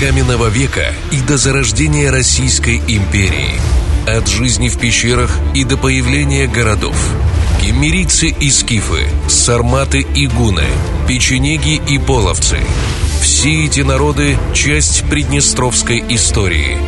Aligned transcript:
каменного 0.00 0.46
века 0.46 0.94
и 1.10 1.20
до 1.20 1.36
зарождения 1.36 2.10
Российской 2.10 2.78
империи. 2.88 3.60
От 4.06 4.28
жизни 4.28 4.70
в 4.70 4.78
пещерах 4.78 5.30
и 5.54 5.64
до 5.64 5.76
появления 5.76 6.46
городов. 6.46 6.96
Кемерийцы 7.60 8.28
и 8.28 8.50
скифы, 8.50 9.06
сарматы 9.28 10.00
и 10.00 10.26
гуны, 10.26 10.64
печенеги 11.06 11.82
и 11.86 11.98
половцы. 11.98 12.58
Все 13.20 13.66
эти 13.66 13.80
народы– 13.80 14.38
часть 14.54 15.04
приднестровской 15.10 16.02
истории. 16.08 16.78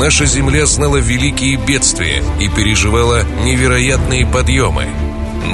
Наша 0.00 0.26
земля 0.26 0.66
знала 0.66 0.96
великие 0.96 1.56
бедствия 1.56 2.24
и 2.40 2.48
переживала 2.48 3.22
невероятные 3.44 4.26
подъемы– 4.26 4.88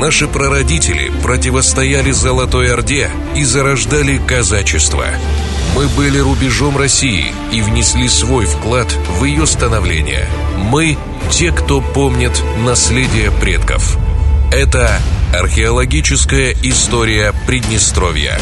Наши 0.01 0.27
прародители 0.27 1.13
противостояли 1.23 2.13
Золотой 2.13 2.73
Орде 2.73 3.11
и 3.37 3.45
зарождали 3.45 4.21
казачество. 4.27 5.05
Мы 5.75 5.89
были 5.89 6.19
рубежом 6.19 6.77
России 6.77 7.33
и 7.51 7.63
внесли 7.63 8.09
свой 8.09 8.45
вклад 8.45 8.93
в 9.19 9.25
ее 9.25 9.47
становление. 9.47 10.29
Мы– 10.57 10.99
те, 11.31 11.51
кто 11.51 11.81
помнит 11.81 12.43
наследие 12.59 13.31
предков. 13.31 13.97
Это 14.53 15.01
археологическая 15.33 16.55
история 16.63 17.33
Приднестровья. 17.47 18.39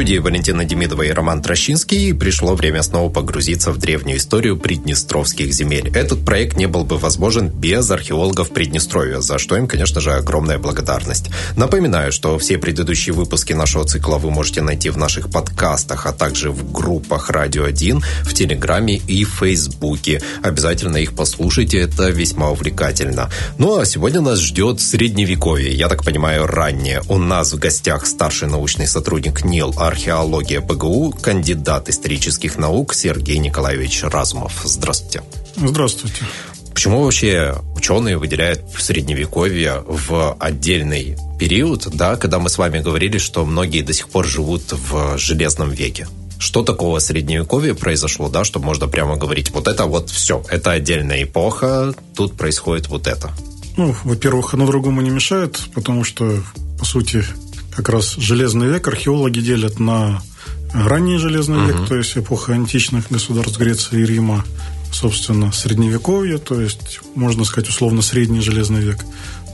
Студии 0.00 0.16
Валентина 0.16 0.64
Демидова 0.64 1.02
и 1.02 1.10
Роман 1.10 1.42
Трощинский 1.42 2.14
пришло 2.14 2.54
время 2.54 2.82
снова 2.82 3.12
погрузиться 3.12 3.70
в 3.70 3.76
древнюю 3.76 4.16
историю 4.16 4.56
приднестровских 4.56 5.52
земель. 5.52 5.92
Этот 5.94 6.24
проект 6.24 6.56
не 6.56 6.64
был 6.64 6.84
бы 6.84 6.96
возможен 6.96 7.48
без 7.48 7.90
археологов 7.90 8.48
Приднестровья, 8.48 9.20
за 9.20 9.36
что 9.36 9.58
им, 9.58 9.66
конечно 9.66 10.00
же, 10.00 10.14
огромная 10.14 10.56
благодарность. 10.56 11.28
Напоминаю, 11.54 12.12
что 12.12 12.38
все 12.38 12.56
предыдущие 12.56 13.12
выпуски 13.12 13.52
нашего 13.52 13.84
цикла 13.84 14.16
вы 14.16 14.30
можете 14.30 14.62
найти 14.62 14.88
в 14.88 14.96
наших 14.96 15.30
подкастах, 15.30 16.06
а 16.06 16.12
также 16.12 16.50
в 16.50 16.72
группах 16.72 17.28
«Радио 17.28 17.66
1», 17.66 18.02
в 18.22 18.32
Телеграме 18.32 18.96
и 18.96 19.24
Фейсбуке. 19.24 20.22
Обязательно 20.42 20.96
их 20.96 21.12
послушайте, 21.12 21.78
это 21.78 22.08
весьма 22.08 22.48
увлекательно. 22.48 23.28
Ну 23.58 23.78
а 23.78 23.84
сегодня 23.84 24.22
нас 24.22 24.38
ждет 24.38 24.80
Средневековье, 24.80 25.74
я 25.74 25.88
так 25.88 26.04
понимаю, 26.04 26.46
раннее. 26.46 27.02
У 27.10 27.18
нас 27.18 27.52
в 27.52 27.58
гостях 27.58 28.06
старший 28.06 28.48
научный 28.48 28.86
сотрудник 28.86 29.44
НИЛ 29.44 29.74
археология 29.90 30.60
ПГУ, 30.60 31.12
кандидат 31.20 31.88
исторических 31.88 32.56
наук 32.56 32.94
Сергей 32.94 33.38
Николаевич 33.38 34.02
Разумов. 34.04 34.62
Здравствуйте. 34.64 35.22
Здравствуйте. 35.56 36.24
Почему 36.72 37.02
вообще 37.02 37.56
ученые 37.76 38.16
выделяют 38.16 38.62
средневековье 38.78 39.82
в 39.86 40.36
отдельный 40.38 41.16
период, 41.38 41.88
да, 41.92 42.16
когда 42.16 42.38
мы 42.38 42.48
с 42.48 42.56
вами 42.56 42.78
говорили, 42.78 43.18
что 43.18 43.44
многие 43.44 43.82
до 43.82 43.92
сих 43.92 44.08
пор 44.08 44.26
живут 44.26 44.62
в 44.72 45.18
железном 45.18 45.70
веке? 45.70 46.06
Что 46.38 46.62
такого 46.62 47.00
средневековья 47.00 47.74
произошло, 47.74 48.30
да, 48.30 48.44
что 48.44 48.60
можно 48.60 48.86
прямо 48.86 49.16
говорить, 49.16 49.50
вот 49.50 49.68
это 49.68 49.84
вот 49.84 50.08
все, 50.08 50.42
это 50.48 50.70
отдельная 50.70 51.24
эпоха, 51.24 51.92
тут 52.14 52.34
происходит 52.34 52.88
вот 52.88 53.06
это? 53.06 53.30
Ну, 53.76 53.94
во-первых, 54.04 54.54
оно 54.54 54.66
другому 54.66 55.02
не 55.02 55.10
мешает, 55.10 55.60
потому 55.74 56.04
что, 56.04 56.42
по 56.78 56.84
сути, 56.86 57.24
как 57.74 57.88
раз 57.88 58.14
железный 58.16 58.68
век 58.68 58.86
археологи 58.88 59.40
делят 59.40 59.78
на 59.78 60.22
ранний 60.72 61.18
железный 61.18 61.58
угу. 61.58 61.66
век, 61.66 61.88
то 61.88 61.96
есть 61.96 62.16
эпоха 62.16 62.52
античных 62.52 63.10
государств 63.10 63.58
Греции 63.58 64.00
и 64.00 64.06
Рима, 64.06 64.44
собственно, 64.92 65.52
средневековье, 65.52 66.38
то 66.38 66.60
есть, 66.60 67.00
можно 67.14 67.44
сказать, 67.44 67.68
условно, 67.68 68.02
средний 68.02 68.40
железный 68.40 68.80
век. 68.80 68.98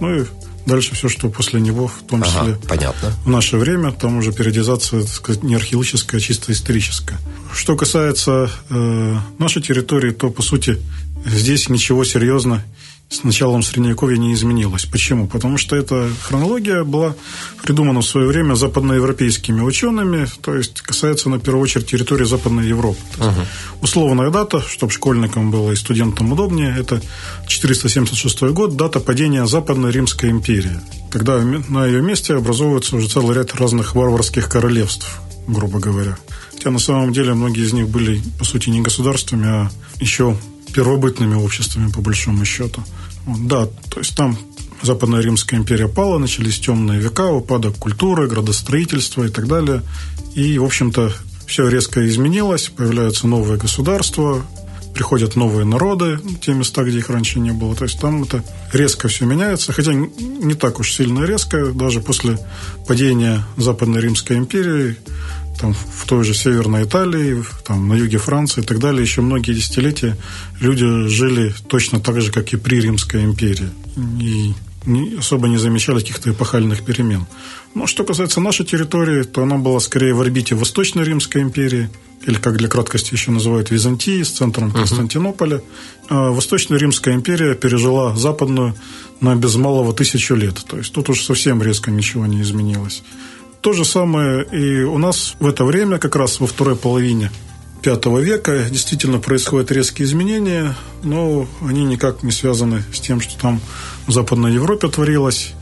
Ну 0.00 0.22
и 0.22 0.25
дальше 0.67 0.94
все, 0.94 1.09
что 1.09 1.28
после 1.28 1.61
него, 1.61 1.89
в 1.89 2.03
том 2.06 2.22
числе 2.22 2.41
ага, 2.41 2.61
понятно. 2.69 3.12
в 3.25 3.28
наше 3.28 3.56
время, 3.56 3.92
там 3.92 4.19
уже 4.19 4.33
периодизация, 4.33 5.03
так 5.03 5.11
сказать, 5.11 5.42
не 5.42 5.55
археологическая, 5.55 6.20
а 6.20 6.22
чисто 6.22 6.53
историческая. 6.53 7.19
Что 7.55 7.77
касается 7.77 8.50
э, 8.69 9.16
нашей 9.38 9.62
территории, 9.62 10.10
то, 10.10 10.31
по 10.31 10.43
сути, 10.43 10.78
здесь 11.25 11.69
ничего 11.69 12.04
серьезно 12.04 12.62
с 13.09 13.22
началом 13.22 13.62
Средневековья 13.62 14.17
не 14.17 14.34
изменилось. 14.34 14.84
Почему? 14.84 15.28
Потому 15.28 15.59
что 15.59 15.77
эта 15.77 16.11
хронология 16.22 16.83
была 16.83 17.15
придумана 17.62 18.00
в 18.00 18.06
свое 18.06 18.27
время 18.27 18.55
западноевропейскими 18.55 19.61
учеными, 19.61 20.27
то 20.43 20.56
есть 20.56 20.81
касается, 20.81 21.31
на 21.31 21.39
первую 21.39 21.62
очередь, 21.62 21.87
территории 21.87 22.25
Западной 22.25 22.66
Европы. 22.66 22.99
Угу. 23.19 23.83
Условная 23.83 24.31
дата, 24.31 24.61
чтобы 24.61 24.93
школьникам 24.93 25.53
было 25.53 25.71
и 25.71 25.77
студентам 25.77 26.33
удобнее, 26.33 26.75
это 26.77 27.00
476 27.47 28.43
год, 28.53 28.77
дата 28.77 28.99
падения 28.99 29.47
Западной 29.47 29.93
Римской 29.93 30.31
империи. 30.31 30.81
Когда 31.12 31.39
на 31.39 31.87
ее 31.87 32.03
месте 32.03 32.34
образовывается 32.34 32.97
уже 32.97 33.09
целый 33.09 33.37
ряд 33.37 33.55
разных 33.55 33.95
варварских 33.95 34.49
королевств, 34.49 35.21
грубо 35.47 35.78
говоря. 35.78 36.19
Хотя 36.53 36.71
на 36.71 36.81
самом 36.81 37.12
деле 37.12 37.34
многие 37.34 37.65
из 37.65 37.72
них 37.72 37.89
были, 37.89 38.21
по 38.39 38.45
сути, 38.45 38.69
не 38.71 38.81
государствами, 38.81 39.47
а 39.47 39.71
еще 40.00 40.37
первобытными 40.76 41.34
обществами, 41.34 41.91
по 41.91 42.03
большому 42.03 42.44
счету. 42.44 42.84
Вот, 43.25 43.47
да, 43.47 43.66
то 43.91 44.00
есть 44.00 44.14
там 44.14 44.37
Западная 44.82 45.22
Римская 45.22 45.59
империя 45.59 45.88
пала, 45.88 46.19
начались 46.19 46.60
темные 46.60 47.00
века, 47.00 47.31
упадок 47.31 47.76
культуры, 47.76 48.28
градостроительства 48.28 49.25
и 49.25 49.31
так 49.31 49.48
далее. 49.48 49.82
И, 50.34 50.59
в 50.59 50.65
общем-то, 50.65 51.12
все 51.47 51.69
резко 51.69 52.06
изменилось, 52.06 52.69
появляются 52.69 53.26
новые 53.26 53.59
государства, 53.59 54.44
приходят 54.92 55.34
новые 55.34 55.65
народы, 55.65 56.19
те 56.42 56.53
места, 56.53 56.84
где 56.84 56.98
их 56.98 57.09
раньше 57.09 57.41
не 57.41 57.53
было. 57.53 57.75
То 57.75 57.84
есть 57.84 57.98
там 57.98 58.25
это 58.25 58.44
резко 58.75 59.09
все 59.09 59.25
меняется, 59.25 59.72
хотя 59.72 59.94
не 59.94 60.54
так 60.54 60.78
уж 60.78 60.92
сильно 60.92 61.25
резко. 61.25 61.72
Даже 61.72 62.00
после 62.00 62.38
падения 62.86 63.42
Западной 63.56 64.03
Римской 64.03 64.36
империи 64.36 64.97
там, 65.59 65.75
в 65.75 66.06
той 66.06 66.25
же 66.25 66.34
Северной 66.34 66.84
Италии, 66.84 67.43
там, 67.65 67.89
на 67.89 67.94
юге 67.94 68.19
Франции 68.19 68.62
и 68.62 68.65
так 68.65 68.78
далее, 68.78 69.03
еще 69.03 69.21
многие 69.21 69.53
десятилетия 69.53 70.17
люди 70.61 71.06
жили 71.09 71.55
точно 71.69 72.00
так 72.00 72.21
же, 72.21 72.31
как 72.33 72.53
и 72.53 72.56
при 72.56 72.81
Римской 72.81 73.25
империи. 73.25 73.71
И 74.21 74.55
не, 74.87 75.16
особо 75.19 75.49
не 75.49 75.59
замечали 75.59 75.99
каких-то 75.99 76.31
эпохальных 76.31 76.84
перемен. 76.84 77.27
Но 77.75 77.87
что 77.87 78.05
касается 78.05 78.41
нашей 78.41 78.65
территории, 78.65 79.25
то 79.25 79.43
она 79.43 79.59
была 79.59 79.81
скорее 79.81 80.15
в 80.15 80.21
орбите 80.21 80.55
Восточной 80.55 81.05
Римской 81.05 81.43
империи, 81.43 81.91
или, 82.25 82.37
как 82.37 82.56
для 82.56 82.69
краткости 82.69 83.12
еще 83.12 83.31
называют, 83.31 83.71
Византии, 83.71 84.22
с 84.22 84.31
центром 84.31 84.72
Константинополя. 84.72 85.62
А 86.09 86.31
Восточная 86.31 86.78
Римская 86.78 87.15
империя 87.15 87.55
пережила 87.55 88.16
Западную 88.16 88.75
на 89.21 89.37
без 89.37 89.55
малого 89.56 89.93
тысячу 89.93 90.34
лет. 90.34 90.65
То 90.66 90.78
есть 90.78 90.93
тут 90.93 91.09
уж 91.11 91.22
совсем 91.22 91.62
резко 91.62 91.91
ничего 91.91 92.27
не 92.27 92.41
изменилось. 92.41 93.03
То 93.66 93.72
же 93.72 93.84
самое 93.84 94.44
и 94.44 94.84
у 94.84 94.97
нас 94.97 95.34
в 95.41 95.47
это 95.49 95.65
время, 95.65 95.99
как 95.99 96.15
раз 96.15 96.38
во 96.38 96.47
второй 96.47 96.77
половине 96.77 97.32
V 97.84 98.22
века, 98.22 98.66
действительно 98.71 99.19
происходят 99.19 99.72
резкие 99.72 100.06
изменения, 100.06 100.77
но 101.03 101.49
они 101.60 101.84
никак 101.84 102.22
не 102.22 102.31
связаны 102.31 102.84
с 102.94 103.00
тем, 103.00 103.21
что 103.21 103.37
там 103.37 103.60
в 104.06 104.12
Западной 104.12 104.53
Европе 104.53 104.87
творилось. 104.87 105.53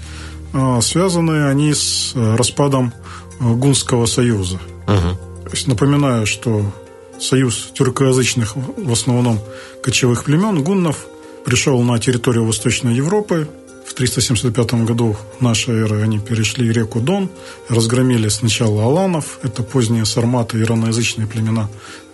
А 0.52 0.82
связаны 0.82 1.48
они 1.48 1.72
с 1.72 2.12
э, 2.14 2.36
распадом 2.36 2.92
э, 3.40 3.54
Гунского 3.54 4.04
союза. 4.04 4.56
Угу. 4.86 5.44
То 5.44 5.50
есть 5.52 5.66
напоминаю, 5.66 6.26
что 6.26 6.74
союз 7.18 7.70
тюркоязычных, 7.72 8.54
в 8.54 8.92
основном 8.92 9.40
кочевых 9.82 10.24
племен, 10.24 10.62
гуннов, 10.62 11.06
пришел 11.46 11.80
на 11.80 11.98
территорию 11.98 12.44
Восточной 12.44 12.94
Европы, 12.94 13.48
в 13.86 13.94
375 13.94 14.74
году 14.84 15.16
нашей 15.40 15.74
эры 15.82 16.02
они 16.02 16.18
перешли 16.18 16.72
реку 16.72 17.00
Дон, 17.00 17.30
разгромили 17.68 18.28
сначала 18.28 18.84
аланов, 18.84 19.38
это 19.42 19.62
поздние 19.62 20.04
сарматы, 20.04 20.60
ираноязычные 20.60 21.26
племена, 21.26 21.68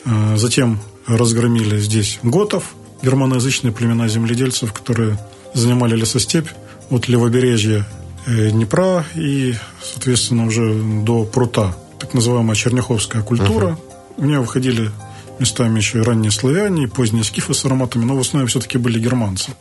э, 0.05 0.37
затем 0.37 0.81
разгромили 1.07 1.79
здесь 1.79 2.19
готов, 2.23 2.75
германоязычные 3.03 3.73
племена 3.73 4.09
земледельцев, 4.09 4.73
которые 4.73 5.19
занимали 5.55 5.97
лесостепь 5.97 6.49
от 6.91 7.09
левобережья 7.09 7.87
э, 8.27 8.51
Днепра 8.51 9.05
и, 9.15 9.55
соответственно, 9.83 10.47
уже 10.47 10.75
до 11.05 11.25
прута, 11.25 11.77
так 11.99 12.15
называемая 12.15 12.57
черняховская 12.57 13.23
культура. 13.23 13.79
Uh-huh. 14.17 14.23
В 14.23 14.27
нее 14.27 14.43
входили 14.43 14.91
местами 15.39 15.79
еще 15.79 15.99
и 15.99 16.03
ранние 16.03 16.31
славяне, 16.31 16.85
и 16.85 16.87
поздние 16.87 17.25
скифы 17.25 17.55
с 17.55 17.65
ароматами, 17.65 18.05
но 18.05 18.17
в 18.17 18.21
основном 18.21 18.49
все-таки 18.49 18.77
были 18.77 18.99
германцы. 18.99 19.53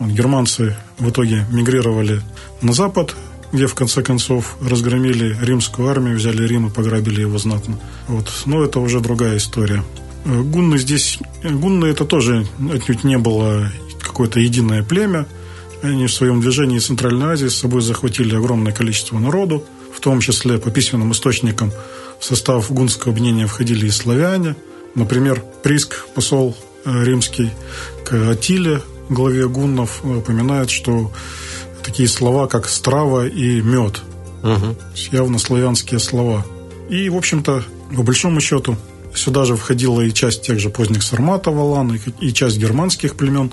Германцы 0.00 0.76
в 0.98 1.10
итоге 1.10 1.44
мигрировали 1.50 2.22
на 2.62 2.72
запад, 2.72 3.16
где 3.52 3.66
в 3.66 3.74
конце 3.74 4.02
концов 4.02 4.56
разгромили 4.60 5.36
римскую 5.42 5.88
армию, 5.88 6.16
взяли 6.16 6.46
Рим 6.46 6.66
и 6.66 6.70
пограбили 6.70 7.22
его 7.22 7.38
знатно. 7.38 7.78
Вот. 8.06 8.30
Но 8.46 8.62
это 8.62 8.80
уже 8.80 9.00
другая 9.00 9.38
история. 9.38 9.82
Э, 10.24 10.42
гунны 10.42 10.78
здесь... 10.78 11.18
Гунны 11.42 11.86
это 11.86 12.04
тоже 12.04 12.46
отнюдь 12.72 13.04
не 13.04 13.18
было 13.18 13.70
какое-то 14.00 14.40
единое 14.40 14.82
племя. 14.82 15.26
Они 15.82 16.06
в 16.06 16.12
своем 16.12 16.40
движении 16.40 16.78
Центральной 16.78 17.32
Азии 17.32 17.46
с 17.46 17.56
собой 17.56 17.82
захватили 17.82 18.34
огромное 18.36 18.72
количество 18.72 19.18
народу, 19.18 19.64
в 19.94 20.00
том 20.00 20.20
числе 20.20 20.58
по 20.58 20.70
письменным 20.70 21.12
источникам 21.12 21.72
в 22.18 22.24
состав 22.24 22.70
гунского 22.70 23.12
объединения 23.12 23.46
входили 23.46 23.86
и 23.86 23.90
славяне. 23.90 24.56
Например, 24.94 25.42
Приск, 25.62 26.06
посол 26.14 26.56
э, 26.84 27.04
римский 27.04 27.50
к 28.04 28.30
Атиле, 28.30 28.82
главе 29.08 29.48
гуннов 29.48 30.04
упоминает, 30.04 30.70
что 30.70 31.12
такие 31.82 32.08
слова, 32.08 32.46
как 32.46 32.68
страва 32.68 33.26
и 33.26 33.60
мед, 33.60 34.02
угу. 34.42 34.76
явно 35.10 35.38
славянские 35.38 36.00
слова. 36.00 36.44
И, 36.88 37.08
в 37.08 37.16
общем-то, 37.16 37.64
по 37.94 38.02
большому 38.02 38.40
счету, 38.40 38.76
сюда 39.14 39.44
же 39.44 39.56
входила 39.56 40.00
и 40.00 40.12
часть 40.12 40.42
тех 40.42 40.58
же 40.58 40.70
поздних 40.70 41.02
сарматов, 41.02 41.56
Алан, 41.56 41.98
и 42.20 42.32
часть 42.32 42.58
германских 42.58 43.16
племен 43.16 43.52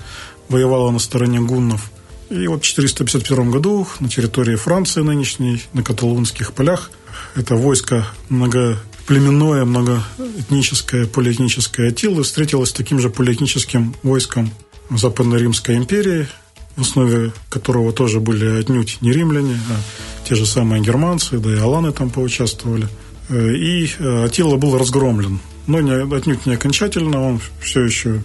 воевала 0.50 0.92
на 0.92 1.00
стороне 1.00 1.40
гуннов. 1.40 1.92
И 2.30 2.48
вот 2.48 2.64
в 2.64 2.66
451 2.66 3.52
году 3.52 3.88
на 4.00 4.10
территории 4.10 4.56
Франции 4.56 5.02
нынешней, 5.02 5.64
на 5.74 5.84
Каталунских 5.84 6.54
полях, 6.54 6.92
это 7.36 7.56
войско 7.56 8.08
многоплеменное, 8.30 9.66
многоэтническое, 9.66 11.06
полиэтническое 11.06 11.90
Атилы 11.90 12.24
встретилось 12.24 12.70
с 12.70 12.74
таким 12.74 13.00
же 13.00 13.10
полиэтническим 13.10 13.96
войском 14.02 14.52
Западно-Римской 14.90 15.78
империи, 15.78 16.28
в 16.76 16.82
основе 16.82 17.32
которого 17.50 17.92
тоже 17.92 18.20
были 18.20 18.60
отнюдь 18.60 18.98
не 19.02 19.12
римляне, 19.12 19.60
а 19.70 20.28
те 20.28 20.36
же 20.36 20.46
самые 20.46 20.82
германцы, 20.82 21.38
да 21.40 21.54
и 21.54 21.58
аланы 21.58 21.92
там 21.92 22.10
поучаствовали. 22.10 22.88
Э, 23.30 23.54
и 23.54 23.90
э, 23.98 24.26
Атила 24.26 24.58
был 24.58 24.78
разгромлен. 24.78 25.40
Но 25.68 25.80
не, 25.82 25.94
отнюдь 26.16 26.46
не 26.46 26.54
окончательно, 26.54 27.22
он 27.22 27.40
все 27.60 27.82
еще 27.82 28.22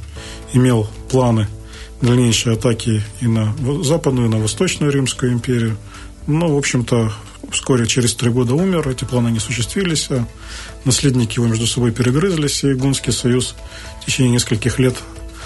имел 0.52 0.88
планы 1.10 1.48
дальнейшей 2.02 2.54
атаки 2.54 3.02
и 3.20 3.26
на 3.26 3.54
Западную, 3.82 4.28
и 4.28 4.30
на 4.30 4.38
Восточную 4.38 4.92
Римскую 4.92 5.32
империю. 5.32 5.76
Но, 6.26 6.54
в 6.54 6.58
общем-то, 6.58 7.12
вскоре 7.50 7.86
через 7.86 8.14
три 8.14 8.30
года 8.30 8.54
умер, 8.54 8.88
эти 8.88 9.04
планы 9.04 9.30
не 9.30 9.38
осуществились, 9.38 10.08
а 10.10 10.26
наследники 10.84 11.38
его 11.38 11.46
между 11.46 11.66
собой 11.66 11.92
перегрызлись, 11.92 12.64
и 12.64 12.74
Гунский 12.74 13.12
союз 13.12 13.54
в 14.00 14.06
течение 14.06 14.32
нескольких 14.32 14.78
лет 14.78 14.96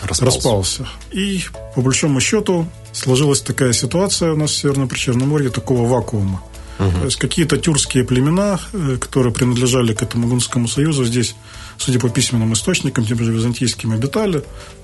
распался. 0.07 0.37
распался. 0.37 0.89
И, 1.13 1.43
по 1.75 1.81
большому 1.81 2.21
счету, 2.21 2.67
сложилась 2.93 3.41
такая 3.41 3.73
ситуация 3.73 4.33
у 4.33 4.37
нас 4.37 4.51
в 4.51 4.57
Северном 4.57 4.89
Причерноморье, 4.89 5.51
такого 5.51 5.89
вакуума. 5.89 6.43
Угу. 6.79 6.91
То 6.91 7.05
есть 7.05 7.17
какие-то 7.17 7.57
тюркские 7.57 8.05
племена, 8.05 8.59
э, 8.73 8.97
которые 9.01 9.33
принадлежали 9.33 9.95
к 9.95 10.03
этому 10.03 10.29
Гунскому 10.29 10.67
союзу, 10.67 11.05
здесь, 11.05 11.37
судя 11.79 12.01
по 12.01 12.09
письменным 12.09 12.53
источникам, 12.53 13.05
тем 13.05 13.19
же 13.19 13.33
византийским, 13.33 13.93
обитали. 13.93 14.43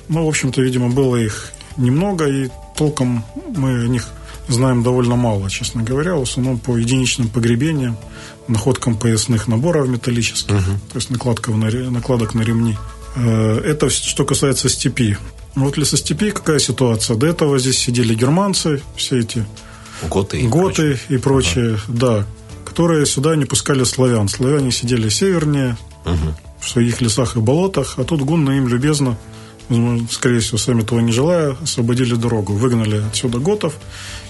Но, 0.08 0.24
в 0.24 0.28
общем-то, 0.28 0.62
видимо, 0.62 0.88
было 0.88 1.16
их 1.16 1.52
немного, 1.76 2.26
и 2.26 2.48
толком 2.76 3.24
мы 3.56 3.84
о 3.84 3.88
них 3.88 4.06
знаем 4.48 4.82
довольно 4.82 5.16
мало, 5.16 5.50
честно 5.50 5.82
говоря, 5.82 6.14
в 6.14 6.22
основном 6.22 6.58
по 6.58 6.76
единичным 6.76 7.28
погребениям, 7.28 7.96
находкам 8.48 8.96
поясных 8.96 9.48
наборов 9.48 9.88
металлических, 9.88 10.54
угу. 10.54 10.78
то 10.92 10.96
есть 10.96 11.10
накладков 11.10 11.56
на, 11.56 11.70
накладок 11.90 12.34
на 12.34 12.42
ремни. 12.42 12.76
Э, 13.16 13.60
это 13.64 13.90
что 13.90 14.24
касается 14.24 14.68
степи. 14.68 15.16
Вот 15.54 15.74
для 15.74 15.84
со 15.84 15.96
степи 15.96 16.30
какая 16.30 16.58
ситуация? 16.58 17.16
До 17.16 17.26
этого 17.26 17.58
здесь 17.58 17.78
сидели 17.78 18.14
германцы, 18.14 18.82
все 18.96 19.18
эти 19.18 19.44
готы 20.08 20.40
и 20.40 20.46
готы 20.46 20.92
прочее, 20.92 20.98
и 21.08 21.18
прочее 21.18 21.74
угу. 21.74 21.98
да, 21.98 22.26
которые 22.64 23.06
сюда 23.06 23.36
не 23.36 23.44
пускали 23.44 23.84
славян. 23.84 24.28
Славяне 24.28 24.70
сидели 24.70 25.08
севернее, 25.08 25.76
угу. 26.04 26.34
в 26.60 26.68
своих 26.68 27.00
лесах 27.00 27.36
и 27.36 27.40
болотах, 27.40 27.94
а 27.98 28.04
тут 28.04 28.22
гунны 28.22 28.52
им 28.58 28.68
любезно 28.68 29.18
скорее 30.10 30.40
всего, 30.40 30.58
сами 30.58 30.82
того 30.82 31.00
не 31.00 31.12
желая, 31.12 31.56
освободили 31.62 32.14
дорогу, 32.14 32.54
выгнали 32.54 33.02
отсюда 33.08 33.38
готов, 33.38 33.74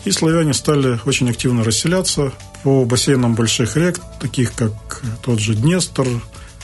и 0.05 0.11
славяне 0.11 0.53
стали 0.53 1.01
очень 1.07 1.31
активно 1.31 1.65
расселяться 1.65 2.33
по 2.63 2.85
бассейнам 2.85 3.35
больших 3.35 3.77
рек, 3.77 4.01
таких 4.21 4.55
как 4.55 5.03
тот 5.23 5.39
же 5.41 5.55
Днестр, 5.55 6.07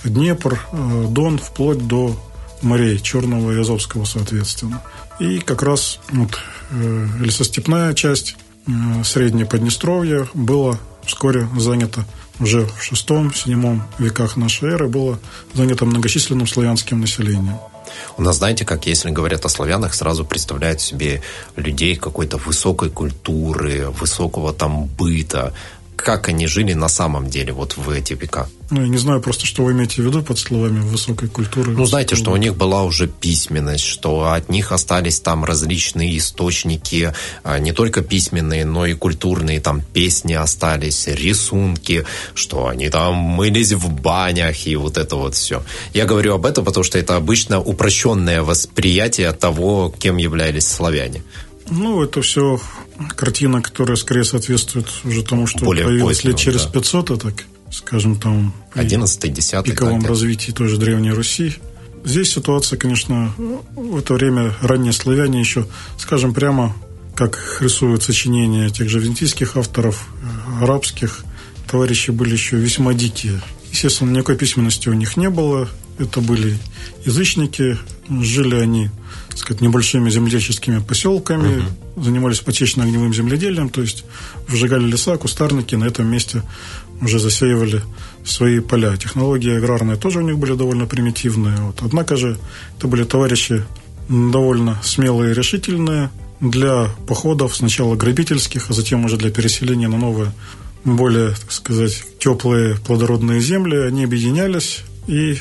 Днепр, 0.04 0.60
э, 0.72 1.06
Дон, 1.08 1.38
вплоть 1.38 1.86
до 1.86 2.16
морей 2.62 2.98
Черного 2.98 3.52
и 3.52 3.60
Азовского, 3.60 4.04
соответственно. 4.04 4.82
И 5.18 5.38
как 5.38 5.62
раз 5.62 5.98
вот, 6.10 6.38
э, 6.70 7.08
лесостепная 7.20 7.94
часть 7.94 8.36
э, 8.66 8.70
Среднее 9.04 9.46
Поднестровье 9.46 10.28
была 10.34 10.78
вскоре 11.04 11.48
занята 11.56 12.04
уже 12.40 12.66
в 12.66 12.82
шестом-седьмом 12.82 13.82
веках 13.98 14.36
нашей 14.36 14.70
эры 14.70 14.88
было 14.88 15.18
занято 15.54 15.84
многочисленным 15.84 16.46
славянским 16.46 17.00
населением. 17.00 17.58
У 18.18 18.22
нас, 18.22 18.36
знаете, 18.36 18.64
как 18.64 18.86
если 18.86 19.10
говорят 19.10 19.44
о 19.44 19.48
славянах, 19.48 19.94
сразу 19.94 20.24
представляют 20.24 20.80
себе 20.80 21.22
людей 21.54 21.96
какой-то 21.96 22.36
высокой 22.36 22.90
культуры, 22.90 23.90
высокого 23.90 24.52
там 24.52 24.86
быта. 24.86 25.54
Как 25.96 26.28
они 26.28 26.46
жили 26.46 26.74
на 26.74 26.88
самом 26.88 27.28
деле 27.28 27.52
вот 27.52 27.76
в 27.76 27.90
эти 27.90 28.12
века? 28.12 28.48
Ну, 28.70 28.82
я 28.82 28.88
не 28.88 28.98
знаю 28.98 29.20
просто, 29.20 29.46
что 29.46 29.62
вы 29.62 29.72
имеете 29.72 30.02
в 30.02 30.06
виду 30.06 30.22
под 30.22 30.38
словами 30.38 30.80
высокой 30.80 31.28
культуры. 31.28 31.70
Ну, 31.70 31.84
знаете, 31.86 32.16
что 32.16 32.32
у 32.32 32.36
них 32.36 32.56
была 32.56 32.82
уже 32.82 33.06
письменность, 33.06 33.84
что 33.84 34.32
от 34.32 34.48
них 34.48 34.72
остались 34.72 35.20
там 35.20 35.44
различные 35.44 36.18
источники, 36.18 37.12
а, 37.44 37.60
не 37.60 37.72
только 37.72 38.02
письменные, 38.02 38.64
но 38.64 38.84
и 38.84 38.94
культурные, 38.94 39.60
там 39.60 39.80
песни 39.80 40.34
остались, 40.34 41.06
рисунки, 41.06 42.04
что 42.34 42.66
они 42.66 42.88
там 42.88 43.14
мылись 43.14 43.72
в 43.72 43.88
банях 43.88 44.66
и 44.66 44.74
вот 44.74 44.98
это 44.98 45.14
вот 45.14 45.36
все. 45.36 45.62
Я 45.94 46.04
говорю 46.04 46.34
об 46.34 46.44
этом, 46.44 46.64
потому 46.64 46.82
что 46.82 46.98
это 46.98 47.14
обычно 47.14 47.60
упрощенное 47.60 48.42
восприятие 48.42 49.32
того, 49.32 49.94
кем 49.96 50.16
являлись 50.16 50.66
славяне. 50.66 51.22
Ну, 51.70 52.02
это 52.02 52.22
все 52.22 52.60
картина, 53.16 53.60
которая 53.60 53.96
скорее 53.96 54.24
соответствует 54.24 54.86
уже 55.04 55.22
тому, 55.22 55.46
что 55.46 55.64
Более 55.64 55.84
появилось 55.84 56.24
лет 56.24 56.36
через 56.36 56.64
да. 56.64 56.70
500, 56.70 57.10
а 57.10 57.16
так 57.16 57.44
скажем, 57.70 58.16
там... 58.18 58.54
11 58.74 59.32
10 59.32 59.64
пиковом 59.64 60.00
так, 60.00 60.08
развитии 60.08 60.52
той 60.52 60.68
же 60.68 60.78
Древней 60.78 61.10
Руси. 61.10 61.56
Здесь 62.04 62.32
ситуация, 62.32 62.78
конечно, 62.78 63.32
в 63.36 63.98
это 63.98 64.14
время 64.14 64.54
ранние 64.60 64.92
славяне 64.92 65.40
еще, 65.40 65.66
скажем 65.98 66.34
прямо, 66.34 66.74
как 67.14 67.58
рисуют 67.60 68.02
сочинения 68.02 68.68
тех 68.70 68.88
же 68.88 69.00
византийских 69.00 69.56
авторов, 69.56 70.08
э, 70.22 70.64
арабских, 70.64 71.24
товарищи 71.68 72.10
были 72.10 72.32
еще 72.32 72.56
весьма 72.56 72.94
дикие. 72.94 73.40
Естественно, 73.72 74.10
никакой 74.10 74.36
письменности 74.36 74.88
у 74.88 74.94
них 74.94 75.16
не 75.16 75.30
было. 75.30 75.68
Это 75.98 76.20
были 76.20 76.58
язычники. 77.04 77.78
Жили 78.08 78.54
они, 78.54 78.90
так 79.36 79.42
сказать, 79.42 79.60
небольшими 79.60 80.08
земледельческими 80.08 80.78
поселками, 80.78 81.58
угу. 81.58 82.02
занимались 82.02 82.40
потечно-огневым 82.40 83.12
земледелием, 83.12 83.68
то 83.68 83.82
есть 83.82 84.06
выжигали 84.48 84.84
леса, 84.84 85.18
кустарники 85.18 85.74
на 85.74 85.84
этом 85.84 86.06
месте 86.06 86.42
уже 87.02 87.18
засеивали 87.18 87.82
свои 88.24 88.60
поля. 88.60 88.96
Технологии 88.96 89.54
аграрные 89.54 89.98
тоже 89.98 90.20
у 90.20 90.22
них 90.22 90.38
были 90.38 90.54
довольно 90.54 90.86
примитивные. 90.86 91.58
Вот. 91.58 91.80
Однако 91.82 92.16
же 92.16 92.38
это 92.78 92.88
были 92.88 93.04
товарищи 93.04 93.62
довольно 94.08 94.80
смелые 94.82 95.32
и 95.32 95.34
решительные 95.34 96.08
для 96.40 96.88
походов 97.06 97.54
сначала 97.54 97.94
грабительских, 97.94 98.70
а 98.70 98.72
затем 98.72 99.04
уже 99.04 99.18
для 99.18 99.30
переселения 99.30 99.88
на 99.88 99.98
новые, 99.98 100.32
более, 100.84 101.32
так 101.32 101.52
сказать, 101.52 102.02
теплые 102.18 102.76
плодородные 102.76 103.40
земли. 103.40 103.76
Они 103.76 104.04
объединялись 104.04 104.80
и 105.06 105.34
э, 105.34 105.38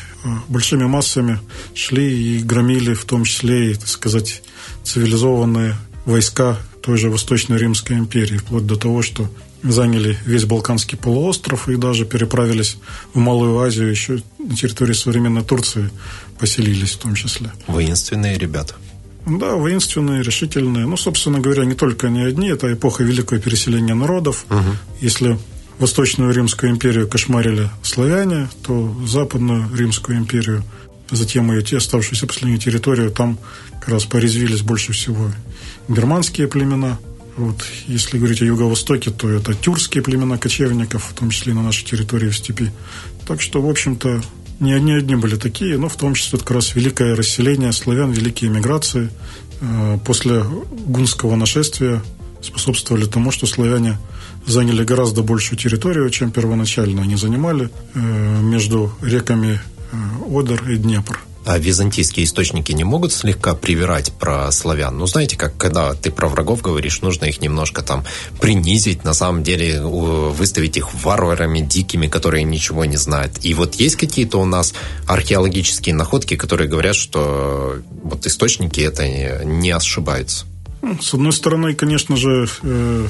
большими 0.47 0.85
массами 0.85 1.39
шли 1.73 2.37
и 2.37 2.39
громили 2.39 2.93
в 2.93 3.05
том 3.05 3.23
числе 3.23 3.71
и, 3.71 3.75
так 3.75 3.87
сказать, 3.87 4.41
цивилизованные 4.83 5.75
войска 6.05 6.57
той 6.81 6.97
же 6.97 7.09
Восточной 7.09 7.57
Римской 7.57 7.97
империи, 7.97 8.37
вплоть 8.37 8.65
до 8.65 8.75
того, 8.75 9.01
что 9.01 9.29
заняли 9.63 10.17
весь 10.25 10.45
Балканский 10.45 10.97
полуостров 10.97 11.67
и 11.67 11.75
даже 11.75 12.05
переправились 12.05 12.77
в 13.13 13.17
Малую 13.17 13.59
Азию, 13.59 13.89
еще 13.89 14.21
на 14.37 14.55
территории 14.55 14.93
современной 14.93 15.43
Турции 15.43 15.89
поселились 16.39 16.91
в 16.91 16.97
том 16.97 17.15
числе. 17.15 17.51
Воинственные 17.67 18.37
ребята. 18.37 18.75
Да, 19.25 19.55
воинственные, 19.55 20.21
решительные. 20.21 20.85
Ну, 20.85 20.97
собственно 20.97 21.39
говоря, 21.39 21.65
не 21.65 21.73
только 21.73 22.07
они 22.07 22.21
одни. 22.21 22.47
Это 22.49 22.71
эпоха 22.71 23.03
великого 23.03 23.41
переселения 23.41 23.95
народов. 23.95 24.45
Угу. 24.51 24.77
Если 25.01 25.39
Восточную 25.79 26.33
Римскую 26.33 26.71
империю 26.71 27.07
кошмарили 27.07 27.69
славяне, 27.83 28.49
то 28.63 28.95
Западную 29.05 29.69
Римскую 29.75 30.17
империю, 30.17 30.63
затем 31.11 31.51
ее 31.51 31.61
те 31.61 31.77
оставшуюся 31.77 32.27
последнюю 32.27 32.59
территорию, 32.59 33.11
там 33.11 33.37
как 33.79 33.89
раз 33.89 34.05
порезвились 34.05 34.61
больше 34.61 34.93
всего 34.93 35.31
германские 35.87 36.47
племена– 36.47 36.99
вот, 37.37 37.65
если 37.87 38.17
говорить 38.17 38.41
о 38.41 38.45
юго-востоке, 38.45 39.11
то 39.11 39.29
это 39.29 39.53
тюркские 39.53 40.01
племена 40.01 40.37
кочевников, 40.37 41.05
в 41.05 41.13
том 41.13 41.31
числе 41.31 41.51
и 41.51 41.55
на 41.55 41.63
нашей 41.63 41.85
территории 41.85 42.29
в 42.29 42.37
степи. 42.37 42.71
Так 43.27 43.41
что, 43.41 43.61
в 43.61 43.69
общем-то, 43.69 44.21
не 44.61 44.71
одни 44.71 44.93
одни 44.93 45.15
были 45.15 45.35
такие, 45.35 45.77
но 45.77 45.89
в 45.89 45.97
том 45.97 46.13
числе 46.13 46.39
как 46.39 46.51
раз 46.51 46.75
великое 46.75 47.13
расселение 47.13 47.73
славян, 47.73 48.11
великие 48.11 48.49
миграции 48.49 49.09
э, 49.59 49.97
после 50.05 50.43
гунского 50.43 51.35
нашествия 51.35 52.01
способствовали 52.41 53.05
тому, 53.05 53.31
что 53.31 53.47
славяне 53.47 53.97
заняли 54.45 54.83
гораздо 54.83 55.21
большую 55.21 55.57
территорию, 55.59 56.09
чем 56.09 56.31
первоначально 56.31 57.03
они 57.03 57.15
занимали 57.15 57.69
э, 57.93 57.99
между 58.41 58.91
реками 59.01 59.59
э, 59.91 60.39
Одер 60.39 60.69
и 60.69 60.77
Днепр. 60.77 61.19
А 61.45 61.59
византийские 61.59 62.25
источники 62.25 62.71
не 62.71 62.83
могут 62.83 63.13
слегка 63.13 63.53
привирать 63.53 64.11
про 64.13 64.51
славян? 64.51 64.97
Ну, 64.97 65.05
знаете, 65.05 65.37
как 65.37 65.55
когда 65.57 65.93
ты 65.93 66.09
про 66.09 66.27
врагов 66.27 66.63
говоришь, 66.63 67.01
нужно 67.01 67.25
их 67.25 67.39
немножко 67.39 67.83
там 67.83 68.03
принизить, 68.41 69.03
на 69.03 69.13
самом 69.13 69.43
деле 69.43 69.79
выставить 69.79 70.75
их 70.75 70.91
варварами 71.03 71.59
дикими, 71.59 72.07
которые 72.07 72.43
ничего 72.43 72.85
не 72.85 72.97
знают. 72.97 73.33
И 73.43 73.53
вот 73.53 73.75
есть 73.75 73.95
какие-то 73.95 74.39
у 74.39 74.45
нас 74.45 74.73
археологические 75.05 75.93
находки, 75.93 76.35
которые 76.35 76.67
говорят, 76.67 76.95
что 76.95 77.75
вот 78.03 78.25
источники 78.25 78.81
это 78.81 79.07
не 79.07 79.69
ошибаются? 79.69 80.47
Ну, 80.81 80.99
с 81.01 81.13
одной 81.13 81.31
стороны, 81.31 81.73
конечно 81.75 82.15
же, 82.15 82.47
э, 82.63 83.07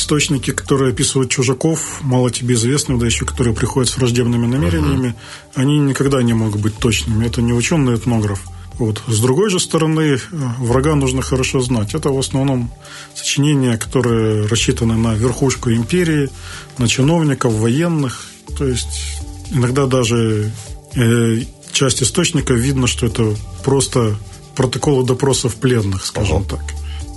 источники, 0.00 0.50
которые 0.50 0.92
описывают 0.92 1.30
чужаков, 1.30 2.00
мало 2.00 2.30
тебе 2.30 2.54
известных, 2.54 2.98
да 2.98 3.06
еще 3.06 3.24
которые 3.24 3.54
приходят 3.54 3.90
с 3.90 3.96
враждебными 3.96 4.46
намерениями, 4.46 5.08
uh 5.08 5.14
они 5.54 5.78
никогда 5.78 6.22
не 6.22 6.32
могут 6.32 6.60
быть 6.60 6.76
точными. 6.78 7.26
Это 7.26 7.42
не 7.42 7.52
ученый 7.52 7.96
этнограф. 7.96 8.40
Вот. 8.78 9.02
С 9.08 9.20
другой 9.20 9.50
же 9.50 9.60
стороны, 9.60 10.00
э, 10.00 10.18
врага 10.58 10.94
нужно 10.94 11.22
хорошо 11.22 11.60
знать. 11.60 11.94
Это 11.94 12.10
в 12.10 12.18
основном 12.18 12.70
сочинения, 13.14 13.76
которые 13.76 14.46
рассчитаны 14.46 14.96
на 14.96 15.14
верхушку 15.14 15.70
империи, 15.70 16.30
на 16.78 16.88
чиновников, 16.88 17.52
военных. 17.52 18.24
То 18.56 18.66
есть 18.66 19.22
иногда 19.50 19.86
даже 19.86 20.50
э, 20.94 21.42
часть 21.72 22.02
источников 22.02 22.56
видно, 22.56 22.86
что 22.86 23.06
это 23.06 23.34
просто 23.64 24.16
протоколы 24.56 25.04
допросов 25.04 25.56
пленных, 25.56 26.06
скажем 26.06 26.38
ага. 26.38 26.56
так. 26.56 26.62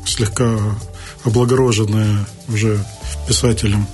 Слегка 0.06 0.58
облагороженные 1.24 2.26
уже 2.50 2.84
писателем. 3.28 3.88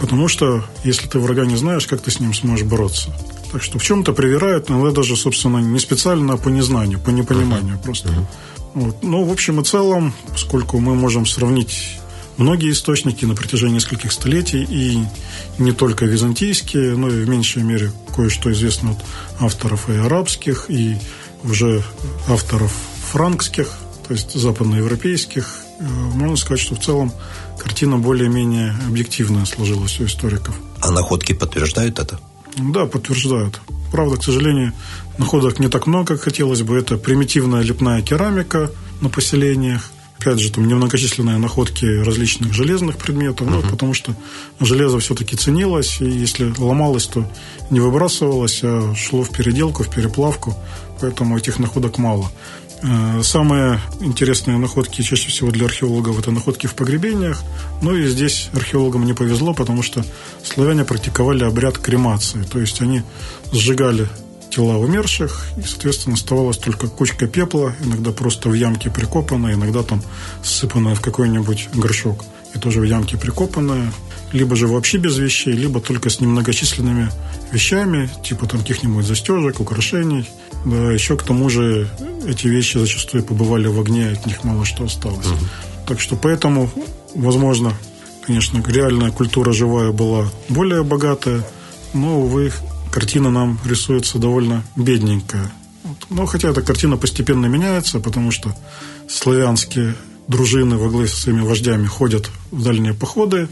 Потому 0.00 0.28
что, 0.28 0.64
если 0.84 1.08
ты 1.08 1.18
врага 1.18 1.44
не 1.44 1.56
знаешь, 1.56 1.86
как 1.86 2.00
ты 2.00 2.10
с 2.10 2.20
ним 2.20 2.32
сможешь 2.32 2.66
бороться? 2.66 3.12
Так 3.52 3.62
что 3.62 3.78
в 3.78 3.82
чем-то 3.82 4.12
привирают, 4.12 4.70
иногда 4.70 4.90
даже, 4.90 5.16
собственно, 5.16 5.58
не 5.58 5.78
специально, 5.78 6.34
а 6.34 6.36
по 6.36 6.48
незнанию, 6.48 7.00
по 7.00 7.10
непониманию 7.10 7.76
uh-huh. 7.76 7.82
просто. 7.82 8.08
Uh-huh. 8.08 8.26
Вот. 8.74 9.02
Но, 9.02 9.24
в 9.24 9.32
общем 9.32 9.60
и 9.60 9.64
целом, 9.64 10.12
поскольку 10.30 10.78
мы 10.78 10.94
можем 10.94 11.26
сравнить 11.26 11.98
многие 12.36 12.70
источники 12.70 13.24
на 13.24 13.34
протяжении 13.34 13.76
нескольких 13.76 14.12
столетий, 14.12 14.64
и 14.68 15.02
не 15.58 15.72
только 15.72 16.04
византийские, 16.04 16.96
но 16.96 17.08
и 17.08 17.24
в 17.24 17.28
меньшей 17.28 17.62
мере 17.62 17.90
кое-что 18.14 18.52
известно 18.52 18.92
от 18.92 18.98
авторов 19.40 19.88
и 19.88 19.96
арабских, 19.96 20.66
и 20.68 20.96
уже 21.42 21.82
авторов 22.28 22.72
франкских, 23.10 23.72
то 24.06 24.12
есть 24.12 24.34
западноевропейских, 24.34 25.64
можно 25.80 26.36
сказать, 26.36 26.60
что 26.60 26.74
в 26.74 26.80
целом 26.80 27.12
картина 27.58 27.98
более-менее 27.98 28.74
объективная 28.86 29.44
сложилась 29.44 30.00
у 30.00 30.04
историков. 30.04 30.54
А 30.80 30.90
находки 30.90 31.32
подтверждают 31.32 31.98
это? 31.98 32.18
Да, 32.56 32.86
подтверждают. 32.86 33.60
Правда, 33.92 34.16
к 34.16 34.24
сожалению, 34.24 34.72
находок 35.18 35.58
не 35.58 35.68
так 35.68 35.86
много, 35.86 36.14
как 36.14 36.22
хотелось 36.22 36.62
бы. 36.62 36.76
Это 36.76 36.96
примитивная 36.96 37.62
лепная 37.62 38.02
керамика 38.02 38.70
на 39.00 39.08
поселениях. 39.08 39.90
Опять 40.20 40.40
же, 40.40 40.50
там 40.50 40.66
немногочисленные 40.66 41.38
находки 41.38 41.84
различных 41.84 42.52
железных 42.52 42.96
предметов, 42.96 43.46
uh-huh. 43.46 43.62
ну, 43.62 43.70
потому 43.70 43.94
что 43.94 44.16
железо 44.58 44.98
все-таки 44.98 45.36
ценилось, 45.36 46.00
и 46.00 46.10
если 46.10 46.52
ломалось, 46.58 47.06
то 47.06 47.24
не 47.70 47.78
выбрасывалось, 47.78 48.60
а 48.64 48.94
шло 48.96 49.22
в 49.22 49.30
переделку, 49.30 49.84
в 49.84 49.94
переплавку, 49.94 50.56
поэтому 51.00 51.38
этих 51.38 51.60
находок 51.60 51.98
мало. 51.98 52.32
Э, 52.82 53.22
самые 53.22 53.80
интересные 54.00 54.56
находки 54.56 55.02
чаще 55.02 55.28
всего 55.28 55.50
для 55.50 55.66
археологов 55.66 56.18
это 56.18 56.30
находки 56.30 56.66
в 56.66 56.74
погребениях. 56.74 57.42
Ну 57.82 57.94
и 57.94 58.06
здесь 58.06 58.50
археологам 58.52 59.04
не 59.04 59.14
повезло, 59.14 59.52
потому 59.52 59.82
что 59.82 60.04
славяне 60.44 60.84
практиковали 60.84 61.44
обряд 61.44 61.78
кремации. 61.78 62.42
То 62.44 62.60
есть 62.60 62.80
они 62.80 63.02
сжигали 63.52 64.08
тела 64.50 64.78
умерших, 64.78 65.44
и, 65.56 65.62
соответственно, 65.62 66.14
оставалась 66.14 66.56
только 66.56 66.88
кучка 66.88 67.26
пепла, 67.26 67.74
иногда 67.84 68.12
просто 68.12 68.48
в 68.48 68.54
ямке 68.54 68.90
прикопанная, 68.90 69.54
иногда 69.54 69.82
там 69.82 70.02
сыпанная 70.42 70.94
в 70.94 71.00
какой-нибудь 71.00 71.68
горшок, 71.74 72.24
и 72.54 72.58
тоже 72.58 72.80
в 72.80 72.84
ямке 72.84 73.18
прикопанная, 73.18 73.92
либо 74.32 74.56
же 74.56 74.66
вообще 74.66 74.98
без 74.98 75.18
вещей, 75.18 75.52
либо 75.52 75.80
только 75.80 76.10
с 76.10 76.20
немногочисленными 76.20 77.10
вещами, 77.52 78.08
типа 78.24 78.46
там 78.46 78.60
каких-нибудь 78.60 79.06
застежек, 79.06 79.60
украшений. 79.60 80.28
Да, 80.68 80.92
еще 80.92 81.16
к 81.16 81.22
тому 81.22 81.48
же 81.48 81.88
эти 82.26 82.46
вещи 82.46 82.76
зачастую 82.76 83.24
побывали 83.24 83.68
в 83.68 83.80
огне, 83.80 84.10
от 84.10 84.26
них 84.26 84.44
мало 84.44 84.64
что 84.66 84.84
осталось. 84.84 85.26
Угу. 85.26 85.44
Так 85.86 86.00
что 86.00 86.16
поэтому, 86.16 86.70
возможно, 87.14 87.72
конечно, 88.26 88.62
реальная 88.66 89.10
культура 89.10 89.52
живая 89.52 89.92
была 89.92 90.28
более 90.50 90.84
богатая, 90.84 91.42
но, 91.94 92.20
увы, 92.20 92.52
картина 92.92 93.30
нам 93.30 93.58
рисуется 93.64 94.18
довольно 94.18 94.62
бедненькая. 94.76 95.50
Но 96.10 96.26
хотя 96.26 96.50
эта 96.50 96.60
картина 96.60 96.98
постепенно 96.98 97.46
меняется, 97.46 98.00
потому 98.00 98.30
что 98.30 98.54
славянские 99.08 99.94
дружины 100.26 100.76
во 100.76 100.90
главе 100.90 101.08
со 101.08 101.16
своими 101.16 101.40
вождями 101.40 101.86
ходят 101.86 102.30
в 102.50 102.62
дальние 102.62 102.92
походы, 102.92 103.48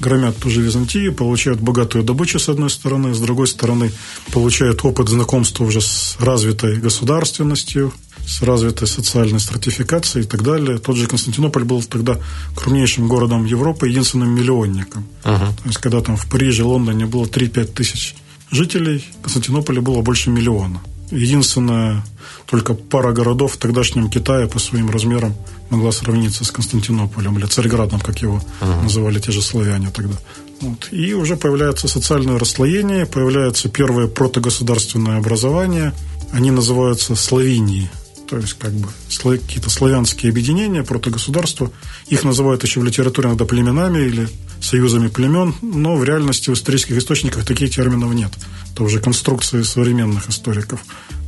громят 0.00 0.36
ту 0.38 0.50
же 0.50 0.60
Византию, 0.62 1.14
получают 1.14 1.60
богатую 1.60 2.04
добычу 2.04 2.38
с 2.38 2.48
одной 2.48 2.70
стороны, 2.70 3.14
с 3.14 3.20
другой 3.20 3.46
стороны 3.46 3.92
получают 4.32 4.84
опыт 4.84 5.08
знакомства 5.08 5.64
уже 5.64 5.80
с 5.80 6.16
развитой 6.18 6.78
государственностью, 6.78 7.92
с 8.26 8.42
развитой 8.42 8.88
социальной 8.88 9.40
стратификацией 9.40 10.24
и 10.24 10.28
так 10.28 10.42
далее. 10.42 10.78
Тот 10.78 10.96
же 10.96 11.06
Константинополь 11.06 11.64
был 11.64 11.82
тогда 11.82 12.18
крупнейшим 12.54 13.08
городом 13.08 13.44
Европы, 13.44 13.88
единственным 13.88 14.30
миллионником. 14.30 15.06
Uh-huh. 15.24 15.48
То 15.62 15.66
есть, 15.66 15.78
когда 15.78 16.00
там 16.00 16.16
в 16.16 16.26
Париже, 16.26 16.64
Лондоне 16.64 17.06
было 17.06 17.24
3-5 17.24 17.64
тысяч 17.66 18.16
жителей, 18.50 19.04
в 19.18 19.22
Константинополе 19.22 19.80
было 19.80 20.02
больше 20.02 20.30
миллиона. 20.30 20.80
Единственная 21.10 22.04
только 22.46 22.74
пара 22.74 23.12
городов 23.12 23.54
в 23.54 23.56
тогдашнем 23.56 24.10
Китае 24.10 24.48
по 24.48 24.58
своим 24.58 24.90
размерам 24.90 25.34
могла 25.70 25.92
сравниться 25.92 26.44
с 26.44 26.50
Константинополем 26.50 27.38
или 27.38 27.46
Царьградом, 27.46 28.00
как 28.00 28.22
его 28.22 28.40
uh-huh. 28.60 28.82
называли 28.82 29.18
те 29.18 29.32
же 29.32 29.42
славяне 29.42 29.90
тогда. 29.90 30.16
Вот. 30.60 30.88
И 30.92 31.14
уже 31.14 31.36
появляется 31.36 31.88
социальное 31.88 32.38
расслоение, 32.38 33.06
появляется 33.06 33.68
первое 33.68 34.06
протогосударственное 34.06 35.18
образование. 35.18 35.92
Они 36.32 36.50
называются 36.50 37.16
Словении 37.16 37.90
то 38.26 38.38
есть 38.38 38.54
как 38.54 38.72
бы 38.72 38.88
какие-то 39.22 39.70
славянские 39.70 40.30
объединения, 40.30 40.82
протогосударства. 40.82 41.70
Их 42.08 42.24
называют 42.24 42.62
еще 42.62 42.80
в 42.80 42.84
литературе 42.84 43.28
иногда 43.28 43.44
племенами 43.44 43.98
или 43.98 44.28
союзами 44.60 45.08
племен, 45.08 45.54
но 45.62 45.94
в 45.96 46.04
реальности 46.04 46.50
в 46.50 46.54
исторических 46.54 46.96
источниках 46.96 47.44
таких 47.44 47.70
терминов 47.70 48.12
нет. 48.14 48.32
Это 48.72 48.82
уже 48.82 49.00
конструкции 49.00 49.62
современных 49.62 50.28
историков. 50.28 50.80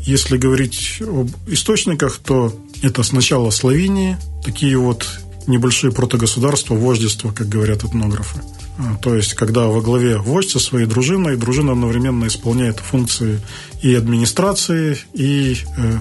Если 0.07 0.37
говорить 0.37 1.03
об 1.03 1.31
источниках, 1.49 2.19
то 2.19 2.55
это 2.83 3.03
сначала 3.03 3.51
Словения, 3.51 4.21
такие 4.45 4.79
вот 4.79 5.07
небольшие 5.49 5.93
протогосударства, 5.93 6.75
вождества, 6.75 7.33
как 7.33 7.49
говорят 7.49 7.85
этнографы. 7.85 8.41
А, 8.79 8.97
то 9.03 9.15
есть, 9.15 9.35
когда 9.35 9.67
во 9.67 9.81
главе 9.81 10.19
вождь 10.19 10.51
со 10.51 10.59
своей 10.59 10.87
дружиной, 10.87 11.37
дружина 11.37 11.73
одновременно 11.73 12.27
исполняет 12.27 12.79
функции 12.79 13.41
и 13.83 13.95
администрации, 13.95 14.99
и 15.13 15.57
э, 15.77 15.99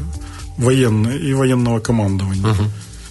военной 0.58 1.18
и 1.18 1.34
военного 1.34 1.80
командования. 1.80 2.48
Угу. 2.48 2.64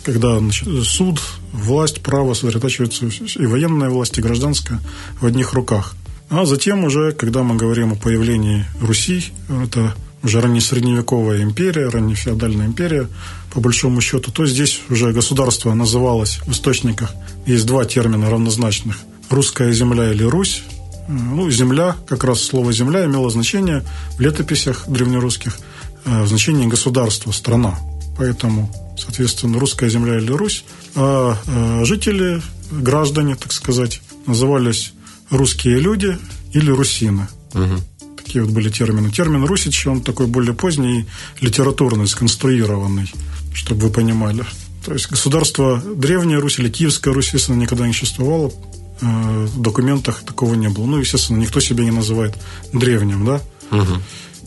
Когда 0.05 0.39
значит, 0.39 0.69
суд, 0.85 1.21
власть, 1.53 2.03
право 2.03 2.35
сосредотачиваются 2.35 3.07
и 3.07 3.47
военная 3.47 3.89
власть, 3.89 4.19
и 4.19 4.23
гражданская 4.23 4.81
в 5.21 5.27
одних 5.27 5.55
руках. 5.55 5.95
А 6.31 6.45
затем 6.45 6.85
уже, 6.85 7.13
когда 7.13 7.43
мы 7.43 7.57
говорим 7.57 7.93
о 7.93 7.97
появлении 7.97 8.65
Руси, 8.81 9.25
это 9.49 9.95
уже 10.25 10.41
раннесредневековая 10.41 11.43
империя, 11.43 11.89
раннефеодальная 11.89 12.67
империя, 12.67 13.09
по 13.53 13.61
большому 13.61 14.01
счету, 14.01 14.33
то 14.33 14.47
здесь 14.47 14.81
уже 14.91 15.13
государство 15.13 15.73
называлось 15.75 16.41
в 16.47 16.51
источниках, 16.51 17.15
есть 17.47 17.67
два 17.67 17.85
термина 17.85 18.31
равнозначных. 18.31 18.97
Русская 19.31 19.73
земля 19.73 20.11
или 20.11 20.25
Русь. 20.25 20.65
Ну, 21.07 21.51
земля, 21.51 21.97
как 22.09 22.25
раз 22.25 22.41
слово 22.41 22.73
земля 22.73 23.05
имело 23.05 23.31
значение 23.31 23.85
в 24.17 24.21
летописях 24.21 24.85
древнерусских– 24.89 25.59
Э, 26.05 26.23
в 26.23 26.29
значении 26.29 26.67
государства, 26.67 27.33
страна. 27.33 27.79
Поэтому, 28.19 28.71
соответственно, 28.99 29.59
русская 29.59 29.89
земля 29.89 30.19
или 30.19 30.31
Русь. 30.31 30.65
А 30.95 31.37
э, 31.47 31.85
жители, 31.85 32.43
граждане, 32.71 33.37
так 33.37 33.53
сказать, 33.53 34.03
назывались 34.27 34.93
русские 35.31 35.81
люди 35.81 36.19
или 36.53 36.71
русины. 36.71 37.27
Угу. 37.55 37.81
Такие 38.25 38.45
вот 38.45 38.53
были 38.53 38.71
термины. 38.71 39.11
Термин 39.11 39.45
«русич», 39.45 39.87
он 39.87 40.01
такой 40.01 40.27
более 40.27 40.55
поздний, 40.55 41.07
литературный, 41.41 42.09
сконструированный, 42.09 43.13
чтобы 43.53 43.83
вы 43.83 43.91
понимали. 43.91 44.45
То 44.85 44.93
есть 44.93 45.11
государство 45.11 45.81
Древняя 45.81 46.41
Русь 46.41 46.59
или 46.59 46.69
Киевская 46.69 47.15
Русь, 47.15 47.27
естественно, 47.27 47.57
никогда 47.57 47.87
не 47.87 47.93
существовало. 47.93 48.53
Э, 49.01 49.47
в 49.47 49.61
документах 49.61 50.23
такого 50.23 50.55
не 50.55 50.69
было. 50.69 50.87
Ну, 50.87 50.99
естественно, 50.99 51.39
никто 51.39 51.61
себя 51.61 51.85
не 51.85 51.91
называет 51.91 52.35
древним, 52.73 53.25
да? 53.25 53.41
Угу. 53.71 54.03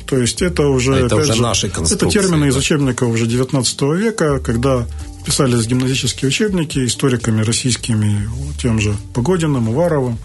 То 0.08 0.18
есть 0.18 0.42
это 0.42 0.68
уже, 0.68 0.96
а 0.96 1.06
это 1.06 1.18
уже 1.18 1.34
же, 1.34 1.42
наши 1.42 1.68
Это 1.68 2.06
термины 2.08 2.44
да. 2.44 2.48
из 2.48 2.56
учебников 2.56 3.10
уже 3.10 3.28
19 3.28 3.82
века, 3.82 4.40
когда 4.40 4.88
писались 5.26 5.68
гимназические 5.68 6.30
учебники 6.30 6.86
историками 6.86 7.42
российскими, 7.42 8.30
тем 8.62 8.80
же 8.80 8.96
Погодиным, 9.14 9.68
Уваровым. 9.68 10.18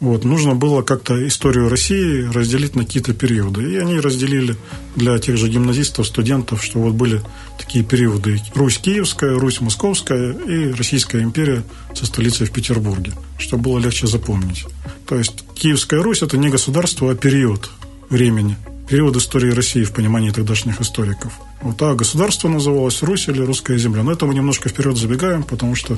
Вот, 0.00 0.24
нужно 0.24 0.54
было 0.54 0.80
как-то 0.80 1.26
историю 1.28 1.68
России 1.68 2.22
разделить 2.32 2.74
на 2.74 2.84
какие-то 2.84 3.12
периоды. 3.12 3.72
И 3.72 3.76
они 3.76 4.00
разделили 4.00 4.56
для 4.96 5.18
тех 5.18 5.36
же 5.36 5.48
гимназистов, 5.48 6.06
студентов, 6.06 6.64
что 6.64 6.78
вот 6.78 6.94
были 6.94 7.20
такие 7.58 7.84
периоды. 7.84 8.40
Русь 8.54 8.78
Киевская, 8.78 9.38
Русь 9.38 9.60
Московская 9.60 10.32
и 10.32 10.72
Российская 10.72 11.22
империя 11.22 11.62
со 11.94 12.06
столицей 12.06 12.46
в 12.46 12.50
Петербурге, 12.50 13.12
чтобы 13.38 13.64
было 13.64 13.78
легче 13.78 14.06
запомнить. 14.06 14.64
То 15.06 15.16
есть 15.16 15.44
Киевская 15.54 16.02
Русь– 16.02 16.22
это 16.22 16.38
не 16.38 16.48
государство, 16.48 17.10
а 17.10 17.14
период 17.14 17.70
времени– 18.08 18.56
период 18.90 19.14
истории 19.16 19.52
России 19.52 19.84
в 19.84 19.92
понимании 19.92 20.30
тогдашних 20.30 20.80
историков. 20.80 21.32
Вот, 21.62 21.80
а 21.80 21.94
государство 21.94 22.48
называлось 22.48 23.02
Русь 23.02 23.28
или 23.28 23.40
Русская 23.40 23.78
земля. 23.78 24.02
Но 24.02 24.10
это 24.10 24.26
мы 24.26 24.34
немножко 24.34 24.68
вперед 24.68 24.96
забегаем, 24.96 25.44
потому 25.44 25.76
что 25.76 25.96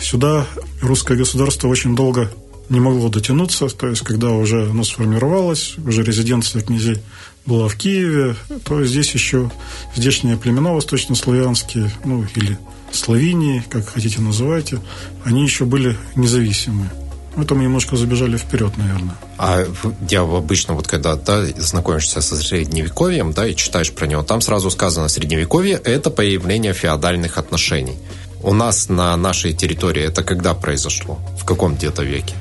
сюда 0.00 0.44
русское 0.80 1.16
государство 1.16 1.68
очень 1.68 1.94
долго 1.94 2.32
не 2.68 2.80
могло 2.80 3.08
дотянуться. 3.08 3.68
То 3.68 3.88
есть, 3.88 4.02
когда 4.02 4.30
уже 4.30 4.68
оно 4.70 4.84
сформировалось, 4.84 5.76
уже 5.78 6.02
резиденция 6.02 6.62
князей 6.62 7.02
была 7.46 7.68
в 7.68 7.76
Киеве, 7.76 8.36
то 8.64 8.84
здесь 8.84 9.12
еще 9.12 9.50
здешние 9.96 10.36
племена 10.36 10.72
восточнославянские, 10.72 11.90
ну, 12.04 12.24
или 12.36 12.58
Словении, 12.92 13.64
как 13.70 13.88
хотите 13.88 14.20
называйте, 14.20 14.78
они 15.24 15.42
еще 15.42 15.64
были 15.64 15.96
независимые. 16.14 16.90
Это 17.34 17.54
мы 17.54 17.62
немножко 17.62 17.96
забежали 17.96 18.36
вперед, 18.36 18.76
наверное. 18.76 19.16
А 19.38 19.64
я 20.10 20.20
обычно, 20.20 20.74
вот 20.74 20.86
когда 20.86 21.16
да, 21.16 21.46
знакомишься 21.56 22.20
со 22.20 22.36
средневековьем, 22.36 23.32
да, 23.32 23.46
и 23.46 23.56
читаешь 23.56 23.90
про 23.90 24.06
него, 24.06 24.22
там 24.22 24.42
сразу 24.42 24.70
сказано, 24.70 25.08
средневековье– 25.08 25.80
это 25.84 26.10
появление 26.10 26.74
феодальных 26.74 27.38
отношений. 27.38 27.96
У 28.42 28.52
нас 28.52 28.90
на 28.90 29.16
нашей 29.16 29.54
территории 29.54 30.02
это 30.02 30.22
когда 30.22 30.52
произошло? 30.52 31.18
В 31.40 31.46
каком 31.46 31.76
где-то 31.76 32.02
веке? 32.02 32.34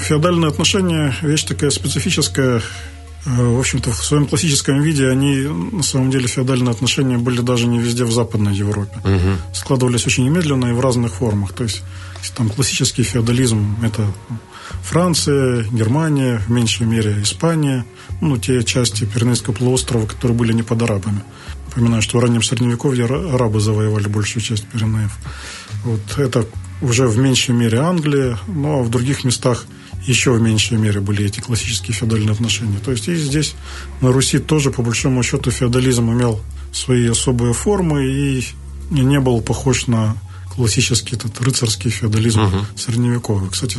Феодальные 0.00 0.48
отношения– 0.48 1.14
вещь 1.22 1.44
такая 1.44 1.70
специфическая. 1.70 2.62
Э, 3.26 3.54
в 3.54 3.58
общем-то, 3.58 3.90
в 3.90 4.04
своем 4.04 4.26
классическом 4.26 4.80
виде 4.82 5.08
они, 5.08 5.48
на 5.72 5.82
самом 5.82 6.10
деле, 6.10 6.26
феодальные 6.26 6.70
отношения 6.70 7.18
были 7.18 7.40
даже 7.40 7.66
не 7.66 7.78
везде 7.78 8.04
в 8.04 8.12
Западной 8.12 8.54
Европе. 8.54 8.98
Угу. 9.04 9.54
Складывались 9.54 10.06
очень 10.06 10.24
немедленно 10.24 10.66
и 10.66 10.72
в 10.72 10.80
разных 10.80 11.14
формах. 11.14 11.52
То 11.52 11.64
есть, 11.64 11.82
там 12.36 12.48
классический 12.48 13.02
феодализм– 13.02 13.76
это 13.82 14.06
Франция, 14.82 15.64
Германия, 15.64 16.42
в 16.46 16.50
меньшей 16.50 16.86
мере 16.86 17.22
Испания, 17.22 17.84
ну, 18.20 18.38
те 18.38 18.62
части 18.64 19.04
Пиренейского 19.04 19.54
полуострова, 19.54 20.06
которые 20.06 20.36
были 20.36 20.52
не 20.52 20.62
под 20.62 20.82
арабами. 20.82 21.22
Напоминаю, 21.68 22.02
что 22.02 22.18
в 22.18 22.22
раннем 22.22 22.42
Средневековье 22.42 23.04
арабы 23.04 23.60
завоевали 23.60 24.08
большую 24.08 24.42
часть 24.42 24.66
Пиренеев. 24.66 25.16
Вот 25.84 26.18
это 26.18 26.46
уже 26.80 27.06
в 27.06 27.18
меньшей 27.18 27.54
мере 27.54 27.78
Англия, 27.78 28.38
но 28.46 28.82
в 28.82 28.90
других 28.90 29.24
местах 29.24 29.66
еще 30.06 30.32
в 30.32 30.40
меньшей 30.40 30.78
мере 30.78 31.00
были 31.00 31.26
эти 31.26 31.40
классические 31.40 31.94
феодальные 31.94 32.32
отношения. 32.32 32.78
То 32.78 32.92
есть 32.92 33.08
и 33.08 33.16
здесь, 33.16 33.54
на 34.00 34.12
Руси, 34.12 34.38
тоже, 34.38 34.70
по 34.70 34.82
большому 34.82 35.22
счету, 35.22 35.50
феодализм 35.50 36.10
имел 36.12 36.40
свои 36.72 37.06
особые 37.08 37.52
формы 37.52 38.06
и 38.06 38.44
не 38.90 39.20
был 39.20 39.40
похож 39.40 39.86
на 39.86 40.16
классический 40.54 41.16
этот 41.16 41.40
рыцарский 41.40 41.90
феодализм 41.90 42.42
угу. 42.42 42.56
средневековый. 42.76 43.50
Кстати, 43.50 43.78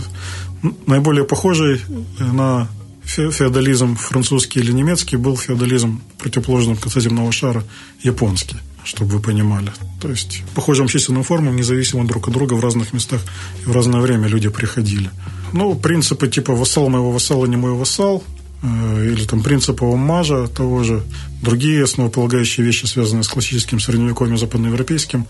наиболее 0.85 1.25
похожий 1.25 1.81
на 2.19 2.67
феодализм 3.03 3.95
французский 3.95 4.59
или 4.59 4.71
немецкий 4.71 5.17
был 5.17 5.35
феодализм 5.35 6.01
противоположным 6.19 6.77
конца 6.77 6.99
земного 6.99 7.31
шара 7.31 7.63
японский 8.03 8.57
чтобы 8.89 9.11
вы 9.11 9.19
понимали. 9.19 9.71
То 10.01 10.09
есть 10.09 10.43
похожим 10.55 10.87
численным 10.87 11.23
формам, 11.23 11.55
независимо 11.55 12.07
друг 12.07 12.27
от 12.27 12.33
друга, 12.33 12.55
в 12.55 12.59
разных 12.59 12.91
местах 12.91 13.21
и 13.63 13.69
в 13.69 13.71
разное 13.71 14.01
время 14.01 14.27
люди 14.27 14.49
приходили. 14.49 15.11
Ну, 15.53 15.75
принципы 15.75 16.27
типа 16.27 16.53
«вассал 16.53 16.89
моего 16.89 17.11
вассала, 17.11 17.45
не 17.45 17.55
мой 17.55 17.73
вассал», 17.73 18.23
э, 18.63 19.11
или 19.11 19.25
там 19.25 19.43
принципы 19.43 19.85
омажа 19.85 20.47
того 20.47 20.83
же, 20.83 21.03
другие 21.43 21.83
основополагающие 21.83 22.65
вещи, 22.65 22.85
связанные 22.85 23.23
с 23.23 23.27
классическим 23.27 23.79
средневековьем 23.79 24.37
западноевропейским, 24.37 25.27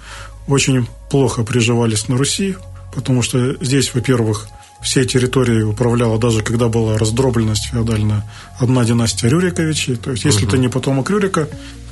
очень 0.47 0.87
плохо 1.11 1.43
приживались 1.43 2.07
на 2.07 2.17
Руси, 2.17 2.55
потому 2.95 3.21
что 3.21 3.57
здесь, 3.61 3.93
во-первых, 3.93 4.47
всей 4.81 5.05
территорией 5.05 5.63
управляла, 5.63 6.17
даже 6.17 6.41
когда 6.41 6.67
была 6.67 6.97
раздробленность 6.97 7.69
феодальная, 7.71 8.23
одна 8.57 8.85
династия 8.85 9.29
Рюриковичей. 9.29 9.95
То 9.95 10.11
есть, 10.11 10.25
если 10.25 10.45
угу. 10.45 10.51
ты 10.51 10.57
не 10.57 10.69
потомок 10.69 11.09
Рюрика, 11.09 11.47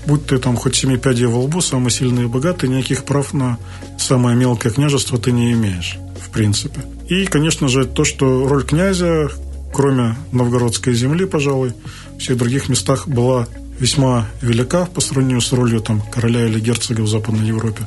будь 0.05 0.25
ты 0.25 0.37
там 0.37 0.55
хоть 0.55 0.75
семи 0.75 0.97
пядей 0.97 1.25
во 1.25 1.39
лбу, 1.39 1.61
самый 1.61 1.91
сильный 1.91 2.23
и 2.23 2.27
богатый, 2.27 2.69
никаких 2.69 3.03
прав 3.03 3.33
на 3.33 3.57
самое 3.97 4.35
мелкое 4.35 4.71
княжество 4.71 5.17
ты 5.17 5.31
не 5.31 5.51
имеешь, 5.51 5.97
в 6.25 6.29
принципе. 6.29 6.81
И, 7.09 7.25
конечно 7.25 7.67
же, 7.67 7.85
то, 7.85 8.05
что 8.05 8.47
роль 8.47 8.63
князя, 8.63 9.29
кроме 9.73 10.15
новгородской 10.31 10.93
земли, 10.93 11.25
пожалуй, 11.25 11.73
в 12.15 12.19
всех 12.19 12.37
других 12.37 12.69
местах 12.69 13.07
была 13.07 13.47
весьма 13.79 14.27
велика 14.41 14.85
по 14.85 15.01
сравнению 15.01 15.41
с 15.41 15.51
ролью 15.51 15.81
там, 15.81 16.01
короля 16.01 16.45
или 16.45 16.59
герцога 16.59 17.01
в 17.01 17.07
Западной 17.07 17.45
Европе 17.45 17.83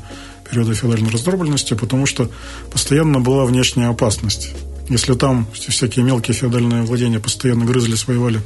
периода 0.48 0.74
феодальной 0.74 1.10
раздробленности, 1.10 1.74
потому 1.74 2.06
что 2.06 2.30
постоянно 2.72 3.20
была 3.20 3.44
внешняя 3.44 3.88
опасность. 3.88 4.50
Если 4.90 5.14
там 5.14 5.46
всякие 5.52 6.04
мелкие 6.04 6.34
феодальные 6.34 6.82
владения 6.82 7.20
постоянно 7.20 7.64
грызлись, 7.64 8.08
воевали 8.08 8.40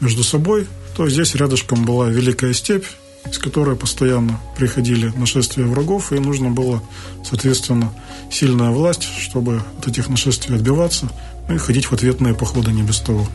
между 0.00 0.24
собой, 0.24 0.66
то 0.96 1.06
здесь 1.08 1.34
рядышком 1.34 1.84
была 1.84 2.08
Великая 2.08 2.54
степь, 2.54 2.86
из 3.30 3.38
которой 3.38 3.76
постоянно 3.76 4.40
приходили 4.56 5.12
нашествия 5.14 5.66
врагов, 5.66 6.10
и 6.12 6.18
нужно 6.18 6.48
было, 6.50 6.82
соответственно, 7.22 7.92
сильная 8.30 8.70
власть, 8.70 9.06
чтобы 9.18 9.62
от 9.78 9.88
этих 9.88 10.08
нашествий 10.08 10.56
отбиваться, 10.56 11.10
ну 11.48 11.54
и 11.54 11.58
ходить 11.58 11.84
в 11.84 11.92
ответные 11.92 12.32
походы 12.32 12.72
не 12.72 12.82
без 12.82 13.00
того. 13.00 13.28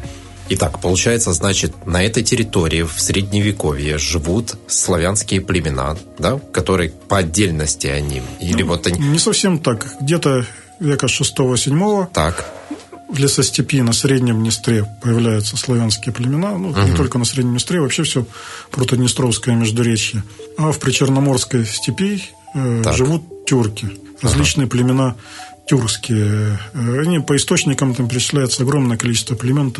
Итак, 0.49 0.80
получается, 0.80 1.34
значит, 1.34 1.86
на 1.86 2.04
этой 2.04 2.23
территории 2.23 2.82
в 2.82 2.99
Средневековье 2.99 3.99
живут 3.99 4.56
славянские 4.67 5.41
племена, 5.41 5.97
да, 6.17 6.39
которые 6.51 6.89
по 6.89 7.17
отдельности 7.17 7.86
они, 7.88 8.23
или 8.39 8.63
ну, 8.63 8.69
вот 8.69 8.88
они... 8.88 8.99
Не 8.99 9.19
совсем 9.19 9.60
так. 9.60 9.88
Где-то 10.01 10.45
века 10.80 11.08
6-7. 11.08 12.08
Так. 12.13 12.55
В 13.15 13.17
лесостепи 13.17 13.80
на 13.80 13.93
Среднем 13.93 14.41
Днестре 14.41 14.86
появляются 15.01 15.56
славянские 15.56 16.13
племена. 16.13 16.58
Ну, 16.58 16.71
угу. 16.71 16.82
не 16.82 16.93
только 16.93 17.17
на 17.17 17.23
Среднем 17.23 17.51
Днестре, 17.51 17.80
вообще 17.80 18.04
все 18.04 18.25
протоднестровское 18.71 19.56
междуречье. 19.56 20.21
А 20.58 20.73
в 20.73 20.80
Причерноморской 20.80 21.65
степи 21.65 22.21
э, 22.54 22.84
живут 22.93 23.45
тюрки. 23.45 23.89
Различные 24.21 24.65
ага. 24.65 24.71
племена 24.71 25.15
тюркские. 25.65 26.60
Э, 26.73 26.99
они 26.99 27.19
по 27.19 27.38
источникам 27.38 27.95
там 27.95 28.10
перечисляется 28.10 28.63
огромное 28.63 28.97
количество 28.97 29.36
племен. 29.36 29.73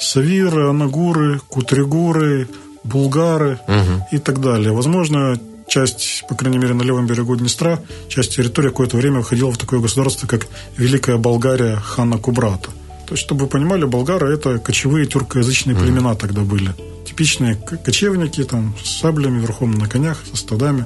Савиры, 0.00 0.70
Анагуры, 0.70 1.40
Кутригуры, 1.40 2.48
Булгары 2.84 3.60
угу. 3.68 4.06
и 4.12 4.18
так 4.18 4.40
далее. 4.40 4.72
Возможно, 4.72 5.38
часть, 5.68 6.24
по 6.28 6.34
крайней 6.34 6.58
мере, 6.58 6.74
на 6.74 6.82
левом 6.82 7.06
берегу 7.06 7.36
Днестра, 7.36 7.80
часть 8.08 8.34
территории 8.36 8.68
какое-то 8.68 8.96
время 8.96 9.22
входила 9.22 9.52
в 9.52 9.58
такое 9.58 9.80
государство, 9.80 10.26
как 10.26 10.46
Великая 10.76 11.18
Болгария 11.18 11.76
хана 11.76 12.18
Кубрата. 12.18 12.70
То 13.06 13.14
есть, 13.14 13.24
чтобы 13.24 13.42
вы 13.42 13.46
понимали, 13.46 13.84
болгары– 13.84 14.34
это 14.34 14.58
кочевые 14.58 15.06
тюркоязычные 15.06 15.74
mm. 15.74 15.80
племена 15.80 16.14
тогда 16.14 16.42
были. 16.42 16.74
Типичные 17.06 17.54
кочевники, 17.54 18.44
там, 18.44 18.74
с 18.84 19.00
саблями, 19.00 19.40
верхом 19.40 19.72
на 19.72 19.88
конях, 19.88 20.18
со 20.30 20.36
стадами. 20.36 20.84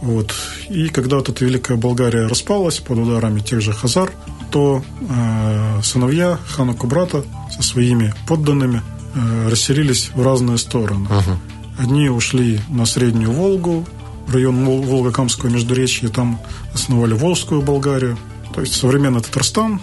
Вот. 0.00 0.32
И 0.70 0.88
когда 0.88 1.16
вот 1.16 1.28
эта 1.28 1.44
Великая 1.44 1.76
Болгария 1.76 2.26
распалась 2.26 2.78
под 2.78 2.98
ударами 2.98 3.40
тех 3.40 3.60
же 3.60 3.74
хазар, 3.74 4.12
то 4.50 4.82
э, 5.00 5.80
сыновья 5.82 6.38
хана 6.48 6.72
Кубрата 6.72 7.22
со 7.54 7.62
своими 7.62 8.14
подданными 8.26 8.80
э, 9.14 9.48
расселились 9.50 10.10
в 10.14 10.22
разные 10.22 10.56
стороны. 10.56 11.06
Uh-huh. 11.06 11.36
Одни 11.78 12.08
ушли 12.08 12.60
на 12.70 12.86
Среднюю 12.86 13.32
Волгу, 13.32 13.86
район 14.32 14.64
Волгокамского 14.64 15.48
междуречья, 15.50 16.08
там 16.08 16.40
основали 16.74 17.14
Волжскую 17.14 17.62
Болгарию. 17.62 18.18
То 18.54 18.60
есть 18.60 18.74
современный 18.74 19.20
Татарстан, 19.20 19.80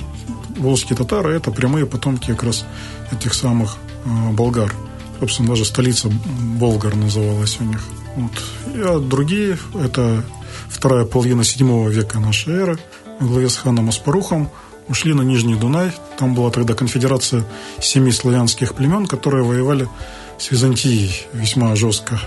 волжские 0.57 0.97
татары– 0.97 1.33
это 1.35 1.51
прямые 1.51 1.85
потомки 1.85 2.27
как 2.27 2.43
раз 2.43 2.65
этих 3.11 3.33
самых 3.33 3.77
э, 4.05 4.31
болгар. 4.31 4.73
Собственно, 5.19 5.49
даже 5.49 5.65
столица 5.65 6.09
Болгар 6.09 6.95
называлась 6.95 7.57
у 7.59 7.63
них. 7.63 7.81
Вот. 8.15 8.31
А 8.75 8.99
другие– 8.99 9.57
это 9.81 10.23
вторая 10.67 11.05
половина 11.05 11.43
седьмого 11.43 11.89
века 11.89 12.19
нашей 12.19 12.53
эры 12.53 12.79
во 13.19 13.27
главе 13.27 13.49
с 13.49 13.55
ханом 13.55 13.89
Аспарухом 13.89 14.49
ушли 14.87 15.13
на 15.13 15.21
Нижний 15.21 15.55
Дунай. 15.55 15.91
Там 16.17 16.35
была 16.35 16.51
тогда 16.51 16.73
конфедерация 16.73 17.45
семи 17.79 18.11
славянских 18.11 18.75
племен, 18.75 19.07
которые 19.07 19.43
воевали 19.43 19.87
с 20.37 20.51
Византией 20.51 21.27
весьма 21.33 21.75
жестко. 21.75 22.19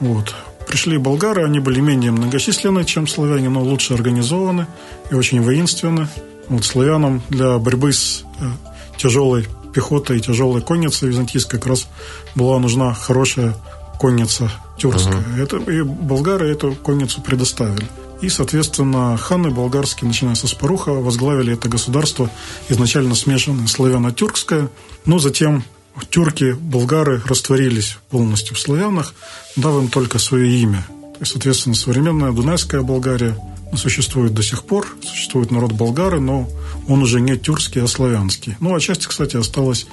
Вот. 0.00 0.34
Пришли 0.72 0.96
болгары, 0.96 1.44
они 1.44 1.60
были 1.60 1.80
менее 1.80 2.12
многочисленны, 2.12 2.86
чем 2.86 3.06
славяне, 3.06 3.50
но 3.50 3.60
лучше 3.60 3.92
организованы 3.92 4.66
и 5.10 5.14
очень 5.14 5.42
воинственны. 5.42 6.08
Вот 6.48 6.64
славянам 6.64 7.20
для 7.28 7.58
борьбы 7.58 7.92
с 7.92 8.24
э, 8.40 8.50
тяжелой 8.96 9.46
пехотой 9.74 10.16
и 10.16 10.20
тяжелой 10.22 10.62
конницей 10.62 11.10
византийской 11.10 11.60
как 11.60 11.68
раз 11.68 11.88
была 12.34 12.58
нужна 12.58 12.94
хорошая 12.94 13.54
конница 14.00 14.50
тюркская. 14.78 15.22
Uh-huh. 15.36 15.42
Это, 15.42 15.56
и 15.58 15.82
болгары 15.82 16.48
эту 16.48 16.74
конницу 16.74 17.20
предоставили. 17.20 17.86
И, 18.22 18.30
соответственно, 18.30 19.18
ханы 19.18 19.50
болгарские, 19.50 20.08
начиная 20.08 20.36
со 20.36 20.48
Спаруха, 20.48 20.92
возглавили 20.92 21.52
это 21.52 21.68
государство, 21.68 22.30
изначально 22.70 23.14
смешанное 23.14 23.66
славяно-тюркское, 23.66 24.70
но 25.04 25.18
затем 25.18 25.64
тюрки, 26.10 26.52
болгары 26.52 27.22
растворились 27.26 27.98
полностью 28.10 28.56
в 28.56 28.60
славянах, 28.60 29.14
дав 29.56 29.82
им 29.82 29.88
только 29.88 30.18
свое 30.18 30.50
имя. 30.60 30.86
Есть, 31.20 31.32
соответственно, 31.32 31.74
современная 31.74 32.32
Дунайская 32.32 32.82
Болгария 32.82 33.36
существует 33.76 34.34
до 34.34 34.42
сих 34.42 34.64
пор, 34.64 34.86
существует 35.02 35.50
народ 35.50 35.72
болгары, 35.72 36.20
но 36.20 36.48
он 36.88 37.02
уже 37.02 37.20
не 37.20 37.36
тюркский, 37.36 37.82
а 37.82 37.86
славянский. 37.86 38.56
Ну, 38.60 38.74
а 38.74 38.80
часть, 38.80 39.06
кстати, 39.06 39.36
осталась 39.36 39.86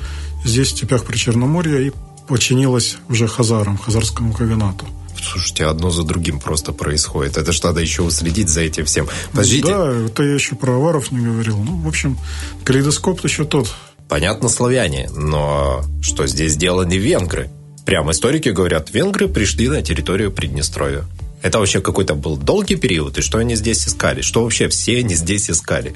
здесь, 0.43 0.67
в 0.67 0.71
степях 0.71 1.05
Причерноморья 1.05 1.79
и 1.79 1.91
подчинилась 2.27 2.97
уже 3.07 3.27
хазарам, 3.27 3.77
хазарскому 3.77 4.33
каганату. 4.33 4.85
Слушайте, 5.21 5.65
одно 5.65 5.91
за 5.91 6.03
другим 6.03 6.39
просто 6.39 6.71
происходит. 6.71 7.37
Это 7.37 7.51
ж 7.51 7.61
надо 7.63 7.81
еще 7.81 8.03
уследить 8.03 8.49
за 8.49 8.61
этим 8.61 8.85
всем. 8.85 9.07
Подождите. 9.31 9.67
Да, 9.67 9.91
это 9.91 10.23
я 10.23 10.33
еще 10.33 10.55
про 10.55 10.75
аваров 10.75 11.11
не 11.11 11.19
говорил. 11.19 11.57
Ну, 11.57 11.77
в 11.77 11.87
общем, 11.87 12.17
калейдоскоп 12.63 13.23
еще 13.23 13.43
тот. 13.43 13.73
Понятно, 14.09 14.49
славяне, 14.49 15.07
но 15.15 15.85
что 16.01 16.25
здесь 16.25 16.55
делали 16.55 16.97
венгры? 16.97 17.51
Прям 17.85 18.09
историки 18.09 18.49
говорят, 18.49 18.91
венгры 18.91 19.27
пришли 19.27 19.69
на 19.69 19.83
территорию 19.83 20.31
Приднестровья. 20.31 21.05
Это 21.43 21.59
вообще 21.59 21.79
какой-то 21.79 22.15
был 22.15 22.35
долгий 22.35 22.75
период, 22.75 23.19
и 23.19 23.21
что 23.21 23.37
они 23.37 23.55
здесь 23.55 23.87
искали? 23.87 24.21
Что 24.21 24.43
вообще 24.43 24.67
все 24.67 24.97
они 24.97 25.13
здесь 25.13 25.49
искали? 25.51 25.93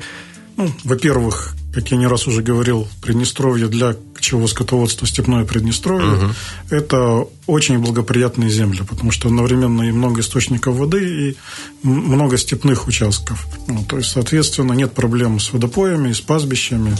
Ну, 0.57 0.71
во-первых, 0.83 1.55
как 1.73 1.89
я 1.89 1.97
не 1.97 2.05
раз 2.05 2.27
уже 2.27 2.43
говорил, 2.43 2.87
Приднестровье 3.01 3.67
для 3.67 3.95
кочевого 4.13 4.45
скотоводства, 4.45 5.07
степное 5.07 5.43
Приднестровье, 5.43 6.13
угу. 6.13 6.33
это 6.69 7.25
очень 7.47 7.79
благоприятные 7.79 8.51
земли, 8.51 8.83
потому 8.87 9.11
что 9.11 9.27
одновременно 9.27 9.81
и 9.81 9.91
много 9.91 10.21
источников 10.21 10.75
воды, 10.75 11.29
и 11.29 11.37
много 11.81 12.37
степных 12.37 12.87
участков. 12.87 13.47
Ну, 13.67 13.83
то 13.83 13.97
есть, 13.97 14.11
соответственно, 14.11 14.73
нет 14.73 14.93
проблем 14.93 15.39
с 15.39 15.51
водопоями, 15.51 16.13
с 16.13 16.21
пастбищами, 16.21 16.95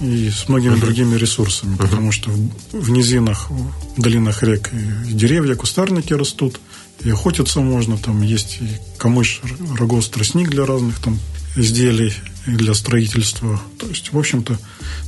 и 0.00 0.30
с 0.30 0.48
многими 0.48 0.76
другими 0.76 1.16
ресурсами, 1.16 1.76
потому 1.76 2.12
что 2.12 2.30
в, 2.30 2.50
в 2.72 2.90
низинах, 2.90 3.50
в 3.50 4.00
долинах 4.00 4.42
рек 4.42 4.70
и 4.72 5.12
деревья, 5.12 5.54
кустарники 5.54 6.12
растут, 6.12 6.60
и 7.04 7.10
охотиться 7.10 7.60
можно, 7.60 7.98
там 7.98 8.22
есть 8.22 8.58
и 8.60 8.68
камыш, 8.98 9.40
рогоз, 9.78 10.08
тростник 10.08 10.50
для 10.50 10.64
разных 10.64 10.98
там 11.00 11.18
изделий 11.56 12.14
и 12.46 12.50
для 12.50 12.74
строительства. 12.74 13.60
То 13.78 13.86
есть, 13.86 14.12
в 14.12 14.18
общем-то, 14.18 14.58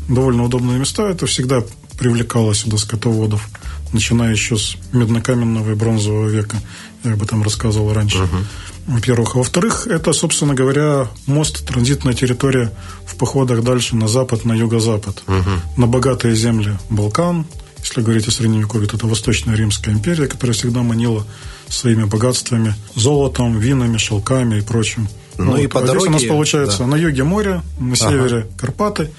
довольно 0.08 0.44
удобные 0.44 0.78
места. 0.78 1.08
Это 1.08 1.26
всегда 1.26 1.62
привлекало 1.98 2.54
сюда 2.54 2.76
скотоводов, 2.76 3.48
начиная 3.92 4.32
еще 4.32 4.56
с 4.56 4.76
меднокаменного 4.92 5.72
и 5.72 5.74
бронзового 5.74 6.28
века. 6.28 6.56
Я 7.04 7.12
об 7.12 7.22
этом 7.22 7.42
рассказывал 7.42 7.92
раньше. 7.92 8.18
Uh-huh. 8.18 8.44
Во-первых. 8.86 9.34
А 9.34 9.38
во-вторых, 9.38 9.86
это, 9.86 10.12
собственно 10.12 10.54
говоря, 10.54 11.08
мост, 11.26 11.66
транзитная 11.66 12.14
территория 12.14 12.72
в 13.14 13.16
походах 13.16 13.62
дальше 13.62 13.96
на 13.96 14.08
запад, 14.08 14.44
на 14.44 14.52
юго-запад. 14.52 15.22
Uh-huh. 15.26 15.58
На 15.76 15.86
богатые 15.86 16.34
земли 16.34 16.76
Балкан. 16.90 17.46
Если 17.78 18.00
говорить 18.00 18.26
о 18.26 18.30
Средневековье, 18.30 18.88
то 18.88 18.96
это 18.96 19.06
Восточная 19.06 19.54
Римская 19.54 19.94
империя, 19.94 20.26
которая 20.26 20.54
всегда 20.54 20.82
манила 20.82 21.26
своими 21.68 22.04
богатствами, 22.04 22.74
золотом, 22.96 23.58
винами, 23.58 23.98
шелками 23.98 24.58
и 24.58 24.62
прочим. 24.62 25.08
Ну 25.38 25.52
вот. 25.52 25.60
и 25.60 25.66
по 25.66 25.80
а 25.80 25.86
дороге... 25.86 26.00
Здесь 26.00 26.08
у 26.08 26.12
нас 26.12 26.24
получается 26.24 26.78
да. 26.78 26.86
на 26.86 26.96
юге 26.96 27.24
море, 27.24 27.62
на 27.78 27.94
севере 27.94 28.38
ага. 28.38 28.48
Карпаты. 28.58 29.10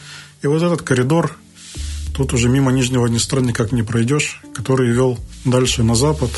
И 0.41 0.47
вот 0.47 0.61
этот 0.61 0.81
коридор, 0.81 1.37
тут 2.13 2.33
уже 2.33 2.49
мимо 2.49 2.71
Нижнего 2.71 3.07
Днестра 3.07 3.39
никак 3.41 3.71
не 3.71 3.83
пройдешь, 3.83 4.41
который 4.53 4.91
вел 4.91 5.19
дальше 5.45 5.83
на 5.83 5.95
запад. 5.95 6.31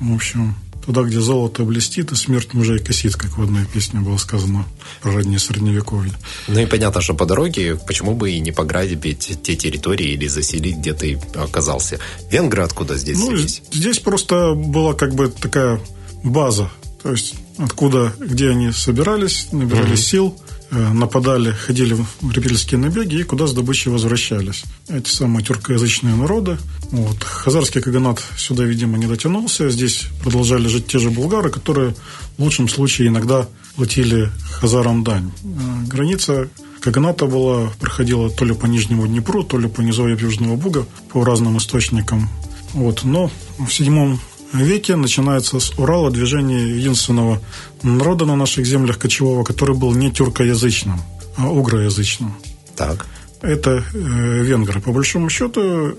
В 0.00 0.14
общем, 0.14 0.56
туда, 0.88 1.02
где 1.02 1.20
золото 1.20 1.64
блестит, 1.64 2.12
и 2.12 2.16
смерть 2.16 2.54
мужей 2.54 2.78
косит, 2.78 3.14
как 3.14 3.36
в 3.36 3.42
одной 3.42 3.66
песне 3.66 4.00
было 4.00 4.16
сказано 4.16 4.64
про 5.02 5.12
раннее 5.12 5.38
Средневековье. 5.38 6.14
Ну 6.48 6.60
и 6.60 6.64
понятно, 6.64 7.02
что 7.02 7.12
по 7.12 7.26
дороге, 7.26 7.78
почему 7.86 8.14
бы 8.14 8.30
и 8.30 8.40
не 8.40 8.52
пограбить 8.52 9.38
те 9.42 9.54
территории 9.54 10.12
или 10.12 10.26
заселить, 10.28 10.78
где 10.78 10.94
ты 10.94 11.20
оказался. 11.34 11.98
Венгры 12.30 12.62
откуда 12.62 12.96
здесь 12.96 13.18
ну, 13.18 13.36
Здесь 13.36 13.98
просто 13.98 14.54
была 14.54 14.94
как 14.94 15.14
бы 15.14 15.28
такая 15.28 15.78
база, 16.24 16.70
то 17.02 17.10
есть 17.10 17.34
откуда, 17.58 18.14
где 18.18 18.48
они 18.48 18.72
собирались, 18.72 19.48
набирались 19.52 20.00
mm-hmm. 20.00 20.10
сил, 20.10 20.38
нападали, 20.70 21.52
ходили 21.52 21.94
в 21.94 22.30
репельские 22.30 22.78
набеги 22.78 23.16
и 23.16 23.22
куда 23.22 23.46
с 23.46 23.52
добычей 23.52 23.90
возвращались. 23.90 24.64
Эти 24.88 25.08
самые 25.08 25.44
тюркоязычные 25.44 26.14
народы. 26.14 26.58
Вот. 26.90 27.22
Хазарский 27.22 27.80
каганат 27.80 28.22
сюда, 28.36 28.64
видимо, 28.64 28.98
не 28.98 29.06
дотянулся. 29.06 29.70
Здесь 29.70 30.06
продолжали 30.22 30.68
жить 30.68 30.86
те 30.86 30.98
же 30.98 31.10
булгары, 31.10 31.50
которые 31.50 31.94
в 32.36 32.42
лучшем 32.42 32.68
случае 32.68 33.08
иногда 33.08 33.48
платили 33.76 34.30
хазарам 34.60 35.04
дань. 35.04 35.30
Э, 35.42 35.86
граница 35.86 36.48
Каганата 36.80 37.26
была, 37.26 37.70
проходила 37.80 38.30
то 38.30 38.44
ли 38.44 38.54
по 38.54 38.66
Нижнему 38.66 39.06
Днепру, 39.06 39.42
то 39.42 39.58
ли 39.58 39.68
по 39.68 39.80
низовьям 39.80 40.18
Южного 40.18 40.56
Буга, 40.56 40.86
по 41.12 41.24
разным 41.24 41.58
источникам. 41.58 42.28
Вот. 42.72 43.04
Но 43.04 43.30
в 43.58 43.70
седьмом 43.70 44.20
веке 44.52 44.96
начинается 44.96 45.60
с 45.60 45.78
Урала 45.78 46.10
движение 46.10 46.76
единственного 46.76 47.40
народа 47.82 48.24
на 48.24 48.36
наших 48.36 48.66
землях 48.66 48.98
кочевого, 48.98 49.44
который 49.44 49.76
был 49.76 49.92
не 49.94 50.10
тюркоязычным, 50.10 51.00
а 51.36 51.48
угроязычным. 51.48 52.34
Так. 52.76 53.06
Это 53.40 53.84
э, 53.94 54.42
венгры. 54.42 54.80
По 54.80 54.92
большому 54.92 55.30
счету, 55.30 55.94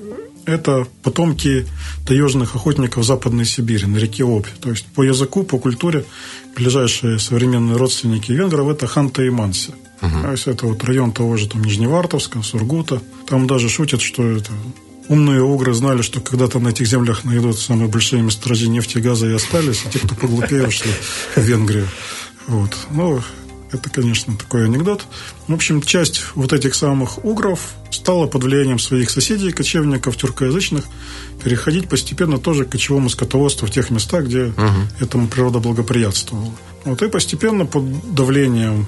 это 0.45 0.87
потомки 1.03 1.67
таежных 2.05 2.55
охотников 2.55 3.05
Западной 3.05 3.45
Сибири 3.45 3.85
на 3.85 3.97
реке 3.97 4.23
Обь. 4.23 4.47
То 4.61 4.69
есть 4.69 4.85
по 4.87 5.03
языку, 5.03 5.43
по 5.43 5.59
культуре 5.59 6.05
ближайшие 6.55 7.19
современные 7.19 7.77
родственники 7.77 8.31
венгров– 8.31 8.67
это 8.69 8.87
Ханта 8.87 9.23
и 9.23 9.29
Манси. 9.29 9.71
Угу. 10.01 10.21
То 10.21 10.31
есть 10.31 10.47
это 10.47 10.65
вот 10.65 10.83
район 10.83 11.11
того 11.11 11.37
же 11.37 11.47
там 11.47 11.63
Нижневартовска, 11.63 12.41
Сургута. 12.41 13.01
Там 13.27 13.47
даже 13.47 13.69
шутят, 13.69 14.01
что 14.01 14.23
это 14.23 14.51
умные 15.09 15.41
угры 15.41 15.73
знали, 15.73 16.01
что 16.01 16.21
когда-то 16.21 16.59
на 16.59 16.69
этих 16.69 16.87
землях 16.87 17.25
найдут 17.25 17.59
самые 17.59 17.89
большие 17.89 18.21
месторождения 18.21 18.75
нефти 18.75 18.99
и 18.99 19.01
газа 19.01 19.27
и 19.27 19.33
остались, 19.33 19.83
и 19.85 19.89
те, 19.89 19.99
кто 19.99 20.15
поглупее, 20.15 20.67
ушли 20.67 20.91
в 21.35 21.41
Венгрию. 21.41 21.87
Вот. 22.47 22.77
Ну, 22.91 23.21
это, 23.71 23.89
конечно, 23.89 24.35
такой 24.37 24.65
анекдот. 24.65 25.05
В 25.47 25.53
общем, 25.53 25.81
часть 25.81 26.21
вот 26.35 26.53
этих 26.53 26.75
самых 26.75 27.23
угров 27.25 27.73
стала 27.91 28.27
под 28.27 28.43
влиянием 28.43 28.79
своих 28.79 29.09
соседей, 29.09 29.51
кочевников 29.51 30.15
тюркоязычных, 30.15 30.85
переходить 31.43 31.89
постепенно 31.89 32.37
тоже 32.37 32.65
к 32.65 32.69
кочевому 32.69 33.09
скотоводству 33.09 33.67
в 33.67 33.71
тех 33.71 33.89
местах, 33.89 34.25
где 34.25 34.45
угу. 34.45 34.63
этому 34.99 35.27
природа 35.27 35.59
благоприятствовала. 35.59 36.51
Вот 36.85 37.01
и 37.01 37.09
постепенно 37.09 37.65
под 37.65 38.13
давлением 38.13 38.85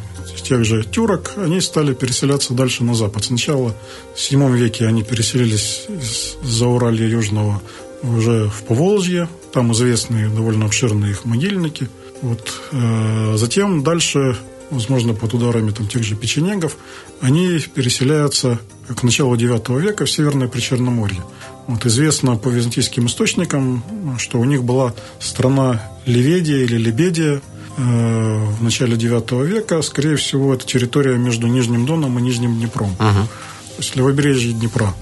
тех 0.52 0.66
же 0.66 0.84
тюрок 0.84 1.32
они 1.38 1.62
стали 1.62 1.94
переселяться 1.94 2.54
дальше 2.54 2.84
на 2.84 2.94
запад. 2.94 3.24
Сначала 3.24 3.74
в 4.14 4.18
VII 4.18 4.54
веке 4.54 4.86
они 4.86 5.02
переселились 5.02 5.86
из 5.88 6.36
Зауралья 6.44 7.08
Южного 7.08 7.62
уже 8.04 8.50
в 8.50 8.64
Поволжье. 8.64 9.30
Там 9.54 9.72
известные 9.72 10.28
довольно 10.28 10.66
обширные 10.66 11.12
их 11.12 11.24
могильники. 11.24 11.88
Вот. 12.22 12.52
Э, 12.74 13.36
затем 13.38 13.82
дальше 13.82 14.38
возможно, 14.72 15.14
под 15.14 15.34
ударами 15.34 15.72
там, 15.72 15.88
тех 15.88 16.04
же 16.04 16.16
печенегов, 16.16 16.78
они 17.20 17.60
переселяются 17.60 18.58
к 18.88 19.04
началу 19.04 19.36
IX 19.36 19.82
века 19.82 20.06
в 20.06 20.12
Северное 20.12 20.48
Причерноморье. 20.48 21.22
Вот 21.68 21.86
известно 21.86 22.38
по 22.38 22.50
византийским 22.50 23.08
источникам, 23.08 23.84
что 24.18 24.40
у 24.40 24.46
них 24.46 24.64
была 24.64 24.94
страна 25.20 25.82
Ливедия 26.06 26.64
или 26.64 26.78
Лебедия 26.78 27.42
в 27.78 28.62
начале 28.62 28.96
IX 28.96 29.46
века. 29.46 29.82
Скорее 29.82 30.16
всего, 30.16 30.54
это 30.54 30.66
территория 30.66 31.18
между 31.18 31.48
Нижним 31.48 31.86
Доном 31.86 32.20
и 32.20 32.22
Нижним 32.22 32.56
Днепром. 32.56 32.96
Uh-huh. 33.00 33.24
То 33.24 33.78
есть 33.78 33.96
левобережье 33.96 34.54
Днепра. 34.54 34.94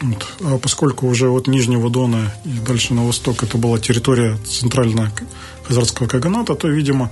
Вот. 0.00 0.26
А 0.40 0.58
поскольку 0.58 1.06
уже 1.06 1.28
от 1.28 1.46
Нижнего 1.46 1.88
Дона 1.88 2.34
и 2.44 2.58
дальше 2.66 2.94
на 2.94 3.06
восток 3.06 3.42
это 3.42 3.58
была 3.58 3.78
территория 3.78 4.36
центрального 4.38 5.10
Хазарского 5.62 6.08
Каганата, 6.08 6.54
то, 6.54 6.68
видимо, 6.68 7.10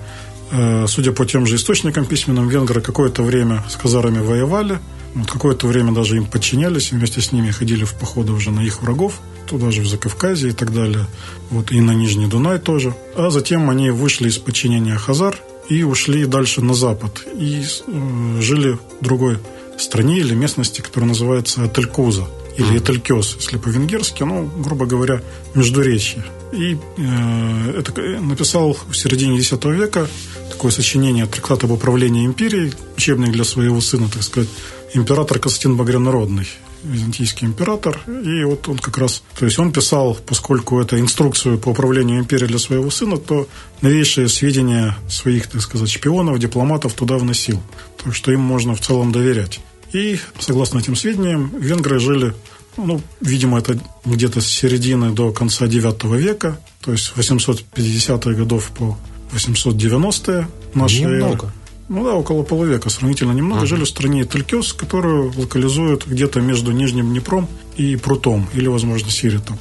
Э, 0.53 0.87
судя 0.87 1.13
по 1.13 1.25
тем 1.25 1.47
же 1.47 1.57
источникам 1.57 2.05
письменным, 2.05 2.47
венгры 2.47 2.83
какое-то 2.83 3.23
время 3.23 3.65
с 3.71 3.77
казарами 3.77 4.19
воевали, 4.19 4.79
вот 5.15 5.31
какое-то 5.31 5.67
время 5.67 5.93
даже 5.93 6.19
им 6.19 6.27
подчинялись, 6.27 6.93
и 6.93 6.95
вместе 6.95 7.23
с 7.23 7.33
ними 7.33 7.51
ходили 7.51 7.85
в 7.85 7.95
походы 7.95 8.33
уже 8.33 8.51
на 8.51 8.61
их 8.61 8.83
врагов, 8.83 9.21
туда 9.53 9.71
же 9.71 9.83
в 9.83 9.87
Закавказье 9.87 10.51
и 10.51 10.53
так 10.53 10.73
далее, 10.73 11.07
вот 11.51 11.73
и 11.73 11.81
на 11.81 11.93
Нижний 11.93 12.27
Дунай 12.27 12.59
тоже. 12.59 12.95
А 13.15 13.29
затем 13.29 13.69
они 13.69 13.91
вышли 13.91 14.29
из 14.29 14.39
подчинения 14.39 14.97
Хазар 14.97 15.39
и 15.69 15.83
ушли 15.83 16.25
дальше 16.25 16.63
на 16.63 16.73
запад 16.73 17.27
и 17.39 17.63
э, 17.63 18.41
жили 18.41 18.79
в 19.01 19.05
другой 19.05 19.39
стране 19.79 20.19
или 20.21 20.35
местности, 20.35 20.81
которая 20.81 21.09
называется 21.11 21.69
Телькуза 21.69 22.27
или 22.57 22.79
Этелькес, 22.79 23.37
если 23.41 23.59
по-венгерски, 23.59 24.23
ну, 24.23 24.51
грубо 24.65 24.87
говоря, 24.87 25.21
междуречье. 25.55 26.25
И 26.53 26.79
э, 26.97 27.79
это 27.79 27.93
написал 28.21 28.75
в 28.89 28.97
середине 28.97 29.37
X 29.39 29.53
века 29.65 30.09
такое 30.51 30.71
сочинение 30.71 31.27
трактат 31.27 31.65
об 31.65 31.73
управлении 31.73 32.25
империей, 32.25 32.73
учебный 32.97 33.31
для 33.31 33.45
своего 33.45 33.83
сына, 33.83 34.09
так 34.11 34.23
сказать, 34.23 34.49
император 34.95 35.39
Константин 35.39 35.77
Багрянародный, 35.77 36.49
византийский 36.85 37.47
император. 37.47 38.01
И 38.07 38.45
вот 38.45 38.69
он 38.69 38.79
как 38.79 38.99
раз, 38.99 39.23
то 39.39 39.45
есть 39.45 39.59
он 39.59 39.73
писал, 39.73 40.17
поскольку 40.27 40.81
это 40.81 40.99
инструкцию 40.99 41.59
по 41.59 41.71
управлению 41.71 42.21
империей 42.21 42.49
для 42.49 42.59
своего 42.59 42.91
сына, 42.91 43.17
то 43.17 43.49
новейшие 43.81 44.29
сведения 44.29 44.97
своих, 45.09 45.47
так 45.47 45.61
сказать, 45.63 45.91
шпионов, 45.91 46.39
дипломатов 46.39 46.95
туда 46.95 47.17
вносил. 47.17 47.61
Так 48.03 48.15
что 48.15 48.33
им 48.33 48.41
можно 48.41 48.75
в 48.75 48.81
целом 48.81 49.13
доверять. 49.13 49.61
И, 49.93 50.19
согласно 50.39 50.79
этим 50.79 50.97
сведениям, 50.97 51.53
венгры 51.59 51.99
жили, 51.99 52.35
ну, 52.77 53.01
видимо, 53.21 53.59
это 53.59 53.79
где-то 54.05 54.41
с 54.41 54.47
середины 54.47 55.13
до 55.13 55.33
конца 55.33 55.67
IX 55.67 56.17
века, 56.17 56.59
то 56.81 56.93
есть 56.93 57.13
850-х 57.15 58.33
годов 58.33 58.71
по 58.71 58.97
890-е 59.33 60.49
нашей 60.75 61.03
Немного. 61.03 61.47
эры. 61.47 61.53
Ну 61.93 62.05
да, 62.05 62.15
около 62.15 62.43
полувека, 62.43 62.89
сравнительно 62.89 63.33
немного. 63.33 63.61
Ага. 63.61 63.67
Жили 63.67 63.85
в 63.85 63.89
стране 63.89 64.25
Телькес, 64.25 64.73
которую 64.73 65.31
локализуют 65.37 66.07
где-то 66.07 66.41
между 66.41 66.73
Нижним 66.73 67.11
Днепром 67.11 67.49
и 67.77 67.97
Прутом, 67.97 68.49
или, 68.55 68.67
возможно, 68.67 69.11
Сиритом. 69.11 69.59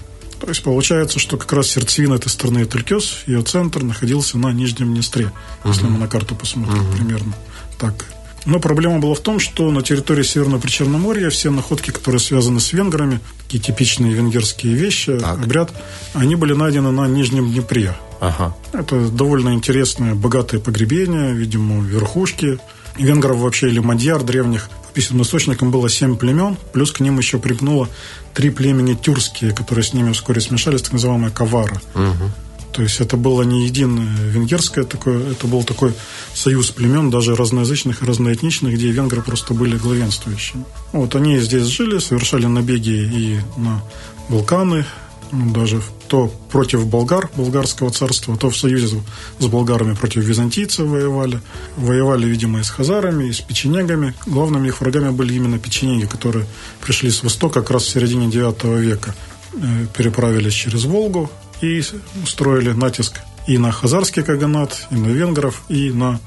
есть 0.48 0.64
получается, 0.64 1.20
что 1.20 1.36
как 1.36 1.52
раз 1.52 1.68
сердцевина 1.68 2.14
этой 2.14 2.30
страны 2.30 2.66
Телькес, 2.66 3.24
ее 3.28 3.42
центр 3.42 3.84
находился 3.84 4.38
на 4.38 4.54
Нижнем 4.54 4.94
Днестре, 4.94 5.26
угу. 5.26 5.74
если 5.74 5.84
мы 5.88 6.00
на 6.00 6.08
карту 6.08 6.34
посмотрим 6.36 6.80
угу. 6.80 6.96
примерно 6.96 7.34
так. 7.78 8.06
Но 8.46 8.60
проблема 8.62 9.00
была 9.00 9.14
в 9.14 9.20
том, 9.20 9.40
что 9.40 9.70
на 9.70 9.82
территории 9.82 10.24
Северного 10.24 10.62
Причерноморья 10.62 11.30
все 11.30 11.52
находки, 11.52 11.92
которые 11.92 12.22
связаны 12.22 12.62
с 12.62 12.72
венграми, 12.72 13.20
такие 13.44 13.62
типичные 13.62 14.14
венгерские 14.14 14.74
вещи, 14.74 15.20
так. 15.20 15.44
обряд, 15.44 15.72
они 16.14 16.36
были 16.38 16.54
найдены 16.54 16.92
на 16.92 17.08
Нижнем 17.08 17.52
Днепре. 17.52 17.94
Ага. 18.22 18.56
Это 18.72 19.10
довольно 19.10 19.50
интересное, 19.50 20.14
богатое 20.14 20.62
погребение, 20.62 21.34
видимо, 21.34 21.84
верхушки. 21.84 22.60
Венгров 22.96 23.38
вообще 23.38 23.70
или 23.70 23.80
мадьяр 23.80 24.22
древних 24.22 24.70
по 24.70 24.94
письменным 24.94 25.24
источникам 25.24 25.72
было 25.72 25.90
семь 25.90 26.18
племен, 26.18 26.56
плюс 26.72 26.92
к 26.92 27.00
ним 27.00 27.18
еще 27.18 27.40
припнуло 27.40 27.90
три 28.36 28.52
племени 28.52 28.94
тюркские, 28.94 29.54
которые 29.54 29.84
с 29.84 29.94
ними 29.94 30.12
вскоре 30.12 30.40
смешались, 30.40 30.84
так 30.84 30.94
называемая 30.94 31.32
кавара. 31.32 31.82
Угу. 31.96 32.32
То 32.74 32.84
есть 32.84 33.02
это 33.02 33.18
было 33.18 33.42
не 33.42 33.66
единое 33.66 34.16
венгерское 34.30 34.84
такое, 34.84 35.32
это 35.32 35.48
был 35.48 35.64
такой 35.64 35.94
союз 36.34 36.70
племен, 36.70 37.10
даже 37.10 37.36
разноязычных 37.36 38.04
и 38.04 38.06
разноэтничных, 38.06 38.76
где 38.76 38.92
венгры 38.92 39.22
просто 39.22 39.54
были 39.56 39.78
главенствующими. 39.78 40.64
Вот 40.92 41.16
они 41.16 41.40
здесь 41.40 41.66
жили, 41.66 41.98
совершали 41.98 42.46
набеги 42.46 42.90
и 42.92 43.40
на 43.58 43.82
Балканы, 44.30 44.86
даже 45.32 45.82
то 46.12 46.28
против 46.52 46.86
болгар, 46.88 47.30
болгарского 47.38 47.90
царства, 47.90 48.36
то 48.36 48.50
в 48.50 48.58
союзе 48.58 49.02
с 49.40 49.46
болгарами 49.48 49.96
против 49.96 50.26
византийцев 50.26 50.86
воевали. 50.86 51.40
Воевали, 51.78 52.28
видимо, 52.28 52.60
и 52.60 52.64
с 52.64 52.70
хазарами, 52.70 53.30
и 53.30 53.32
с 53.32 53.40
печенегами. 53.40 54.14
Главными 54.26 54.68
их 54.68 54.82
врагами 54.82 55.12
были 55.12 55.34
именно 55.34 55.58
печенеги, 55.58 56.08
которые 56.08 56.48
пришли 56.82 57.10
с 57.10 57.24
востока 57.24 57.62
как 57.62 57.72
раз 57.72 57.84
в 57.84 57.90
середине 57.92 58.28
IX 58.28 58.78
века. 58.82 59.16
Э, 59.54 59.86
переправились 59.96 60.52
через 60.54 60.84
Волгу, 60.84 61.32
и 61.62 61.82
устроили 62.22 62.74
натиск 62.74 63.22
и 63.48 63.58
на 63.58 63.72
хазарский 63.72 64.24
каганат, 64.24 64.88
и 64.92 64.96
на 64.96 65.08
венгров, 65.08 65.64
и 65.70 65.92
на 65.92 66.20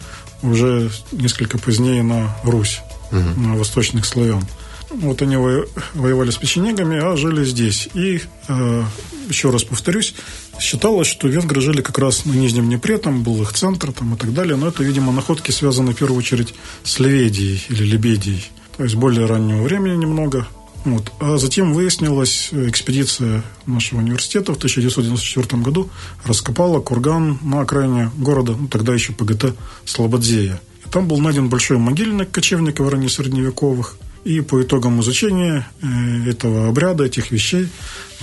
уже 0.42 0.90
несколько 1.12 1.58
позднее 1.58 2.02
на 2.02 2.34
Русь, 2.42 2.80
угу. 3.12 3.18
на 3.38 3.54
восточных 3.54 4.06
славян. 4.06 4.44
Вот 4.90 5.20
они 5.20 5.36
воевали 5.36 6.30
с 6.30 6.36
печенегами, 6.36 6.98
а 7.02 7.16
жили 7.16 7.44
здесь. 7.44 7.90
И, 7.92 8.22
э, 8.48 8.84
еще 9.28 9.50
раз 9.50 9.64
повторюсь, 9.64 10.14
считалось, 10.60 11.06
что 11.06 11.28
венгры 11.28 11.60
жили 11.60 11.80
как 11.80 11.98
раз 11.98 12.24
на 12.24 12.32
Нижнем 12.32 12.66
Днепре, 12.66 12.98
там 12.98 13.22
был 13.22 13.42
их 13.42 13.52
центр 13.52 13.92
там, 13.92 14.14
и 14.14 14.18
так 14.18 14.32
далее. 14.32 14.56
Но 14.56 14.68
это, 14.68 14.82
видимо, 14.82 15.12
находки 15.12 15.50
связаны 15.50 15.92
в 15.92 15.96
первую 15.96 16.18
очередь 16.18 16.54
с 16.82 16.98
Леведией 16.98 17.62
или 17.68 17.84
Лебедией. 17.84 18.44
То 18.76 18.84
есть 18.84 18.96
более 18.96 19.26
раннего 19.26 19.62
времени 19.62 19.96
немного. 19.96 20.46
Вот. 20.84 21.12
А 21.18 21.38
затем 21.38 21.72
выяснилась 21.72 22.50
экспедиция 22.52 23.42
нашего 23.66 24.00
университета 24.00 24.52
в 24.52 24.56
1994 24.56 25.62
году 25.62 25.88
раскопала 26.24 26.80
курган 26.80 27.38
на 27.42 27.60
окраине 27.60 28.10
города, 28.18 28.54
ну, 28.58 28.68
тогда 28.68 28.92
еще 28.92 29.12
ПГТ 29.12 29.56
Слободзея. 29.87 30.60
И 30.84 30.90
там 30.90 31.08
был 31.08 31.18
найден 31.18 31.48
большой 31.48 31.78
могильник 31.78 32.30
кочевников 32.30 32.90
ранее 32.90 33.08
средневековых. 33.08 33.96
И 34.24 34.40
по 34.40 34.62
итогам 34.62 35.00
изучения 35.00 35.66
э, 35.82 36.30
этого 36.30 36.68
обряда, 36.68 37.04
этих 37.04 37.30
вещей, 37.30 37.68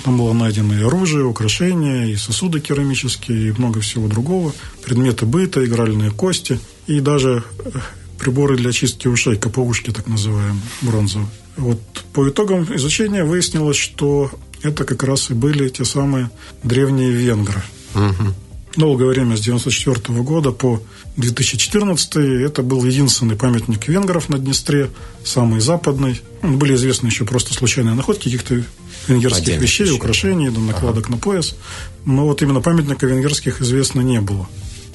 там 0.04 0.18
было 0.18 0.34
найдено 0.34 0.74
и 0.74 0.84
оружие, 0.84 1.26
украшения, 1.26 2.06
и 2.08 2.16
сосуды 2.16 2.60
керамические, 2.60 3.50
и 3.50 3.52
много 3.52 3.82
всего 3.82 4.08
другого. 4.08 4.52
Предметы 4.84 5.26
быта, 5.26 5.64
игральные 5.64 6.10
кости, 6.10 6.60
и 6.88 7.00
даже 7.00 7.44
э, 7.60 7.72
приборы 8.18 8.58
для 8.58 8.72
чистки 8.72 9.08
ушей, 9.08 9.38
КПУшки 9.38 9.92
так 9.92 10.08
называемые, 10.08 10.62
бронзовые. 10.82 11.30
Вот 11.58 11.80
по 12.14 12.28
итогам 12.28 12.64
изучения 12.76 13.24
выяснилось, 13.24 13.78
что 13.78 14.32
это 14.64 14.84
как 14.86 15.04
раз 15.04 15.30
и 15.30 15.34
были 15.34 15.70
те 15.70 15.86
самые 15.86 16.32
древние 16.64 17.12
венгры. 17.12 17.62
Угу. 17.94 18.34
Долгое 18.78 19.08
время, 19.08 19.36
с 19.36 19.42
1994 19.42 20.22
года 20.22 20.52
по 20.52 20.82
2014 21.18 22.16
это 22.16 22.64
был 22.64 22.84
единственный 22.86 23.36
памятник 23.36 23.88
венгров 23.88 24.30
на 24.30 24.40
Днестре, 24.40 24.90
самый 25.26 25.60
западный. 25.60 26.22
Были 26.42 26.76
известны 26.76 27.08
еще 27.08 27.26
просто 27.26 27.54
случайные 27.54 27.96
находки 27.96 28.26
каких-то 28.26 28.64
венгерских 29.08 29.42
Отдельных 29.42 29.64
вещей, 29.64 29.84
вещей, 29.84 29.96
украшений, 29.96 30.50
накладок 30.50 31.06
ага. 31.06 31.16
на 31.16 31.18
пояс. 31.18 31.56
Но 32.06 32.26
вот 32.26 32.42
именно 32.42 32.62
памятника 32.62 33.06
венгерских 33.08 33.62
известно 33.62 34.02
не 34.02 34.22
было. 34.22 34.48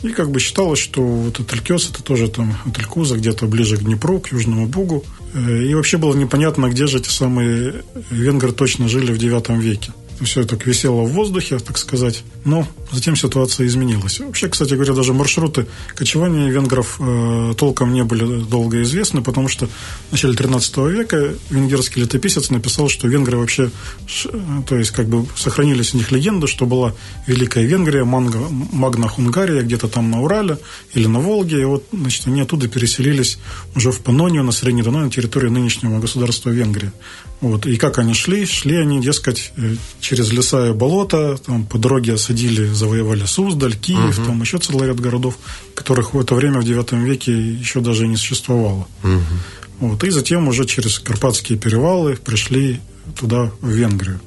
И 0.03 0.09
как 0.09 0.31
бы 0.31 0.41
считалось, 0.41 0.79
что 0.79 1.03
вот 1.03 1.41
Этелькес 1.41 1.91
это 1.91 2.03
тоже 2.03 2.29
там 2.29 2.57
Этелькуза, 2.67 3.17
где-то 3.17 3.47
ближе 3.47 3.77
к 3.77 3.81
Днепру, 3.81 4.21
к 4.21 4.33
Южному 4.33 4.67
Бугу. 4.67 5.05
Э, 5.35 5.63
и 5.63 5.75
вообще 5.75 5.99
было 5.99 6.15
непонятно, 6.15 6.69
где 6.69 6.87
же 6.87 6.99
эти 6.99 7.09
самые 7.09 7.85
венгры 8.11 8.53
точно 8.53 8.89
жили 8.89 9.13
в 9.13 9.19
IX 9.19 9.61
веке 9.61 9.93
все 10.25 10.43
это 10.43 10.57
висело 10.65 11.03
в 11.03 11.13
воздухе, 11.13 11.59
так 11.59 11.79
сказать. 11.79 12.25
Но 12.45 12.67
затем 12.91 13.17
ситуация 13.17 13.67
изменилась. 13.67 14.21
Вообще, 14.21 14.49
кстати 14.49 14.75
говоря, 14.75 14.95
даже 14.95 15.13
маршруты 15.13 15.67
кочевания 15.95 16.49
венгров 16.49 16.97
э, 17.01 17.55
толком 17.57 17.93
не 17.93 18.05
были 18.05 18.43
долго 18.43 18.83
известны, 18.83 19.23
потому 19.23 19.49
что 19.49 19.67
в 19.67 20.13
начале 20.13 20.35
13 20.35 20.77
века 20.77 21.35
венгерский 21.51 22.01
летописец 22.01 22.51
написал, 22.51 22.89
что 22.89 23.09
венгры 23.09 23.37
вообще, 23.37 23.71
то 24.69 24.77
есть 24.77 24.91
как 24.91 25.07
бы 25.07 25.27
сохранились 25.37 25.95
у 25.95 25.99
них 25.99 26.11
легенды, 26.13 26.47
что 26.47 26.67
была 26.67 26.95
Великая 27.27 27.65
Венгрия, 27.65 28.05
Манга, 28.05 28.39
Магна 28.49 29.09
Хунгария, 29.09 29.63
где-то 29.63 29.89
там 29.89 30.11
на 30.11 30.23
Урале 30.23 30.59
или 30.95 31.07
на 31.07 31.21
Волге, 31.21 31.61
и 31.61 31.65
вот, 31.65 31.85
значит, 31.93 32.27
они 32.27 32.41
оттуда 32.41 32.69
переселились 32.69 33.39
уже 33.75 33.91
в 33.91 34.01
Панонию, 34.01 34.45
на 34.45 34.53
Средний 34.53 34.83
Дунай, 34.83 35.05
на 35.05 35.11
территорию 35.11 35.53
нынешнего 35.53 35.99
государства 35.99 36.51
Венгрия. 36.51 36.93
Вот. 37.41 37.67
И 37.67 37.77
как 37.77 37.99
они 37.99 38.15
шли? 38.15 38.47
Шли 38.47 38.77
они, 38.77 39.01
дескать, 39.01 39.53
э, 39.57 39.77
через 40.07 40.33
леса 40.33 40.69
и 40.69 40.73
болота, 40.73 41.37
там 41.37 41.65
по 41.65 41.79
дороге 41.79 42.15
осадили, 42.15 42.67
завоевали 42.67 43.25
Суздаль, 43.25 43.75
Киев, 43.75 44.19
угу. 44.19 44.27
там 44.27 44.41
еще 44.41 44.59
целый 44.59 44.87
ряд 44.87 45.01
городов, 45.01 45.37
которых 45.75 46.15
в 46.15 46.21
это 46.21 46.37
время, 46.37 46.61
в 46.61 46.65
IX 46.65 47.05
веке, 47.05 47.33
еще 47.33 47.81
даже 47.81 48.07
не 48.07 48.17
существовало. 48.17 48.87
Угу. 49.03 49.89
Вот. 49.89 50.05
И 50.05 50.11
затем 50.11 50.47
уже 50.47 50.65
через 50.65 51.01
Карпатские 51.01 51.59
перевалы 51.59 52.15
пришли 52.15 52.81
туда, 53.19 53.51
в 53.61 53.69
Венгрию. 53.69 54.21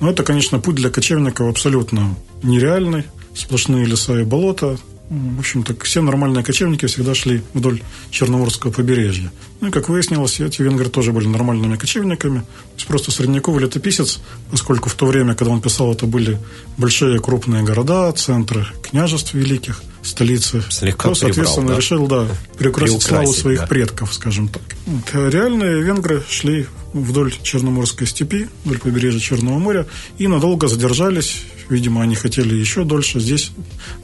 Но 0.00 0.10
это, 0.10 0.22
конечно, 0.22 0.58
путь 0.58 0.76
для 0.76 0.88
кочевников 0.88 1.50
абсолютно 1.50 2.16
нереальный. 2.42 3.04
Сплошные 3.34 3.84
леса 3.84 4.18
и 4.18 4.24
болота, 4.24 4.78
в 5.08 5.38
общем-то, 5.38 5.76
все 5.84 6.02
нормальные 6.02 6.42
кочевники 6.42 6.86
всегда 6.86 7.14
шли 7.14 7.42
вдоль 7.54 7.80
Черноморского 8.10 8.72
побережья. 8.72 9.30
Ну 9.60 9.68
и, 9.68 9.70
как 9.70 9.88
выяснилось, 9.88 10.40
эти 10.40 10.62
венгры 10.62 10.88
тоже 10.88 11.12
были 11.12 11.28
нормальными 11.28 11.76
кочевниками. 11.76 12.40
То 12.40 12.74
есть 12.76 12.86
просто 12.86 13.10
средневековый 13.12 13.62
летописец, 13.62 14.20
поскольку 14.50 14.88
в 14.88 14.94
то 14.94 15.06
время, 15.06 15.34
когда 15.34 15.52
он 15.52 15.60
писал, 15.60 15.92
это 15.92 16.06
были 16.06 16.38
большие 16.76 17.20
крупные 17.20 17.62
города, 17.62 18.10
центры 18.12 18.66
княжеств 18.82 19.34
великих, 19.34 19.82
столицы, 20.02 20.62
Слегка 20.70 21.08
то, 21.08 21.14
соответственно, 21.14 21.68
да? 21.68 21.76
решил, 21.76 22.06
да, 22.06 22.26
переукрасить 22.58 23.02
славу 23.02 23.32
своих 23.32 23.60
да. 23.60 23.66
предков, 23.66 24.12
скажем 24.12 24.48
так. 24.48 24.62
Вот. 24.86 25.32
Реальные 25.32 25.82
венгры 25.82 26.22
шли 26.28 26.66
вдоль 27.02 27.34
Черноморской 27.42 28.06
степи, 28.06 28.48
вдоль 28.64 28.78
побережья 28.78 29.20
Черного 29.20 29.58
моря, 29.58 29.86
и 30.18 30.26
надолго 30.26 30.68
задержались. 30.68 31.42
Видимо, 31.68 32.02
они 32.02 32.14
хотели 32.14 32.54
еще 32.54 32.84
дольше 32.84 33.18
здесь, 33.20 33.50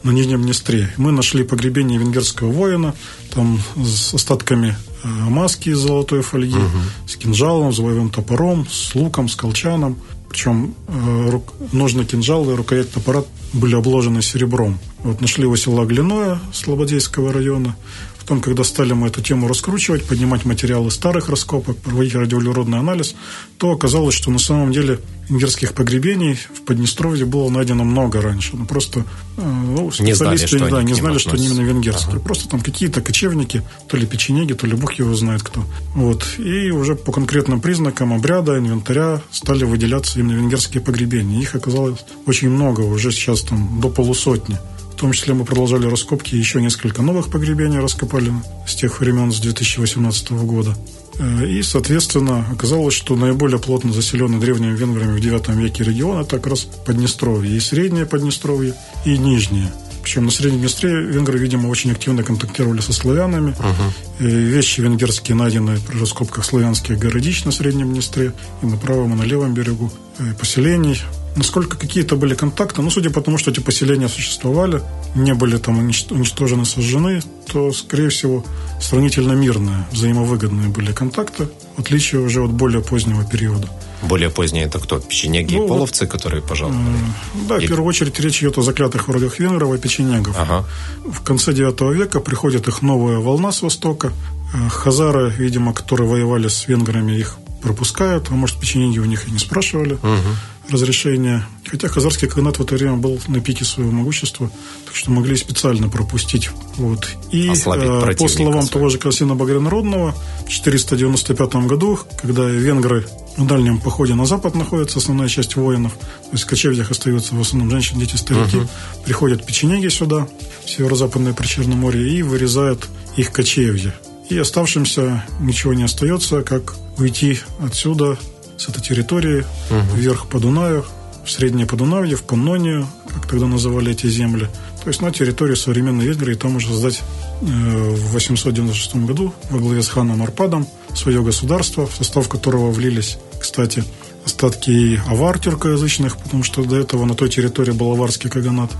на 0.03 0.11
Нижнем 0.11 0.43
Днестре. 0.43 0.93
Мы 0.97 1.13
нашли 1.13 1.45
погребение 1.45 1.99
венгерского 1.99 2.51
воина, 2.51 2.95
там 3.33 3.61
с 3.77 4.15
остатками 4.15 4.77
э, 5.05 5.09
маски 5.09 5.69
из 5.69 5.79
золотой 5.79 6.23
фольги, 6.23 6.57
угу. 6.57 6.79
с 7.07 7.17
кинжалом, 7.17 7.73
с 7.73 7.79
боевым 7.79 8.11
топором, 8.11 8.67
с 8.69 8.95
луком, 8.95 9.29
с 9.29 9.37
колчаном. 9.37 9.99
Причем 10.29 10.75
э, 10.89 11.41
ножны 11.73 12.05
кинжала 12.05 12.53
и 12.53 12.57
рукоять 12.57 12.91
топора 12.91 13.23
были 13.53 13.75
обложены 13.75 14.23
серебром. 14.23 14.79
Вот 15.01 15.21
нашли 15.21 15.43
его 15.43 15.57
села 15.57 15.85
Глиное 15.85 16.41
Слободейского 16.53 17.33
района. 17.33 17.77
Потом, 18.23 18.41
когда 18.41 18.63
стали 18.63 18.93
мы 18.93 19.09
эту 19.09 19.21
тему 19.21 19.49
раскручивать, 19.49 20.05
поднимать 20.05 20.45
материалы 20.45 20.93
старых 20.93 21.29
раскопок, 21.29 21.77
проводить 21.79 22.15
радиоуглеродный 22.15 22.79
анализ, 22.79 23.17
то 23.59 23.73
оказалось, 23.73 24.15
что 24.15 24.31
на 24.31 24.39
самом 24.39 24.71
деле 24.71 25.01
венгерских 25.29 25.73
погребений 25.73 26.35
в 26.35 26.63
Поднестровье 26.63 27.25
было 27.25 27.49
найдено 27.49 27.83
много 27.83 28.23
раньше. 28.23 28.57
Ну, 28.57 28.65
просто 28.65 29.01
э, 29.37 29.43
ну, 29.43 29.91
не 29.99 30.13
знали, 30.13 30.37
что, 30.37 30.71
да, 30.71 30.79
они, 30.79 30.93
не 30.93 30.95
знали, 30.95 31.19
что 31.19 31.33
они 31.33 31.47
именно 31.47 31.63
венгерские. 31.63 32.15
Ага. 32.15 32.21
Просто 32.21 32.49
там 32.49 32.61
какие-то 32.61 33.01
кочевники, 33.01 33.63
то 33.89 33.97
ли 33.97 34.07
печенеги, 34.07 34.53
то 34.53 34.69
ли 34.69 34.77
бог 34.77 34.93
его 34.93 35.13
знает 35.17 35.43
кто. 35.43 35.65
Вот. 35.97 36.25
И 36.39 36.71
уже 36.71 36.95
по 36.95 37.11
конкретным 37.11 37.61
признакам 37.61 38.13
обряда, 38.13 38.57
инвентаря 38.57 39.21
стали 39.33 39.65
выделяться 39.65 40.21
именно 40.21 40.37
венгерские 40.37 40.81
погребения. 40.81 41.41
Их 41.41 41.57
оказалось 41.57 41.99
очень 42.27 42.51
много, 42.51 42.83
уже 42.83 43.11
сейчас 43.11 43.43
там 43.43 43.81
до 43.81 43.89
полусотни. 43.89 44.59
Том 45.03 45.11
числе 45.11 45.35
мы 45.35 45.45
продолжали 45.45 45.89
раскопки, 45.89 46.37
еще 46.37 46.63
несколько 46.63 47.03
новых 47.03 47.29
погребений 47.29 47.81
раскопали 47.81 48.33
с 48.65 48.77
тех 48.77 49.01
времен, 49.01 49.33
с 49.33 49.41
2018 49.41 50.31
года. 50.31 50.77
Э, 51.19 51.45
и, 51.45 51.61
соответственно, 51.65 52.47
оказалось, 52.53 52.95
что 52.95 53.17
наиболее 53.17 53.59
плотно 53.59 53.93
заселенный 53.93 54.39
древними 54.39 54.77
венграми 54.77 55.19
в 55.19 55.21
IX 55.21 55.61
веке 55.61 55.83
регион– 55.83 56.21
это 56.21 56.37
как 56.37 56.47
раз 56.47 56.69
Поднестровье. 56.87 57.57
И 57.57 57.59
Среднее 57.59 58.07
Поднестровье, 58.07 58.77
и 59.05 59.19
Нижнее. 59.19 59.73
Причем 60.05 60.25
на 60.25 60.31
Среднем 60.31 60.61
Днестре 60.61 60.91
венгры, 60.91 61.37
видимо, 61.37 61.67
очень 61.67 61.91
активно 61.91 62.23
контактировали 62.23 62.81
со 62.81 62.93
славянами. 62.93 63.57
Uh-huh. 63.59 64.25
Вещи 64.29 64.83
венгерские 64.83 65.35
найдены 65.35 65.81
при 65.81 65.99
раскопках 65.99 66.45
славянских 66.45 66.97
городищ 66.97 67.43
на 67.43 67.51
Среднем 67.51 67.93
Днестре 67.93 68.35
и 68.63 68.67
на 68.67 68.77
правом 68.77 69.15
и 69.15 69.17
на 69.17 69.25
левом 69.25 69.53
берегу. 69.53 69.91
Поселений 70.39 71.03
Насколько 71.35 71.79
какие-то 71.79 72.17
были 72.17 72.35
контакты, 72.35 72.83
ну, 72.83 72.91
судя 72.91 73.11
по 73.11 73.23
тому, 73.23 73.39
что 73.39 73.51
эти 73.51 73.61
поселения 73.61 74.09
существовали, 74.09 74.83
не 75.15 75.33
были 75.33 75.57
там 75.57 75.79
уничтожены, 75.79 76.67
сожжены, 76.67 77.23
то, 77.51 77.73
скорее 77.73 78.11
всего, 78.11 78.45
сравнительно 78.81 79.33
мирные, 79.33 79.87
взаимовыгодные 79.93 80.69
были 80.69 80.93
контакты, 80.93 81.49
в 81.77 81.81
отличие 81.81 82.21
уже 82.21 82.45
от 82.45 82.53
более 82.53 82.83
позднего 82.83 83.25
периода. 83.25 83.69
Более 84.03 84.31
поздние 84.31 84.65
это 84.65 84.79
кто? 84.79 84.99
Печенеги 84.99 85.55
ну, 85.55 85.65
и 85.65 85.69
половцы, 85.69 86.07
которые 86.07 86.43
пожаловали? 86.43 86.81
Э, 86.81 87.39
да, 87.49 87.57
и... 87.59 87.67
в 87.67 87.69
первую 87.69 87.87
очередь 87.87 88.19
речь 88.21 88.43
идет 88.43 88.59
о 88.59 88.63
заклятых 88.63 89.09
врагах 89.09 89.39
венгров 89.39 89.75
и 89.75 89.79
печенегов. 89.79 90.37
Ага. 90.39 90.67
В 91.07 91.23
конце 91.23 91.53
IX 91.53 91.95
века 91.95 92.21
приходит 92.21 92.69
их 92.69 92.83
новая 92.83 93.19
волна 93.19 93.53
с 93.53 93.63
востока. 93.63 94.13
Э, 94.55 94.69
хазары, 94.69 95.31
видимо, 95.31 95.73
которые 95.73 96.09
воевали 96.11 96.49
с 96.49 96.67
венграми, 96.67 97.13
их 97.13 97.39
пропускают, 97.63 98.27
а 98.31 98.35
может, 98.35 98.59
печенеги 98.59 98.99
у 98.99 99.05
них 99.05 99.29
и 99.29 99.31
не 99.31 99.39
спрашивали. 99.39 99.95
Угу 99.95 100.37
разрешения. 100.69 101.47
Хотя 101.67 101.89
Хазарский 101.89 102.29
каганат 102.29 102.59
в 102.59 102.63
это 102.63 102.75
время 102.75 102.97
был 102.97 103.21
на 103.29 103.41
пике 103.41 103.65
своего 103.65 103.91
могущества, 103.91 104.51
так 104.87 104.95
что 104.95 105.11
могли 105.11 105.37
специально 105.37 105.89
пропустить. 105.89 106.51
Вот. 106.77 107.09
И 107.31 107.49
э, 107.49 108.15
по 108.15 108.29
словам 108.29 108.67
того 108.69 108.89
же 108.89 108.99
Красина 108.99 109.35
Багрянародного, 109.35 110.15
в 110.47 110.49
495 110.49 111.55
году, 111.67 111.99
когда 112.21 112.49
венгры 112.49 113.07
в 113.37 113.47
дальнем 113.47 113.81
походе 113.81 114.15
на 114.15 114.27
запад 114.27 114.55
находятся, 114.55 114.99
основная 114.99 115.29
часть 115.29 115.57
воинов, 115.57 115.93
то 115.95 116.33
есть 116.33 116.45
в 116.45 116.47
кочевьях 116.47 116.91
остаются 116.91 117.35
в 117.35 117.41
основном 117.41 117.71
женщины, 117.71 118.01
дети, 118.01 118.17
старики, 118.17 118.59
uh 118.59 118.69
приходят 119.05 119.45
печенеги 119.45 119.89
сюда, 119.89 120.29
в 120.65 120.71
северо-западное 120.71 121.33
Причерноморье, 121.33 122.09
и 122.09 122.23
вырезают 122.23 122.89
их 123.17 123.33
кочевья. 123.33 123.95
И 124.29 124.39
оставшимся 124.39 125.25
ничего 125.41 125.75
не 125.75 125.83
остается, 125.83 126.43
как 126.43 126.75
уйти 126.99 127.41
отсюда 127.61 128.19
с 128.57 128.69
этой 128.69 128.83
территории 128.83 129.45
угу. 129.71 129.97
вверх 129.97 130.27
по 130.29 130.39
Дунаю, 130.39 130.85
в 131.25 131.31
Среднее 131.31 131.67
Подунавье, 131.67 132.17
в 132.17 132.25
Паннонию, 132.25 132.89
как 133.15 133.29
тогда 133.29 133.47
называли 133.47 133.93
эти 133.93 134.07
земли. 134.07 134.49
То 134.83 134.89
есть 134.89 135.01
на 135.01 135.13
территории 135.13 135.55
современной 135.55 136.07
Венгрии 136.07 136.35
там 136.35 136.57
уже 136.57 136.69
создать 136.69 137.01
э, 137.43 137.45
в 137.45 138.13
896 138.13 138.97
году 138.97 139.33
во 139.51 139.59
главе 139.59 139.83
с 139.83 139.89
ханом 139.89 140.23
Арпадом 140.23 140.67
свое 140.95 141.23
государство, 141.23 141.87
в 141.87 141.95
состав 141.95 142.29
которого 142.29 142.73
влились, 142.73 143.19
кстати, 143.41 143.85
остатки 144.25 145.01
авар 145.07 145.39
тюркоязычных, 145.39 146.17
потому 146.17 146.45
что 146.45 146.65
до 146.65 146.77
этого 146.77 147.05
на 147.05 147.15
той 147.15 147.29
территории 147.29 147.73
был 147.73 147.93
аварский 147.93 148.31
каганат, 148.31 148.71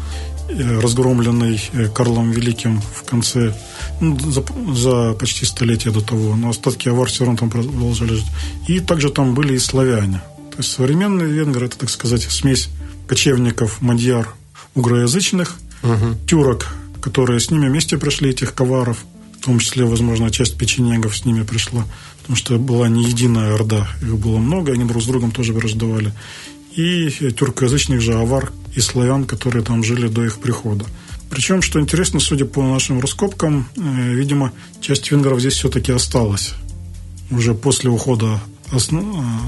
э, 0.49 0.81
разгромленный 0.81 1.61
э, 1.73 1.89
Карлом 1.89 2.31
Великим 2.31 2.81
в 2.81 3.05
конце, 3.05 3.55
ну, 4.01 4.19
за, 4.19 4.45
за 4.75 5.13
почти 5.15 5.45
столетие 5.45 5.93
до 5.93 6.01
того, 6.01 6.37
но 6.37 6.51
остатки 6.51 6.89
авар 6.89 7.09
все 7.09 7.25
равно 7.25 7.39
там 7.39 7.51
продолжали 7.51 8.15
жить. 8.15 8.27
И 8.69 8.81
также 8.81 9.11
там 9.11 9.35
были 9.35 9.55
и 9.55 9.59
славяне. 9.59 10.23
То 10.51 10.59
есть 10.59 10.73
современные 10.73 11.29
венгры, 11.29 11.67
это, 11.67 11.79
так 11.79 11.91
сказать, 11.91 12.23
смесь 12.23 12.69
кочевников, 13.07 13.81
мадьяр, 13.81 14.35
угроязычных, 14.75 15.59
угу. 15.83 16.17
тюрок, 16.27 16.69
которые 17.01 17.41
с 17.41 17.51
ними 17.51 17.69
вместе 17.69 17.99
пришли, 17.99 18.31
этих 18.31 18.55
коваров, 18.55 19.05
в 19.41 19.45
том 19.45 19.59
числе, 19.59 19.85
возможно, 19.85 20.31
часть 20.31 20.57
печенегов 20.57 21.17
с 21.17 21.25
ними 21.25 21.43
пришла 21.43 21.85
потому 22.23 22.37
что 22.37 22.59
была 22.59 22.89
не 22.89 23.05
единая 23.05 23.55
орда, 23.55 23.87
их 24.01 24.17
было 24.17 24.39
много, 24.39 24.73
они 24.73 24.85
друг 24.85 25.03
с 25.03 25.07
другом 25.07 25.31
тоже 25.31 25.53
враждовали. 25.53 26.13
И 26.75 27.11
тюркоязычных 27.11 28.01
же 28.01 28.15
авар 28.15 28.53
и 28.75 28.81
славян, 28.81 29.25
которые 29.25 29.63
там 29.63 29.85
жили 29.85 30.09
до 30.09 30.25
их 30.25 30.39
прихода. 30.39 30.87
Причем, 31.29 31.63
что 31.63 31.81
интересно, 31.81 32.21
судя 32.21 32.45
по 32.45 32.63
нашим 32.63 33.01
раскопкам, 33.01 33.67
э, 33.77 34.15
видимо, 34.15 34.53
часть 34.81 35.11
венгров 35.11 35.41
здесь 35.41 35.55
все-таки 35.55 35.91
осталась. 35.91 36.55
Уже 37.31 37.55
после 37.55 37.89
ухода 37.91 38.41
э, 38.71 38.77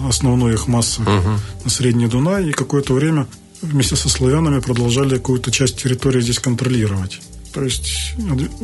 основной 0.09 0.55
их 0.55 0.67
массы 0.67 1.03
угу. 1.03 1.39
на 1.65 1.71
Средний 1.71 2.07
Дунай, 2.07 2.49
и 2.49 2.53
какое-то 2.53 2.95
время 2.95 3.27
вместе 3.61 3.97
со 3.97 4.09
славянами 4.09 4.61
продолжали 4.61 5.17
какую-то 5.17 5.51
часть 5.51 5.83
территории 5.83 6.21
здесь 6.21 6.39
контролировать. 6.39 7.21
То 7.53 7.63
есть 7.63 8.15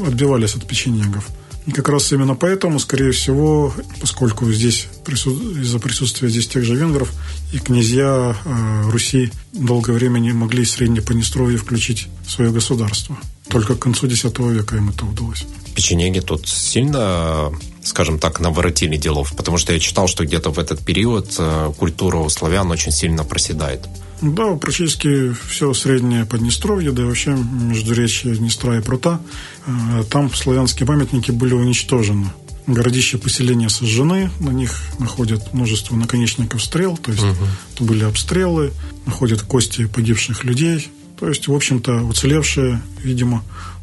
отбивались 0.07 0.55
от 0.55 0.67
печенегов. 0.67 1.29
И 1.71 1.73
как 1.73 1.89
раз 1.89 2.11
именно 2.13 2.35
поэтому, 2.35 2.81
скорее 2.81 3.13
всего, 3.13 3.73
поскольку 4.01 4.51
здесь 4.51 4.89
из-за 5.07 5.79
присутствия 5.79 6.29
здесь 6.29 6.49
тех 6.49 6.65
же 6.65 6.75
венгров, 6.75 7.13
и 7.53 7.59
князья 7.59 8.35
э, 8.45 8.91
Руси 8.91 9.31
долгое 9.53 9.93
время 9.93 10.19
не 10.19 10.33
могли 10.33 10.65
Среднее 10.65 11.01
Поднестровье 11.01 11.59
включить 11.59 12.09
в 12.27 12.31
свое 12.33 12.51
государство. 12.51 13.17
Только 13.49 13.77
к 13.77 13.79
концу 13.79 14.09
X 14.09 14.25
века 14.25 14.79
им 14.79 14.89
это 14.89 15.05
удалось. 15.07 15.47
Печенеги 15.77 16.19
тут 16.19 16.49
сильно, 16.49 17.53
скажем 17.83 18.19
так, 18.19 18.41
наворотили 18.41 18.97
делов, 18.97 19.33
потому 19.37 19.59
что 19.59 19.73
я 19.73 19.79
читал, 19.79 20.07
что 20.07 20.25
где-то 20.25 20.51
в 20.51 20.59
этот 20.59 20.81
период 20.81 21.35
э, 21.39 21.73
культура 21.79 22.19
у 22.19 22.29
славян 22.29 22.71
очень 22.71 22.93
сильно 22.93 23.25
проседает. 23.25 23.89
Да, 24.21 24.55
практически 24.57 25.33
все 25.49 25.73
среднее 25.73 26.27
Поднестровье, 26.27 26.93
да 26.93 27.03
и 27.03 27.07
вообще 27.07 27.31
междуречье 27.31 28.35
Днестра 28.37 28.77
и 28.77 28.83
Прута. 28.83 29.21
Э, 29.67 30.05
там 30.11 30.33
славянские 30.33 30.87
памятники 30.87 31.31
были 31.31 31.55
уничтожены. 31.55 32.31
Городища 32.67 33.19
поселения 33.19 33.69
сожжены, 33.69 34.31
на 34.39 34.51
них 34.51 34.79
находят 34.99 35.55
множество 35.55 35.97
наконечников 35.97 36.63
стрел, 36.63 36.97
то 36.97 37.11
есть 37.11 37.25
угу. 37.25 37.47
это 37.75 37.85
были 37.85 38.05
обстрелы, 38.05 38.73
находят 39.07 39.43
кости 39.43 39.87
погибших 39.87 40.45
людей. 40.45 40.89
То 41.19 41.29
есть, 41.29 41.49
в 41.49 41.55
общем-то, 41.55 42.03
уцелевшие, 42.03 42.81
видимо, 43.03 43.43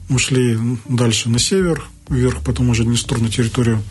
ушли 0.09 0.57
дальше 0.87 1.29
на 1.29 1.39
север, 1.39 1.83
вверх 2.09 2.41
по 2.41 2.53
тому 2.53 2.73
же 2.73 2.83
Днестру 2.83 3.19
на 3.21 3.29
территорию 3.29 3.81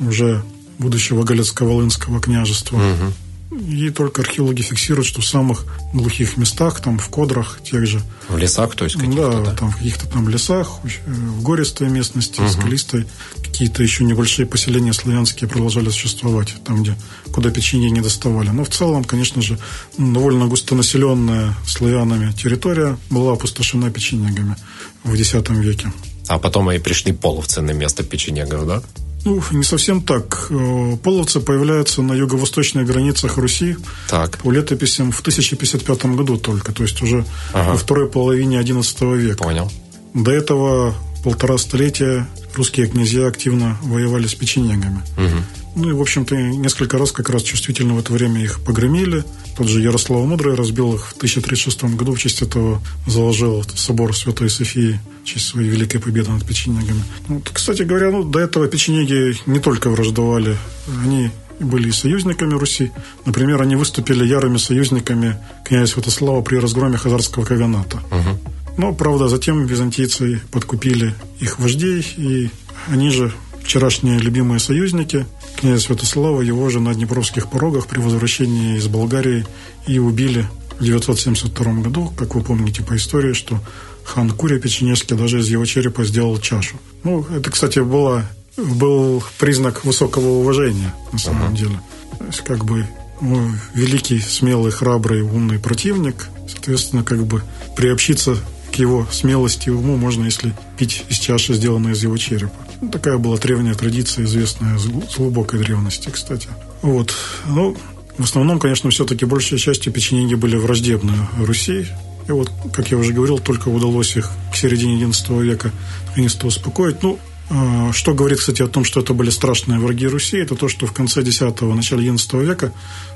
уже 0.00 0.42
будущего 0.78 1.24
Галицко-Волынского 1.24 2.20
княжества. 2.20 2.76
Угу. 2.76 3.12
И 3.60 3.90
только 3.90 4.22
археологи 4.22 4.62
фиксируют, 4.62 5.06
что 5.06 5.20
в 5.20 5.26
самых 5.26 5.64
глухих 5.92 6.36
местах, 6.36 6.80
там 6.80 6.98
в 6.98 7.08
кодрах 7.08 7.60
тех 7.62 7.86
же. 7.86 8.00
В 8.28 8.36
лесах, 8.36 8.74
то 8.74 8.84
есть 8.84 8.96
каких-то, 8.96 9.30
да, 9.30 9.50
да? 9.50 9.56
там 9.56 9.70
в 9.70 9.76
каких-то 9.76 10.08
там 10.08 10.28
лесах, 10.28 10.80
в 11.06 11.42
гористой 11.42 11.88
местности, 11.88 12.40
угу. 12.40 12.48
скалистой, 12.48 13.06
какие-то 13.36 13.82
еще 13.82 14.02
небольшие 14.04 14.46
поселения 14.46 14.92
славянские 14.92 15.48
продолжали 15.48 15.90
существовать, 15.90 16.54
там, 16.64 16.82
где, 16.82 16.96
куда 17.32 17.50
печенье 17.50 17.90
не 17.90 18.00
доставали. 18.00 18.48
Но 18.48 18.64
в 18.64 18.70
целом, 18.70 19.04
конечно 19.04 19.40
же, 19.40 19.58
довольно 19.98 20.46
густонаселенная 20.46 21.54
славянами 21.66 22.32
территория 22.32 22.98
была 23.10 23.34
опустошена 23.34 23.90
печенегами 23.90 24.56
в 25.04 25.14
X 25.14 25.32
веке. 25.50 25.92
А 26.28 26.38
потом 26.38 26.70
и 26.70 26.78
пришли 26.78 27.12
половцы 27.12 27.60
на 27.60 27.72
место 27.72 28.02
печенегов, 28.02 28.66
да? 28.66 28.82
Ну, 29.24 29.42
не 29.52 29.64
совсем 29.64 30.02
так. 30.02 30.48
Э, 30.50 30.96
половцы 31.02 31.40
появляются 31.40 32.02
на 32.02 32.12
юго-восточных 32.12 32.86
границах 32.86 33.38
Руси 33.38 33.76
так. 34.08 34.38
по 34.38 34.50
летописям 34.50 35.12
в 35.12 35.20
1055 35.20 36.06
году 36.06 36.36
только, 36.36 36.72
то 36.72 36.82
есть 36.82 37.00
уже 37.02 37.24
ага. 37.52 37.70
во 37.70 37.76
второй 37.76 38.08
половине 38.08 38.60
XI 38.60 39.16
века. 39.16 39.44
Понял. 39.44 39.70
До 40.12 40.30
этого 40.30 40.94
полтора 41.24 41.56
столетия 41.56 42.28
русские 42.54 42.86
князья 42.86 43.26
активно 43.26 43.78
воевали 43.82 44.26
с 44.26 44.34
печенегами. 44.34 45.00
Угу. 45.16 45.63
Ну 45.74 45.90
и, 45.90 45.92
в 45.92 46.00
общем-то, 46.00 46.36
несколько 46.36 46.98
раз 46.98 47.12
как 47.12 47.30
раз 47.30 47.42
чувствительно 47.42 47.94
в 47.94 47.98
это 47.98 48.12
время 48.12 48.42
их 48.42 48.60
погромили. 48.60 49.24
Тот 49.56 49.68
же 49.68 49.80
Ярослав 49.80 50.24
Мудрый 50.24 50.54
разбил 50.54 50.94
их 50.94 51.06
в 51.06 51.16
1036 51.16 51.84
году. 51.96 52.14
В 52.14 52.18
честь 52.18 52.42
этого 52.42 52.80
заложил 53.06 53.64
собор 53.74 54.16
Святой 54.16 54.50
Софии 54.50 55.00
в 55.22 55.26
честь 55.26 55.46
своей 55.46 55.68
великой 55.68 55.98
победы 55.98 56.30
над 56.30 56.46
печенегами. 56.46 57.02
Ну, 57.28 57.42
кстати 57.52 57.82
говоря, 57.82 58.10
ну, 58.10 58.22
до 58.24 58.40
этого 58.40 58.68
печенеги 58.68 59.36
не 59.46 59.58
только 59.58 59.90
враждовали, 59.90 60.56
они 61.02 61.30
были 61.60 61.88
и 61.88 61.92
союзниками 61.92 62.54
Руси. 62.54 62.90
Например, 63.24 63.62
они 63.62 63.76
выступили 63.76 64.26
ярыми 64.26 64.58
союзниками 64.58 65.38
князя 65.64 65.92
Святослава 65.92 66.42
при 66.42 66.56
разгроме 66.56 66.96
Хазарского 66.96 67.44
каганата. 67.44 67.98
Угу. 68.10 68.52
Но, 68.76 68.92
правда, 68.92 69.28
затем 69.28 69.64
византийцы 69.66 70.40
подкупили 70.50 71.14
их 71.38 71.58
вождей, 71.58 72.04
и 72.16 72.50
они 72.88 73.10
же 73.10 73.32
вчерашние 73.62 74.18
любимые 74.18 74.60
союзники 74.60 75.26
князя 75.56 75.80
Святослава, 75.80 76.40
его 76.40 76.68
же 76.68 76.80
на 76.80 76.94
Днепровских 76.94 77.48
порогах 77.48 77.86
при 77.86 77.98
возвращении 77.98 78.76
из 78.76 78.88
Болгарии 78.88 79.46
и 79.86 79.98
убили 79.98 80.46
в 80.78 80.84
972 80.84 81.72
году, 81.74 82.12
как 82.16 82.34
вы 82.34 82.42
помните 82.42 82.82
по 82.82 82.96
истории, 82.96 83.32
что 83.32 83.60
хан 84.04 84.30
Куря 84.30 84.58
Печенежский 84.58 85.16
даже 85.16 85.40
из 85.40 85.48
его 85.48 85.64
черепа 85.64 86.04
сделал 86.04 86.38
чашу. 86.38 86.76
Ну, 87.02 87.24
это, 87.30 87.50
кстати, 87.50 87.78
было, 87.78 88.24
был 88.56 89.22
признак 89.38 89.84
высокого 89.84 90.40
уважения, 90.40 90.94
на 91.12 91.18
самом 91.18 91.52
uh-huh. 91.52 91.56
деле. 91.56 91.80
То 92.18 92.26
есть, 92.26 92.40
как 92.40 92.64
бы, 92.64 92.86
ну, 93.20 93.50
великий, 93.74 94.20
смелый, 94.20 94.72
храбрый, 94.72 95.22
умный 95.22 95.58
противник, 95.58 96.28
соответственно, 96.48 97.04
как 97.04 97.24
бы 97.24 97.42
приобщиться 97.76 98.36
к 98.72 98.76
его 98.76 99.06
смелости 99.10 99.68
и 99.68 99.72
уму 99.72 99.96
можно, 99.96 100.24
если 100.24 100.52
пить 100.76 101.04
из 101.08 101.18
чаши, 101.18 101.54
сделанной 101.54 101.92
из 101.92 102.02
его 102.02 102.16
черепа. 102.16 102.52
Ну, 102.84 102.90
такая 102.90 103.16
была 103.16 103.38
древняя 103.38 103.74
традиция, 103.74 104.26
известная 104.26 104.76
с 104.76 105.16
глубокой 105.16 105.58
древности, 105.58 106.10
кстати. 106.10 106.48
Вот. 106.82 107.14
Ну, 107.46 107.74
в 108.18 108.24
основном, 108.24 108.58
конечно, 108.58 108.90
все-таки 108.90 109.24
большей 109.24 109.58
частью 109.58 109.90
печенеги 109.90 110.34
были 110.34 110.56
враждебны 110.56 111.14
Руси. 111.38 111.86
И 112.28 112.32
вот, 112.32 112.50
как 112.74 112.90
я 112.90 112.98
уже 112.98 113.14
говорил, 113.14 113.38
только 113.38 113.68
удалось 113.68 114.16
их 114.16 114.30
к 114.52 114.56
середине 114.56 115.02
XI 115.02 115.42
века 115.42 115.72
наконец-то 116.08 116.46
успокоить. 116.46 117.02
Ну, 117.02 117.18
А, 117.48 117.90
что 117.94 118.12
говорит, 118.12 118.38
кстати, 118.40 118.60
о 118.60 118.68
том, 118.68 118.84
что 118.84 119.00
это 119.00 119.14
были 119.14 119.30
страшные 119.30 119.78
враги 119.78 120.06
Руси, 120.06 120.36
это 120.36 120.54
то, 120.54 120.68
что 120.68 120.86
в 120.86 120.92
конце 120.92 121.22
X-го, 121.22 121.74
начале 121.74 122.06
XI 122.06 122.44
века 122.44 122.72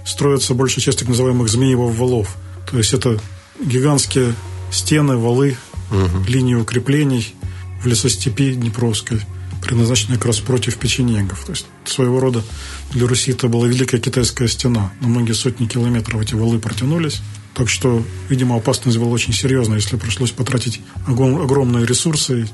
строится 0.06 0.54
большая 0.54 0.82
часть 0.82 1.00
так 1.00 1.08
называемых 1.08 1.48
змеевых 1.48 1.94
валов. 1.94 2.36
То 2.70 2.78
есть 2.78 2.94
это 2.94 3.20
гигантские 3.62 4.34
стены, 4.70 5.16
валы, 5.16 5.56
угу. 5.90 6.24
линии 6.26 6.54
укреплений 6.54 7.34
в 7.82 7.86
лесостепи 7.86 8.52
Днепровской, 8.54 9.20
предназначенные 9.68 10.16
как 10.16 10.26
раз 10.26 10.40
против 10.40 10.78
печенегов. 10.78 11.44
То 11.44 11.52
есть 11.52 11.66
своего 11.84 12.18
рода 12.20 12.42
для 12.90 13.06
Руси 13.06 13.32
это 13.32 13.48
была 13.48 13.68
Великая 13.68 14.00
Китайская 14.00 14.48
стена. 14.48 14.92
На 15.00 15.08
многие 15.08 15.34
сотни 15.34 15.66
километров 15.66 16.22
эти 16.22 16.34
валы 16.34 16.58
протянулись. 16.58 17.20
Так 17.54 17.68
что, 17.68 18.02
видимо, 18.28 18.56
опасность 18.56 18.98
была 18.98 19.10
очень 19.10 19.32
серьезная, 19.32 19.76
если 19.76 19.96
пришлось 19.96 20.30
потратить 20.30 20.80
огромные 21.06 21.84
ресурсы, 21.84 22.48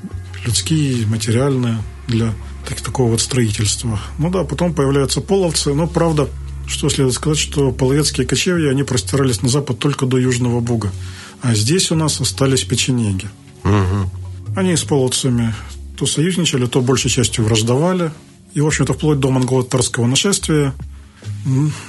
людские, 0.45 1.07
материальные, 1.07 1.77
для 2.07 2.33
так, 2.67 2.81
такого 2.81 3.11
вот 3.11 3.21
строительства. 3.21 3.99
Ну 4.17 4.29
да, 4.29 4.43
потом 4.43 4.73
появляются 4.73 5.21
половцы, 5.21 5.73
но, 5.73 5.87
правда, 5.87 6.27
что 6.67 6.89
следует 6.89 7.15
сказать, 7.15 7.37
что 7.37 7.71
половецкие 7.71 8.27
кочевья, 8.27 8.71
они 8.71 8.83
простирались 8.83 9.41
на 9.41 9.49
запад 9.49 9.79
только 9.79 10.05
до 10.05 10.17
Южного 10.17 10.59
Буга. 10.59 10.91
А 11.41 11.55
здесь 11.55 11.91
у 11.91 11.95
нас 11.95 12.19
остались 12.19 12.63
печенеги. 12.63 13.29
Угу. 13.63 14.57
Они 14.57 14.75
с 14.75 14.83
половцами 14.83 15.53
то 15.97 16.05
союзничали, 16.05 16.65
то 16.65 16.81
большей 16.81 17.09
частью 17.09 17.45
враждовали. 17.45 18.11
И, 18.53 18.61
в 18.61 18.67
общем-то, 18.67 18.93
вплоть 18.93 19.19
до 19.19 19.31
монголо-татарского 19.31 20.07
нашествия, 20.07 20.73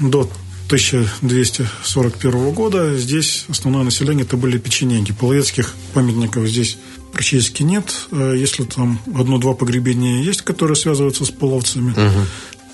до 0.00 0.28
1241 0.66 2.50
года 2.50 2.96
здесь 2.98 3.44
основное 3.48 3.84
население 3.84 4.24
это 4.24 4.36
были 4.36 4.58
печенеги. 4.58 5.12
Половецких 5.12 5.74
памятников 5.94 6.48
здесь 6.48 6.78
практически 7.12 7.62
нет. 7.62 8.08
А 8.10 8.34
если 8.34 8.64
там 8.64 8.98
одно-два 9.14 9.54
погребения 9.54 10.22
есть, 10.22 10.42
которые 10.42 10.76
связываются 10.76 11.24
с 11.24 11.30
половцами, 11.30 11.92
угу. 11.92 12.26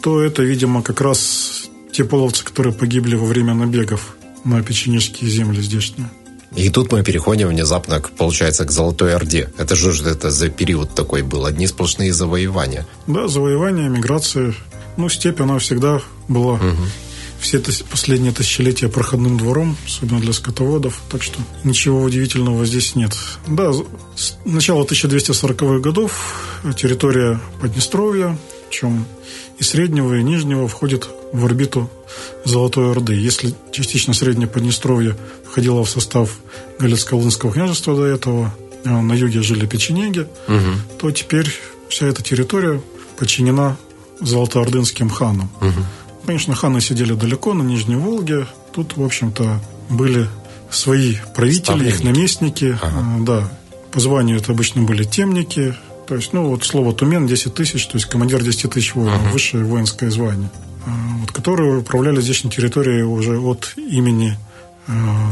то 0.02 0.22
это, 0.22 0.42
видимо, 0.42 0.82
как 0.82 1.02
раз 1.02 1.68
те 1.92 2.04
половцы, 2.04 2.44
которые 2.44 2.72
погибли 2.72 3.14
во 3.14 3.26
время 3.26 3.52
набегов 3.52 4.16
на 4.44 4.62
печенежские 4.62 5.30
земли 5.30 5.60
здешние. 5.60 6.10
И 6.54 6.68
тут 6.68 6.92
мы 6.92 7.02
переходим 7.02 7.48
внезапно, 7.48 8.00
к, 8.00 8.10
получается, 8.10 8.64
к 8.64 8.70
Золотой 8.70 9.14
Орде. 9.14 9.50
Это 9.58 9.74
же 9.74 9.90
это 10.08 10.30
за 10.30 10.48
период 10.50 10.94
такой 10.94 11.22
был? 11.22 11.46
Одни 11.46 11.66
сплошные 11.66 12.12
завоевания. 12.12 12.86
Да, 13.06 13.28
завоевания, 13.28 13.88
миграция. 13.88 14.54
Ну, 14.96 15.08
степь, 15.08 15.40
она 15.40 15.58
всегда 15.58 16.02
была 16.28 16.54
угу. 16.54 16.76
все 17.40 17.58
это 17.58 17.72
последние 17.90 18.32
тысячелетия 18.32 18.88
проходным 18.88 19.38
двором, 19.38 19.76
особенно 19.86 20.20
для 20.20 20.34
скотоводов. 20.34 21.00
Так 21.10 21.22
что 21.22 21.38
ничего 21.64 22.02
удивительного 22.02 22.66
здесь 22.66 22.94
нет. 22.94 23.16
Да, 23.46 23.72
с 24.14 24.36
начала 24.44 24.84
1240-х 24.84 25.78
годов 25.80 26.60
территория 26.76 27.40
Поднестровья, 27.60 28.38
чем 28.70 29.06
и 29.58 29.62
Среднего, 29.62 30.18
и 30.18 30.22
Нижнего 30.22 30.68
входит 30.68 31.08
в 31.32 31.44
орбиту 31.44 31.90
Золотой 32.44 32.90
Орды. 32.90 33.14
Если 33.14 33.54
частично 33.70 34.12
Среднее 34.12 34.48
Поднестровье 34.48 35.16
входило 35.52 35.84
в 35.84 35.90
состав 35.90 36.38
Галицко-Волынского 36.78 37.52
княжества 37.52 37.94
до 37.94 38.06
этого, 38.06 38.54
а 38.86 39.02
на 39.02 39.12
юге 39.12 39.42
жили 39.42 39.66
печенеги, 39.66 40.26
угу. 40.48 40.98
то 40.98 41.10
теперь 41.10 41.52
вся 41.90 42.06
эта 42.06 42.22
территория 42.22 42.80
подчинена 43.18 43.76
Золотоордынским 44.20 45.10
ханам. 45.10 45.50
Угу. 45.60 46.26
Конечно, 46.26 46.54
ханы 46.54 46.80
сидели 46.80 47.12
далеко, 47.12 47.52
на 47.52 47.62
Нижней 47.62 47.96
Волге. 47.96 48.46
Тут, 48.72 48.96
в 48.96 49.02
общем-то, 49.02 49.60
были 49.90 50.26
свои 50.70 51.16
правители, 51.34 51.88
их 51.88 52.02
наместники. 52.02 52.78
Ага. 52.80 52.96
А, 52.96 53.20
да, 53.20 53.52
по 53.90 54.00
званию 54.00 54.38
это 54.38 54.52
обычно 54.52 54.82
были 54.82 55.04
темники. 55.04 55.74
То 56.06 56.14
есть, 56.14 56.32
ну, 56.32 56.48
вот 56.48 56.64
слово 56.64 56.94
«тумен» 56.94 57.26
10 57.26 57.54
тысяч, 57.54 57.86
то 57.86 57.98
есть 57.98 58.06
командир 58.06 58.42
10 58.42 58.70
тысяч 58.70 58.94
воинов, 58.94 59.20
ага. 59.22 59.32
высшее 59.32 59.64
воинское 59.64 60.10
звание. 60.10 60.50
А, 60.86 60.90
вот, 61.20 61.30
которые 61.30 61.78
управляли 61.80 62.22
здесь 62.22 62.42
на 62.42 62.50
территории 62.50 63.02
уже 63.02 63.38
от 63.38 63.74
имени 63.76 64.38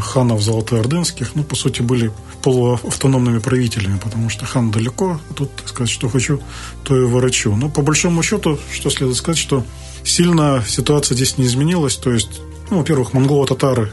ханов 0.00 0.42
золотоордынских, 0.42 1.34
ну, 1.34 1.42
по 1.42 1.56
сути, 1.56 1.82
были 1.82 2.12
полуавтономными 2.42 3.38
правителями, 3.38 3.98
потому 4.02 4.30
что 4.30 4.46
хан 4.46 4.70
далеко, 4.70 5.20
тут, 5.34 5.50
сказать, 5.66 5.90
что 5.90 6.08
хочу, 6.08 6.40
то 6.84 6.96
и 6.96 7.04
ворочу. 7.04 7.54
Но 7.56 7.68
по 7.68 7.82
большому 7.82 8.22
счету, 8.22 8.58
что 8.72 8.90
следует 8.90 9.18
сказать, 9.18 9.38
что 9.38 9.64
сильно 10.04 10.64
ситуация 10.66 11.14
здесь 11.14 11.36
не 11.36 11.46
изменилась, 11.46 11.96
то 11.96 12.12
есть, 12.12 12.40
ну, 12.70 12.78
во-первых, 12.78 13.12
монголо-татары 13.12 13.90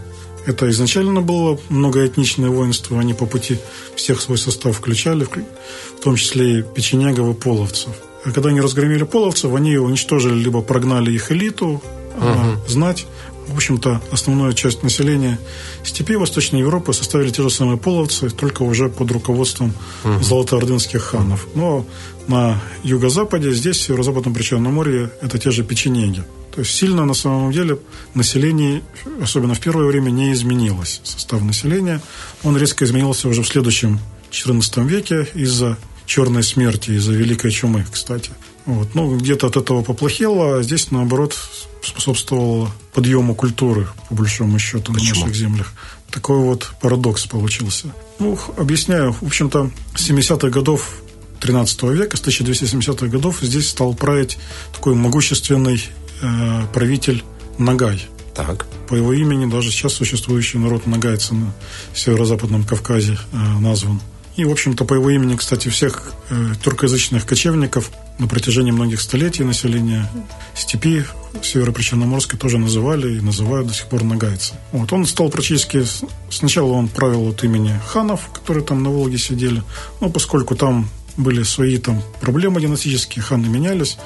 это 0.47 0.70
изначально 0.70 1.22
было 1.22 1.60
многоэтничное 1.68 2.49
воинство, 2.49 2.99
они 2.99 3.14
по 3.14 3.26
пути 3.26 3.60
всех 3.95 4.22
свой 4.22 4.38
состав 4.38 4.78
включали, 4.78 5.26
в 5.26 6.01
том 6.01 6.16
числе 6.16 6.60
и 6.60 6.62
печенегов 6.64 7.36
и 7.36 7.39
половцев. 7.39 7.89
А 8.24 8.32
когда 8.32 8.49
они 8.49 8.62
разгромили 8.62 9.03
половцев, 9.03 9.53
они 9.53 9.78
уничтожили, 9.78 10.36
либо 10.36 10.62
прогнали 10.62 11.12
их 11.12 11.32
элиту, 11.34 11.82
uh-huh. 12.18 12.70
знать. 12.70 13.05
В 13.48 13.56
общем-то, 13.56 14.02
основная 14.12 14.54
часть 14.54 14.84
населения 14.84 15.39
степи 15.84 16.16
Восточной 16.16 16.60
Европы 16.60 16.93
составили 16.93 17.30
те 17.30 17.41
же 17.41 17.50
самые 17.50 17.78
половцы, 17.78 18.30
только 18.30 18.64
уже 18.64 18.89
под 18.89 19.12
руководством 19.12 19.74
uh-huh. 20.04 20.22
золотоордынских 20.22 21.02
ханов. 21.02 21.48
Но 21.56 21.86
на 22.28 22.62
юго-западе, 22.84 23.52
здесь, 23.54 23.78
в 23.78 23.82
северо-западном 23.82 24.34
Причерноморье, 24.34 25.12
это 25.22 25.39
те 25.39 25.52
же 25.52 25.64
печенеги. 25.64 26.24
То 26.54 26.62
есть 26.62 26.74
сильно 26.74 27.06
на 27.06 27.14
самом 27.14 27.52
деле 27.52 27.78
население, 28.16 28.82
особенно 29.22 29.54
в 29.54 29.60
первое 29.60 29.86
время, 29.86 30.10
не 30.10 30.34
изменилось. 30.34 31.02
Состав 31.04 31.43
населения, 31.43 32.02
он 32.43 32.58
резко 32.58 32.84
изменился 32.84 33.28
уже 33.28 33.43
в 33.43 33.48
следующем 33.48 34.00
XIV 34.32 34.88
веке 34.88 35.28
из-за 35.36 35.78
черной 36.06 36.41
смерти 36.41 36.91
из-за 36.91 37.14
Великой 37.14 37.52
чумы, 37.52 37.86
кстати. 37.91 38.32
Вот. 38.66 38.95
Ну, 38.95 39.18
где-то 39.18 39.48
от 39.48 39.58
этого 39.58 39.84
поплохело, 39.84 40.58
а 40.58 40.64
здесь, 40.64 40.89
наоборот, 40.89 41.38
способствовало 41.88 42.71
подъему 42.93 43.35
культуры, 43.35 43.88
по 44.09 44.15
большому 44.15 44.59
счету, 44.59 44.93
Почему? 44.93 45.15
на 45.15 45.21
наших 45.21 45.35
землях. 45.35 45.73
Такой 46.11 46.39
вот 46.39 46.71
парадокс 46.81 47.25
получился. 47.25 47.88
Ну, 48.19 48.38
объясняю. 48.57 49.13
В 49.13 49.23
общем-то, 49.23 49.71
с 49.95 50.09
70-х 50.09 50.49
годов 50.49 51.01
13 51.39 51.83
века, 51.83 52.17
с 52.17 52.21
1270-х 52.21 53.07
годов, 53.07 53.39
здесь 53.41 53.69
стал 53.69 53.93
править 53.93 54.38
такой 54.73 54.95
могущественный 54.95 55.83
э, 56.21 56.61
правитель 56.73 57.23
Нагай. 57.57 58.05
Так. 58.33 58.67
По 58.88 58.95
его 58.95 59.13
имени 59.13 59.49
даже 59.49 59.71
сейчас 59.71 59.93
существующий 59.93 60.59
народ 60.59 60.85
нагайцы 60.85 61.33
на 61.33 61.51
северо-западном 61.95 62.63
Кавказе 62.63 63.17
э, 63.33 63.38
назван. 63.59 63.99
И, 64.38 64.45
в 64.45 64.51
общем-то, 64.51 64.85
по 64.85 64.93
его 64.93 65.09
имени, 65.09 65.35
кстати, 65.35 65.67
всех 65.67 66.13
э, 66.29 66.53
туркоязычных 66.63 67.25
кочевников 67.25 67.89
на 68.19 68.27
протяжении 68.27 68.69
многих 68.71 69.01
столетий 69.01 69.43
населения 69.43 70.09
степи 70.55 71.03
Северо-Причерноморской 71.41 72.38
тоже 72.38 72.59
называли 72.59 73.17
и 73.17 73.19
называют 73.19 73.67
до 73.67 73.73
сих 73.73 73.88
пор 73.88 74.03
нагайцы. 74.03 74.53
Вот. 74.71 74.93
Он 74.93 75.07
стал 75.07 75.29
практически... 75.29 75.83
Сначала 76.29 76.73
он 76.73 76.88
правил 76.88 77.27
от 77.29 77.43
имени 77.43 77.79
ханов, 77.88 78.29
которые 78.31 78.63
там 78.63 78.83
на 78.83 78.91
Волге 78.91 79.17
сидели. 79.17 79.63
Но 80.01 80.09
поскольку 80.09 80.55
там 80.55 80.88
были 81.17 81.41
свои 81.41 81.79
там 81.79 82.03
проблемы 82.21 82.61
династические, 82.61 83.23
ханы 83.23 83.47
менялись, 83.47 83.97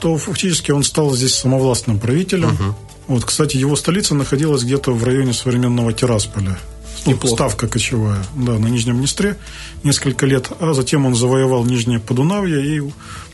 то 0.00 0.16
фактически 0.18 0.72
он 0.72 0.82
стал 0.82 1.14
здесь 1.14 1.34
самовластным 1.34 2.00
правителем. 2.00 2.54
Угу. 2.54 2.74
Вот, 3.06 3.24
кстати, 3.24 3.56
его 3.56 3.76
столица 3.76 4.16
находилась 4.16 4.64
где-то 4.64 4.92
в 4.92 5.04
районе 5.04 5.32
современного 5.32 5.92
Тирасполя. 5.92 6.58
Неплохо. 7.06 7.36
Ставка 7.36 7.68
кочевая, 7.68 8.24
да, 8.34 8.58
на 8.58 8.66
Нижнем 8.66 8.98
Днестре 8.98 9.36
несколько 9.82 10.26
лет, 10.26 10.50
а 10.60 10.74
затем 10.74 11.06
он 11.06 11.14
завоевал 11.14 11.64
Нижнее 11.64 12.00
Подунавье 12.00 12.76
и 12.76 12.80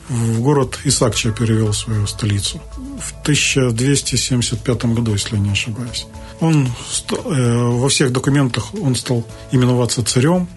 в 0.08 0.40
город 0.40 0.78
Исакча 0.84 1.30
перевел 1.30 1.72
свою 1.72 2.06
столицу 2.06 2.60
в 3.00 3.12
1275 3.22 4.84
году, 4.86 5.12
если 5.12 5.36
не 5.36 5.50
ошибаюсь. 5.50 6.06
Он 6.40 6.66
э, 6.66 7.64
во 7.64 7.88
всех 7.88 8.12
документах 8.12 8.74
он 8.74 8.94
стал 8.94 9.26
именоваться 9.52 10.04
царем. 10.04 10.48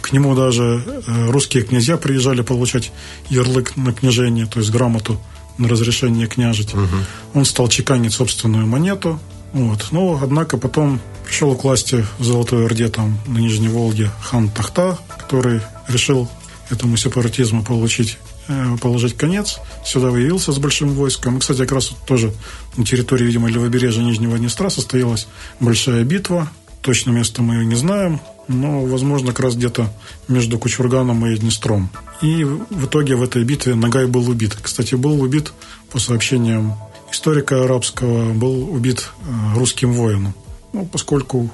К 0.00 0.12
нему 0.12 0.34
даже 0.34 0.82
э, 0.84 1.30
русские 1.30 1.62
князья 1.62 1.96
приезжали 1.96 2.42
получать 2.42 2.92
ярлык 3.30 3.76
на 3.76 3.92
княжение, 3.92 4.46
то 4.46 4.58
есть 4.58 4.70
грамоту 4.70 5.20
на 5.58 5.68
разрешение 5.68 6.26
княжить. 6.26 6.74
Угу. 6.74 6.86
Он 7.34 7.44
стал 7.44 7.68
чеканить 7.68 8.12
собственную 8.12 8.66
монету. 8.66 9.18
Вот. 9.52 9.88
Но, 9.92 10.18
однако, 10.22 10.58
потом 10.58 11.00
Пришел 11.28 11.54
к 11.54 11.62
власти 11.62 12.06
в 12.18 12.24
Золотой 12.24 12.64
Орде, 12.64 12.88
там, 12.88 13.18
на 13.26 13.36
Нижней 13.36 13.68
Волге, 13.68 14.10
хан 14.22 14.48
Тахта, 14.48 14.98
который 15.18 15.60
решил 15.86 16.26
этому 16.70 16.96
сепаратизму 16.96 17.62
получить 17.62 18.16
э, 18.48 18.76
положить 18.80 19.14
конец. 19.14 19.58
Сюда 19.84 20.08
выявился 20.08 20.52
с 20.52 20.58
большим 20.58 20.94
войском. 20.94 21.36
И, 21.36 21.40
кстати, 21.40 21.58
как 21.58 21.72
раз 21.72 21.90
вот 21.90 22.00
тоже 22.06 22.32
на 22.78 22.84
территории, 22.86 23.24
видимо, 23.24 23.50
левобережья 23.50 24.02
Нижнего 24.02 24.38
Днестра 24.38 24.70
состоялась 24.70 25.28
большая 25.60 26.02
битва. 26.02 26.50
Точно 26.80 27.10
место 27.10 27.42
мы 27.42 27.56
ее 27.56 27.66
не 27.66 27.74
знаем, 27.74 28.20
но, 28.48 28.80
возможно, 28.86 29.32
как 29.32 29.40
раз 29.40 29.54
где-то 29.54 29.92
между 30.28 30.58
Кучурганом 30.58 31.26
и 31.26 31.36
Днестром. 31.36 31.90
И 32.22 32.42
в 32.42 32.86
итоге 32.86 33.16
в 33.16 33.22
этой 33.22 33.44
битве 33.44 33.74
Нагай 33.74 34.06
был 34.06 34.30
убит. 34.30 34.56
Кстати, 34.62 34.94
был 34.94 35.20
убит, 35.20 35.52
по 35.92 35.98
сообщениям 35.98 36.74
историка 37.12 37.64
арабского, 37.64 38.32
был 38.32 38.72
убит 38.72 39.10
э, 39.20 39.58
русским 39.58 39.92
воином. 39.92 40.34
Ну, 40.72 40.86
поскольку 40.86 41.50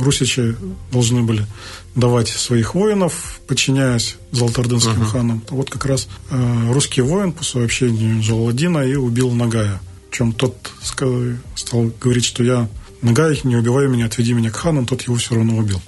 русичи 0.00 0.56
должны 0.90 1.22
были 1.22 1.46
давать 1.94 2.28
своих 2.28 2.74
воинов, 2.74 3.40
подчиняясь 3.46 4.16
золотоордынским 4.32 5.02
uh-huh. 5.02 5.10
ханам. 5.10 5.40
То 5.40 5.54
вот 5.54 5.70
как 5.70 5.84
раз 5.84 6.08
э, 6.30 6.72
русский 6.72 7.02
воин 7.02 7.32
по 7.32 7.44
сообщению 7.44 8.22
Джаладина 8.22 8.78
и 8.78 8.94
убил 8.94 9.30
Нагая. 9.32 9.80
Чем 10.10 10.32
тот 10.32 10.70
стал 10.82 11.90
говорить, 12.00 12.24
что 12.24 12.42
я 12.42 12.68
Нагай, 13.02 13.40
не 13.44 13.56
убивай 13.56 13.88
меня, 13.88 14.06
отведи 14.06 14.32
меня 14.32 14.50
к 14.50 14.56
ханам, 14.56 14.86
тот 14.86 15.02
его 15.02 15.16
все 15.16 15.34
равно 15.34 15.56
убил. 15.56 15.80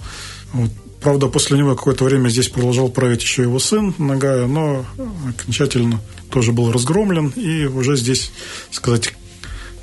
Вот. 0.53 0.71
Правда, 1.03 1.27
после 1.27 1.59
него 1.59 1.75
какое-то 1.75 2.05
время 2.05 2.29
здесь 2.29 2.49
продолжал 2.49 2.89
править 2.89 3.23
еще 3.23 3.43
его 3.43 3.59
сын 3.59 3.93
Нагая, 3.99 4.47
но 4.47 4.87
окончательно 5.29 6.01
тоже 6.31 6.53
был 6.53 6.71
разгромлен, 6.71 7.29
и 7.31 7.65
уже 7.67 7.97
здесь, 7.97 8.33
сказать, 8.71 9.13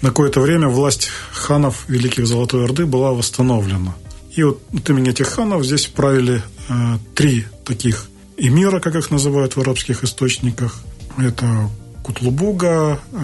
на 0.01 0.09
какое-то 0.09 0.39
время 0.39 0.69
власть 0.69 1.09
ханов 1.33 1.83
Великих 1.89 2.25
Золотой 2.25 2.63
Орды 2.63 2.85
была 2.85 3.11
восстановлена. 3.11 3.95
И 4.33 4.43
вот 4.43 4.61
от 4.73 4.89
имени 4.89 5.09
этих 5.09 5.27
ханов 5.27 5.65
здесь 5.65 5.87
правили 5.87 6.41
э, 6.69 6.97
три 7.15 7.45
таких 7.65 8.07
эмира, 8.37 8.79
как 8.79 8.95
их 8.95 9.11
называют 9.11 9.57
в 9.57 9.61
арабских 9.61 10.05
источниках. 10.05 10.81
Это 11.17 11.69
Кутлубуга, 12.01 12.99
э, 13.11 13.17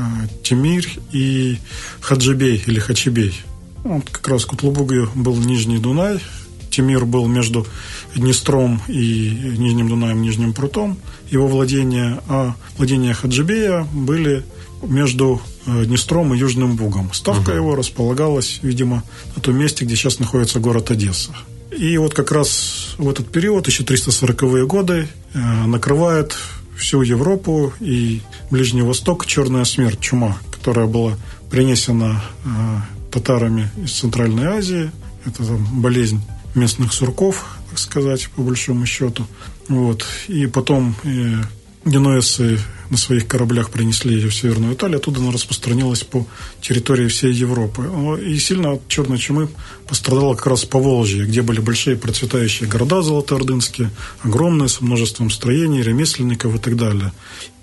Тимирь 0.44 1.00
и 1.14 1.60
Хаджибей 2.02 2.62
или 2.68 2.80
Хачибей. 2.80 3.40
Вот 3.84 4.10
как 4.10 4.28
раз 4.28 4.44
Кутлубуга 4.44 5.10
был 5.16 5.38
Нижний 5.38 5.78
Дунай, 5.78 6.20
Тимир 6.76 7.06
был 7.06 7.26
между 7.28 7.66
Днестром 8.16 8.82
и 8.90 9.54
Нижним 9.58 9.88
Дунаем, 9.88 10.22
Нижним 10.22 10.52
Прутом, 10.52 10.98
его 11.30 11.48
владения, 11.48 12.20
а 12.28 12.54
владения 12.78 13.14
Хаджибея 13.14 13.88
были 13.94 14.44
между 14.84 15.42
э, 15.66 15.86
Днестром 15.86 16.34
и 16.34 16.38
Южным 16.38 16.76
Бугом. 16.76 17.14
Ставка 17.14 17.52
угу. 17.52 17.56
его 17.56 17.76
располагалась, 17.76 18.60
видимо, 18.62 19.04
на 19.38 19.42
том 19.42 19.56
месте, 19.56 19.86
где 19.86 19.96
сейчас 19.96 20.20
находится 20.20 20.60
город 20.60 20.92
Одесса. 20.92 21.32
И 21.72 21.98
вот 21.98 22.14
как 22.14 22.34
раз 22.34 22.96
в 22.98 23.10
этот 23.10 23.32
период, 23.32 23.70
1340-е 23.70 24.66
годы, 24.68 25.08
э, 25.34 25.40
накрывает 25.66 26.36
всю 26.78 27.04
Европу 27.04 27.72
и 27.80 28.22
Ближний 28.52 28.82
Восток 28.82 29.26
черная 29.26 29.64
смерть, 29.64 30.02
чума, 30.02 30.38
которая 30.52 30.88
была 30.88 31.14
принесена 31.50 32.22
э, 32.44 32.50
татарами 33.14 33.70
из 33.82 33.94
Центральной 33.94 34.48
Азии. 34.48 34.92
Это 35.26 35.46
там, 35.46 35.82
болезнь 35.82 36.20
местных 36.56 36.94
сурков, 36.94 37.46
так 37.70 37.80
сказать, 37.80 38.30
по 38.36 38.42
большому 38.42 38.86
счету. 38.86 39.28
Вот. 39.68 40.06
И 40.28 40.48
потом 40.48 40.96
э, 41.04 41.42
генуэзцы 41.86 42.60
на 42.90 42.98
своих 42.98 43.28
кораблях 43.28 43.70
принесли 43.70 44.16
ее 44.16 44.30
в 44.30 44.36
Северную 44.36 44.74
Италию, 44.74 44.98
оттуда 44.98 45.20
она 45.20 45.32
распространилась 45.32 46.04
по 46.04 46.26
территории 46.62 47.08
всей 47.08 47.34
Европы. 47.34 47.90
И 48.26 48.38
сильно 48.38 48.74
от 48.74 48.88
черной 48.88 49.18
чумы 49.18 49.50
пострадала 49.88 50.36
как 50.36 50.48
раз 50.48 50.66
по 50.66 50.80
Волжье, 50.80 51.26
где 51.26 51.42
были 51.42 51.60
большие 51.60 51.96
процветающие 51.96 52.68
города 52.68 53.02
золотоордынские, 53.02 53.92
огромные, 54.22 54.70
с 54.70 54.82
множеством 54.82 55.30
строений, 55.30 55.82
ремесленников 55.82 56.56
и 56.56 56.60
так 56.60 56.76
далее. 56.76 57.12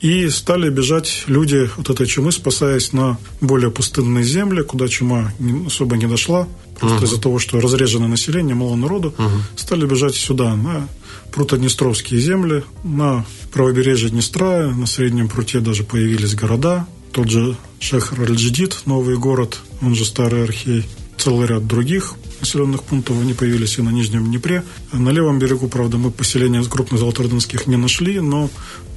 И 0.01 0.29
стали 0.31 0.69
бежать 0.69 1.25
люди 1.27 1.71
от 1.77 1.89
этой 1.91 2.07
чумы, 2.07 2.33
спасаясь 2.33 2.93
на 2.93 3.19
более 3.41 3.71
пустынные 3.71 4.25
земли, 4.25 4.63
куда 4.63 4.89
чума 4.89 5.33
особо 5.67 5.97
не 5.97 6.07
дошла, 6.07 6.49
просто 6.81 6.99
uh-huh. 6.99 7.05
из-за 7.05 7.21
того, 7.21 7.39
что 7.39 7.61
разреженное 7.61 8.09
население, 8.09 8.57
мало 8.57 8.75
народу, 8.75 9.15
uh-huh. 9.17 9.31
стали 9.57 9.87
бежать 9.87 10.17
сюда, 10.17 10.57
на 10.57 10.89
прутоднестровские 11.33 12.21
земли, 12.21 12.63
на 12.85 13.25
правобережье 13.53 14.11
Днестра, 14.11 14.69
на 14.69 14.87
Среднем 14.87 15.29
пруте 15.29 15.61
даже 15.61 15.85
появились 15.85 16.35
города, 16.35 16.87
тот 17.13 17.31
же 17.31 17.57
Шехр-Аль-Джидид, 17.81 18.83
новый 18.87 19.17
город, 19.17 19.61
он 19.81 19.95
же 19.95 20.05
Старый 20.05 20.45
Архей, 20.45 20.87
целый 21.19 21.47
ряд 21.47 21.67
других 21.67 22.15
населенных 22.41 22.83
пунктов, 22.83 23.21
они 23.21 23.35
появились 23.35 23.79
и 23.79 23.83
на 23.83 23.91
Нижнем 23.91 24.25
Днепре. 24.25 24.65
На 24.93 25.11
левом 25.11 25.39
берегу, 25.39 25.69
правда, 25.69 25.97
мы 25.97 26.11
поселения 26.11 26.63
крупных 26.65 27.01
золотоордынских 27.01 27.67
не 27.67 27.77
нашли, 27.77 28.19
но 28.19 28.51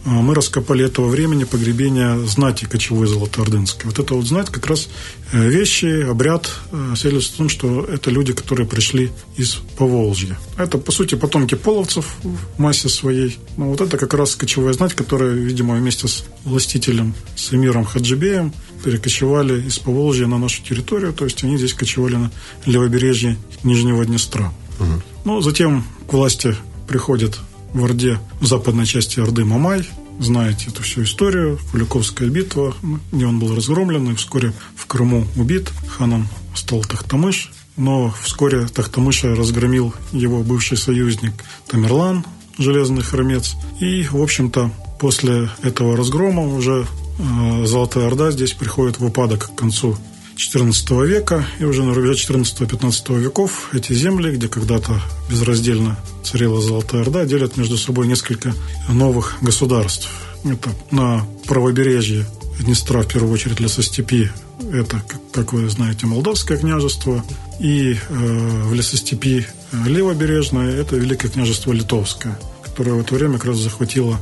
мы 0.05 0.35
раскопали 0.35 0.85
этого 0.85 1.07
времени 1.07 1.43
погребения 1.43 2.15
знати 2.19 2.65
кочевой 2.65 3.07
золотоордынской. 3.07 3.85
Вот 3.85 3.99
это 3.99 4.13
вот 4.13 4.25
знать 4.25 4.49
как 4.49 4.67
раз 4.67 4.87
э, 5.31 5.47
вещи, 5.49 6.07
обряд 6.07 6.49
э, 6.71 6.93
свидетельствует 6.95 7.33
о 7.33 7.37
том, 7.37 7.49
что 7.49 7.85
это 7.85 8.11
люди, 8.11 8.33
которые 8.33 8.67
пришли 8.67 9.11
из 9.35 9.55
Поволжья. 9.77 10.37
Это, 10.57 10.77
по 10.77 10.91
сути, 10.91 11.15
потомки 11.15 11.55
половцев 11.55 12.05
в 12.23 12.59
массе 12.61 12.87
своей. 12.87 13.37
Но 13.57 13.69
вот 13.69 13.81
это 13.81 13.97
как 13.97 14.13
раз 14.13 14.35
кочевая 14.35 14.73
знать, 14.73 14.93
которая, 14.93 15.33
видимо, 15.33 15.75
вместе 15.75 16.07
с 16.07 16.25
властителем, 16.43 17.15
с 17.35 17.51
эмиром 17.51 17.83
Хаджибеем 17.83 18.53
перекочевали 18.83 19.65
из 19.65 19.79
Поволжья 19.79 20.27
на 20.27 20.37
нашу 20.37 20.61
территорию. 20.61 21.13
То 21.13 21.25
есть 21.25 21.43
они 21.43 21.57
здесь 21.57 21.73
кочевали 21.73 22.15
на 22.15 22.31
левобережье 22.67 23.37
Нижнего 23.63 24.05
Днестра. 24.05 24.53
Угу. 24.79 25.01
Ну, 25.25 25.41
затем 25.41 25.83
к 26.07 26.13
власти 26.13 26.55
приходит 26.87 27.39
в 27.75 27.83
Орде, 27.83 28.19
в 28.39 28.47
западной 28.47 28.85
части 28.85 29.19
Орды 29.19 29.43
Мамай. 29.43 29.85
Знаете 30.19 30.67
эту 30.69 30.81
всю 30.81 31.03
историю. 31.03 31.59
Куликовская 31.71 32.29
битва, 32.29 32.73
где 33.11 33.25
он 33.25 33.37
был 33.37 33.53
разгромлен 33.53 34.11
и 34.11 34.15
вскоре 34.15 34.53
в 34.75 34.85
Крыму 34.87 35.27
убит. 35.35 35.71
Ханом 35.89 36.27
стал 36.55 36.81
Тахтамыш. 36.83 37.51
Но 37.75 38.13
вскоре 38.21 38.67
Тахтамыша 38.67 39.35
разгромил 39.35 39.93
его 40.13 40.41
бывший 40.41 40.77
союзник 40.77 41.33
Тамерлан, 41.67 42.25
железный 42.57 43.03
хромец. 43.03 43.55
И, 43.81 44.03
в 44.03 44.21
общем-то, 44.21 44.71
после 44.97 45.49
этого 45.61 45.97
разгрома 45.97 46.43
уже 46.43 46.87
э, 47.19 47.65
Золотая 47.65 48.07
Орда 48.07 48.31
здесь 48.31 48.53
приходит 48.53 48.99
в 48.99 49.05
упадок 49.05 49.51
к 49.51 49.55
концу 49.55 49.97
XIV 50.35 51.05
века, 51.05 51.45
и 51.59 51.63
уже 51.63 51.83
на 51.83 51.93
рубеже 51.93 52.13
XIV-XV 52.13 53.19
веков 53.19 53.69
эти 53.73 53.93
земли, 53.93 54.35
где 54.35 54.47
когда-то 54.47 55.01
безраздельно 55.29 55.97
царила 56.23 56.61
Золотая 56.61 57.01
Орда, 57.01 57.25
делят 57.25 57.57
между 57.57 57.77
собой 57.77 58.07
несколько 58.07 58.53
новых 58.89 59.37
государств. 59.41 60.09
Это 60.43 60.69
на 60.91 61.25
правобережье 61.47 62.25
Днестра, 62.59 63.01
в 63.01 63.07
первую 63.07 63.33
очередь, 63.33 63.59
лесостепи, 63.59 64.31
это, 64.71 65.03
как 65.33 65.51
вы 65.51 65.69
знаете, 65.69 66.05
Молдавское 66.05 66.57
княжество, 66.57 67.23
и 67.59 67.93
э, 67.93 68.63
в 68.65 68.73
лесостепи 68.73 69.45
левобережное 69.85 70.71
это 70.71 70.95
Великое 70.95 71.29
княжество 71.29 71.73
Литовское, 71.73 72.39
которое 72.63 72.93
в 72.93 73.01
это 73.01 73.15
время 73.15 73.33
как 73.33 73.45
раз 73.47 73.57
захватило 73.57 74.19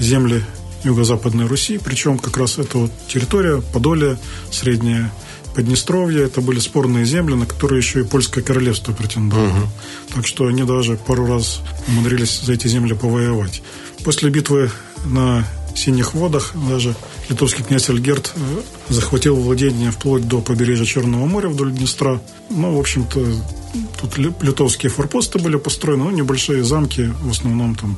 земли 0.00 0.42
Юго-Западной 0.82 1.46
Руси, 1.46 1.78
причем 1.78 2.18
как 2.18 2.36
раз 2.36 2.58
эта 2.58 2.78
вот 2.78 2.90
территория, 3.08 3.62
Подолье, 3.72 4.18
Средняя 4.50 5.12
Поднестровье, 5.58 6.22
это 6.22 6.40
были 6.40 6.60
спорные 6.60 7.04
земли, 7.04 7.34
на 7.34 7.44
которые 7.44 7.80
еще 7.80 8.02
и 8.02 8.04
польское 8.04 8.44
королевство 8.44 8.92
претендовало. 8.92 9.48
Угу. 9.48 9.68
Так 10.14 10.24
что 10.24 10.46
они 10.46 10.62
даже 10.62 10.94
пару 10.94 11.26
раз 11.26 11.62
умудрились 11.88 12.42
за 12.44 12.52
эти 12.52 12.68
земли 12.68 12.94
повоевать. 12.94 13.60
После 14.04 14.30
битвы 14.30 14.70
на 15.04 15.44
Синих 15.74 16.14
водах 16.14 16.52
даже 16.68 16.94
литовский 17.28 17.64
князь 17.64 17.90
Альгерт 17.90 18.34
э, 18.36 18.60
захватил 18.88 19.34
владение 19.34 19.90
вплоть 19.90 20.28
до 20.28 20.40
побережья 20.40 20.84
Черного 20.84 21.26
моря 21.26 21.48
вдоль 21.48 21.72
Днестра. 21.72 22.20
Ну, 22.50 22.76
в 22.76 22.78
общем-то, 22.78 23.26
тут 24.00 24.16
литовские 24.16 24.90
форпосты 24.90 25.40
были 25.40 25.56
построены, 25.56 26.04
ну, 26.04 26.10
небольшие 26.10 26.62
замки, 26.62 27.12
в 27.20 27.30
основном 27.30 27.74
там 27.74 27.96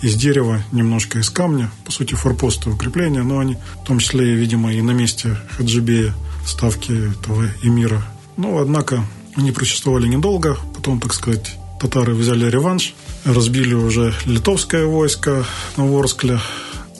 из 0.00 0.14
дерева, 0.14 0.62
немножко 0.70 1.18
из 1.18 1.28
камня. 1.28 1.72
По 1.84 1.90
сути, 1.90 2.14
форпосты 2.14 2.70
укрепления, 2.70 3.24
но 3.24 3.40
они 3.40 3.56
в 3.82 3.86
том 3.88 3.98
числе, 3.98 4.32
видимо, 4.32 4.72
и 4.72 4.80
на 4.80 4.92
месте 4.92 5.36
Хаджибея 5.56 6.14
ставки 6.46 7.10
этого 7.12 7.46
эмира. 7.62 8.02
Но, 8.36 8.58
однако, 8.58 9.04
они 9.36 9.52
просуществовали 9.52 10.06
недолго. 10.06 10.56
Потом, 10.74 11.00
так 11.00 11.12
сказать, 11.14 11.56
татары 11.80 12.14
взяли 12.14 12.48
реванш, 12.48 12.94
разбили 13.24 13.74
уже 13.74 14.14
литовское 14.26 14.84
войско 14.84 15.44
на 15.76 15.86
Ворскле. 15.86 16.38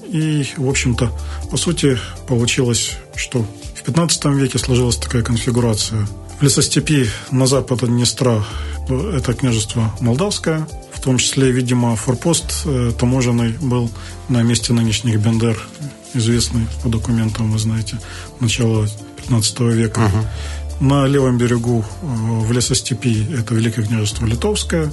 И, 0.08 0.46
в 0.56 0.68
общем-то, 0.68 1.12
по 1.50 1.56
сути, 1.56 1.98
получилось, 2.26 2.98
что 3.14 3.46
в 3.74 3.82
15 3.82 4.24
веке 4.26 4.58
сложилась 4.58 4.96
такая 4.96 5.22
конфигурация. 5.22 6.06
В 6.38 6.42
лесостепи 6.42 7.08
на 7.30 7.46
запад 7.46 7.82
от 7.82 7.90
Днестра 7.90 8.44
это 8.88 9.34
княжество 9.34 9.94
Молдавское, 10.00 10.66
в 10.92 11.00
том 11.00 11.18
числе, 11.18 11.50
видимо, 11.52 11.96
форпост 11.96 12.62
э, 12.64 12.92
таможенный 12.98 13.52
был 13.60 13.90
на 14.28 14.42
месте 14.42 14.72
нынешних 14.72 15.20
Бендер, 15.20 15.58
известный 16.14 16.66
по 16.82 16.88
документам, 16.88 17.50
вы 17.50 17.58
знаете, 17.58 17.98
начала 18.40 18.86
15 19.16 19.60
века. 19.60 20.00
Угу. 20.00 20.86
На 20.88 21.06
левом 21.06 21.36
берегу 21.36 21.84
э, 21.84 22.06
в 22.06 22.52
лесостепи 22.52 23.26
это 23.36 23.54
Великое 23.54 23.84
княжество 23.84 24.26
Литовское, 24.26 24.90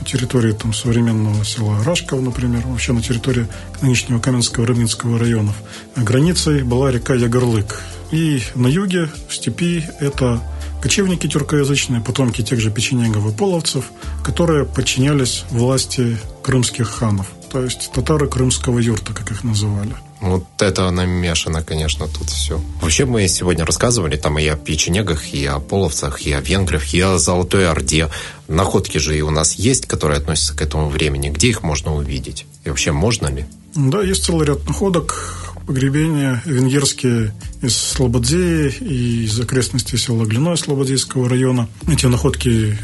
на 0.00 0.06
территории 0.06 0.52
там, 0.52 0.72
современного 0.72 1.44
села 1.44 1.82
Рашков, 1.84 2.22
например, 2.22 2.62
вообще 2.66 2.92
на 2.92 3.02
территории 3.02 3.46
нынешнего 3.82 4.18
Каменского 4.18 4.66
Рыбинского 4.66 5.18
районов. 5.18 5.54
Границей 5.96 6.62
была 6.62 6.90
река 6.90 7.14
Ягорлык. 7.14 7.82
И 8.10 8.42
на 8.54 8.66
юге, 8.66 9.08
в 9.28 9.34
степи, 9.34 9.84
это 10.00 10.40
кочевники 10.80 11.26
тюркоязычные, 11.26 12.00
потомки 12.00 12.42
тех 12.42 12.60
же 12.60 12.70
печенегов 12.70 13.26
и 13.26 13.36
половцев, 13.36 13.86
которые 14.24 14.64
подчинялись 14.64 15.44
власти 15.50 16.18
крымских 16.42 16.88
ханов, 16.88 17.26
то 17.50 17.62
есть 17.62 17.90
татары 17.92 18.28
крымского 18.28 18.78
юрта, 18.78 19.12
как 19.12 19.30
их 19.30 19.44
называли. 19.44 19.94
Вот 20.20 20.44
это 20.58 20.90
намешано, 20.90 21.62
конечно, 21.62 22.06
тут 22.06 22.28
все. 22.28 22.60
Вообще 22.82 23.06
мы 23.06 23.26
сегодня 23.26 23.64
рассказывали 23.64 24.16
там 24.16 24.38
и 24.38 24.46
о 24.46 24.56
печенегах, 24.56 25.32
и 25.32 25.46
о 25.46 25.60
половцах, 25.60 26.20
и 26.22 26.32
о 26.32 26.40
венграх, 26.40 26.92
и 26.92 27.00
о 27.00 27.18
Золотой 27.18 27.66
Орде. 27.68 28.08
Находки 28.46 28.98
же 28.98 29.16
и 29.16 29.22
у 29.22 29.30
нас 29.30 29.54
есть, 29.54 29.86
которые 29.86 30.18
относятся 30.18 30.54
к 30.54 30.60
этому 30.60 30.90
времени. 30.90 31.30
Где 31.30 31.48
их 31.48 31.62
можно 31.62 31.94
увидеть? 31.94 32.44
И 32.64 32.68
вообще 32.68 32.92
можно 32.92 33.28
ли? 33.28 33.46
Да, 33.74 34.02
есть 34.02 34.24
целый 34.24 34.46
ряд 34.46 34.66
находок 34.66 35.49
погребения 35.70 36.42
венгерские 36.46 37.32
из 37.62 37.76
Слободзеи 37.76 38.74
и 38.80 39.24
из 39.26 39.38
окрестностей 39.38 39.98
села 39.98 40.24
Глиной 40.24 40.56
Слободзейского 40.56 41.28
района. 41.28 41.68
Эти 41.86 42.06
находки 42.06 42.72
э, 42.72 42.76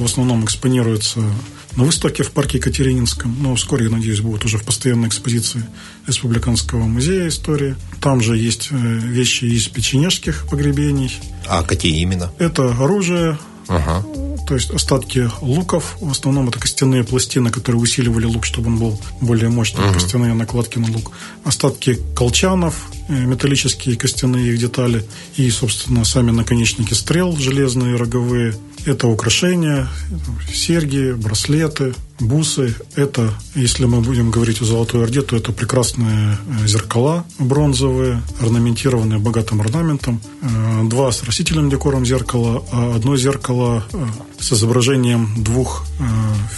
в 0.00 0.04
основном 0.04 0.44
экспонируются 0.44 1.20
на 1.76 1.84
выставке 1.84 2.24
в 2.24 2.32
парке 2.32 2.58
Екатерининском, 2.58 3.36
но 3.40 3.54
вскоре, 3.54 3.84
я 3.84 3.92
надеюсь, 3.92 4.18
будут 4.18 4.44
уже 4.44 4.58
в 4.58 4.64
постоянной 4.64 5.06
экспозиции 5.06 5.62
Республиканского 6.08 6.80
музея 6.80 7.28
истории. 7.28 7.76
Там 8.00 8.20
же 8.20 8.36
есть 8.36 8.70
э, 8.72 8.76
вещи 8.76 9.44
из 9.44 9.68
печенежских 9.68 10.46
погребений. 10.50 11.16
А 11.46 11.62
какие 11.62 12.00
именно? 12.00 12.32
Это 12.40 12.72
оружие, 12.72 13.38
ага. 13.68 14.04
То 14.46 14.54
есть 14.54 14.70
остатки 14.70 15.30
луков. 15.40 15.96
В 16.00 16.10
основном 16.10 16.48
это 16.48 16.58
костяные 16.58 17.04
пластины, 17.04 17.50
которые 17.50 17.80
усиливали 17.80 18.26
лук, 18.26 18.44
чтобы 18.44 18.68
он 18.68 18.78
был 18.78 19.00
более 19.20 19.48
мощный, 19.48 19.84
ага. 19.84 19.94
костяные 19.94 20.34
накладки 20.34 20.78
на 20.78 20.90
лук. 20.90 21.12
Остатки 21.44 21.98
колчанов, 22.14 22.88
металлические 23.12 23.96
костяные 23.96 24.52
их 24.52 24.58
детали 24.58 25.04
и, 25.36 25.50
собственно, 25.50 26.04
сами 26.04 26.30
наконечники 26.30 26.94
стрел 26.94 27.36
железные, 27.36 27.96
роговые– 27.96 28.54
это 28.84 29.06
украшения, 29.06 29.88
серьги, 30.52 31.12
браслеты, 31.12 31.94
бусы. 32.18 32.74
Это, 32.96 33.32
если 33.54 33.84
мы 33.84 34.00
будем 34.00 34.30
говорить 34.30 34.60
о 34.60 34.64
Золотой 34.64 35.04
Орде, 35.04 35.22
то 35.22 35.36
это 35.36 35.52
прекрасные 35.52 36.36
э, 36.62 36.66
зеркала 36.66 37.24
бронзовые, 37.38 38.22
орнаментированные 38.40 39.18
богатым 39.18 39.60
орнаментом. 39.60 40.20
Э, 40.42 40.82
два 40.88 41.12
с 41.12 41.22
растительным 41.22 41.70
декором 41.70 42.04
зеркала, 42.04 42.64
а 42.72 42.96
одно 42.96 43.16
зеркало 43.16 43.84
э, 43.92 44.06
с 44.40 44.52
изображением 44.52 45.42
двух 45.42 45.84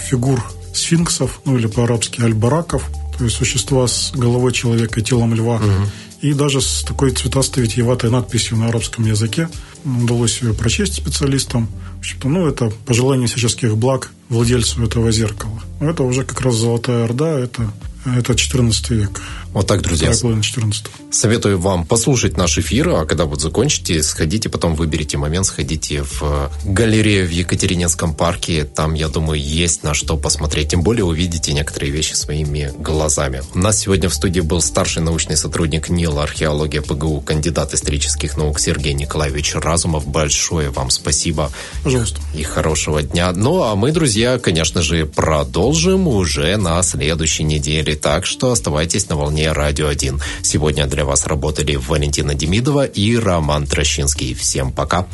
фигур 0.09 0.43
сфинксов, 0.73 1.41
ну 1.45 1.57
или 1.57 1.67
по-арабски 1.67 2.21
альбараков, 2.21 2.89
то 3.17 3.23
есть 3.23 3.35
существа 3.35 3.87
с 3.87 4.11
головой 4.13 4.51
человека 4.51 4.99
и 4.99 5.03
телом 5.03 5.33
льва. 5.33 5.55
Угу. 5.55 5.89
И 6.21 6.33
даже 6.33 6.61
с 6.61 6.83
такой 6.83 7.11
цветастой 7.11 7.63
витиеватой 7.63 8.09
надписью 8.09 8.57
на 8.57 8.69
арабском 8.69 9.05
языке 9.05 9.49
удалось 9.83 10.41
ее 10.41 10.53
прочесть 10.53 10.95
специалистам 10.95 11.69
общем-то, 12.05 12.29
ну, 12.29 12.47
это 12.47 12.71
пожелание 12.85 13.27
всяческих 13.27 13.75
благ 13.75 14.11
владельцу 14.29 14.83
этого 14.83 15.11
зеркала. 15.11 15.59
Это 15.79 16.03
уже 16.03 16.23
как 16.23 16.39
раз 16.41 16.53
Золотая 16.53 17.03
Орда, 17.03 17.39
это, 17.39 17.71
это 18.05 18.35
14 18.35 18.89
век. 18.91 19.21
Вот 19.51 19.67
так, 19.67 19.81
друзья. 19.81 20.13
14. 20.13 20.85
Советую 21.11 21.59
вам 21.59 21.85
послушать 21.85 22.37
наш 22.37 22.57
эфир, 22.57 22.89
а 22.89 23.05
когда 23.05 23.25
вот 23.25 23.41
закончите, 23.41 24.03
сходите, 24.03 24.49
потом 24.49 24.75
выберите 24.75 25.17
момент, 25.17 25.45
сходите 25.45 26.03
в 26.03 26.51
галерею 26.65 27.27
в 27.27 27.31
Екатерининском 27.31 28.13
парке. 28.13 28.65
Там, 28.65 28.93
я 28.93 29.07
думаю, 29.07 29.41
есть 29.41 29.83
на 29.83 29.93
что 29.93 30.17
посмотреть. 30.17 30.69
Тем 30.69 30.81
более 30.81 31.05
увидите 31.05 31.53
некоторые 31.53 31.91
вещи 31.91 32.13
своими 32.13 32.71
глазами. 32.77 33.41
У 33.53 33.59
нас 33.59 33.79
сегодня 33.79 34.09
в 34.09 34.13
студии 34.13 34.41
был 34.41 34.61
старший 34.61 35.01
научный 35.01 35.37
сотрудник 35.37 35.89
НИЛ 35.89 36.19
археология 36.19 36.81
ПГУ, 36.81 37.21
кандидат 37.21 37.73
исторических 37.73 38.37
наук 38.37 38.59
Сергей 38.59 38.93
Николаевич 38.93 39.55
Разумов. 39.55 40.05
Большое 40.07 40.69
вам 40.69 40.89
спасибо. 40.89 41.51
Пожалуйста. 41.83 42.19
И 42.35 42.43
хорошего 42.43 43.01
дня. 43.01 43.31
Ну, 43.31 43.63
а 43.63 43.75
мы, 43.75 43.91
друзья, 43.91 44.37
конечно 44.37 44.81
же, 44.81 45.05
продолжим 45.05 46.07
уже 46.07 46.57
на 46.57 46.83
следующей 46.83 47.43
неделе. 47.43 47.94
Так 47.95 48.25
что 48.25 48.51
оставайтесь 48.51 49.09
на 49.09 49.15
волне 49.15 49.51
«Радио 49.51 49.89
1». 49.89 50.21
Сегодня 50.41 50.85
для 50.87 51.05
вас 51.05 51.25
работали 51.25 51.75
Валентина 51.75 52.35
Демидова 52.35 52.85
и 52.85 53.17
Роман 53.17 53.65
Трощинский. 53.65 54.33
Всем 54.33 54.71
пока. 54.71 55.07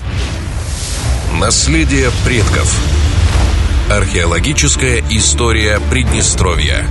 Наследие 1.39 2.11
предков. 2.25 2.75
Археологическая 3.89 5.03
история 5.09 5.79
Приднестровья. 5.89 6.87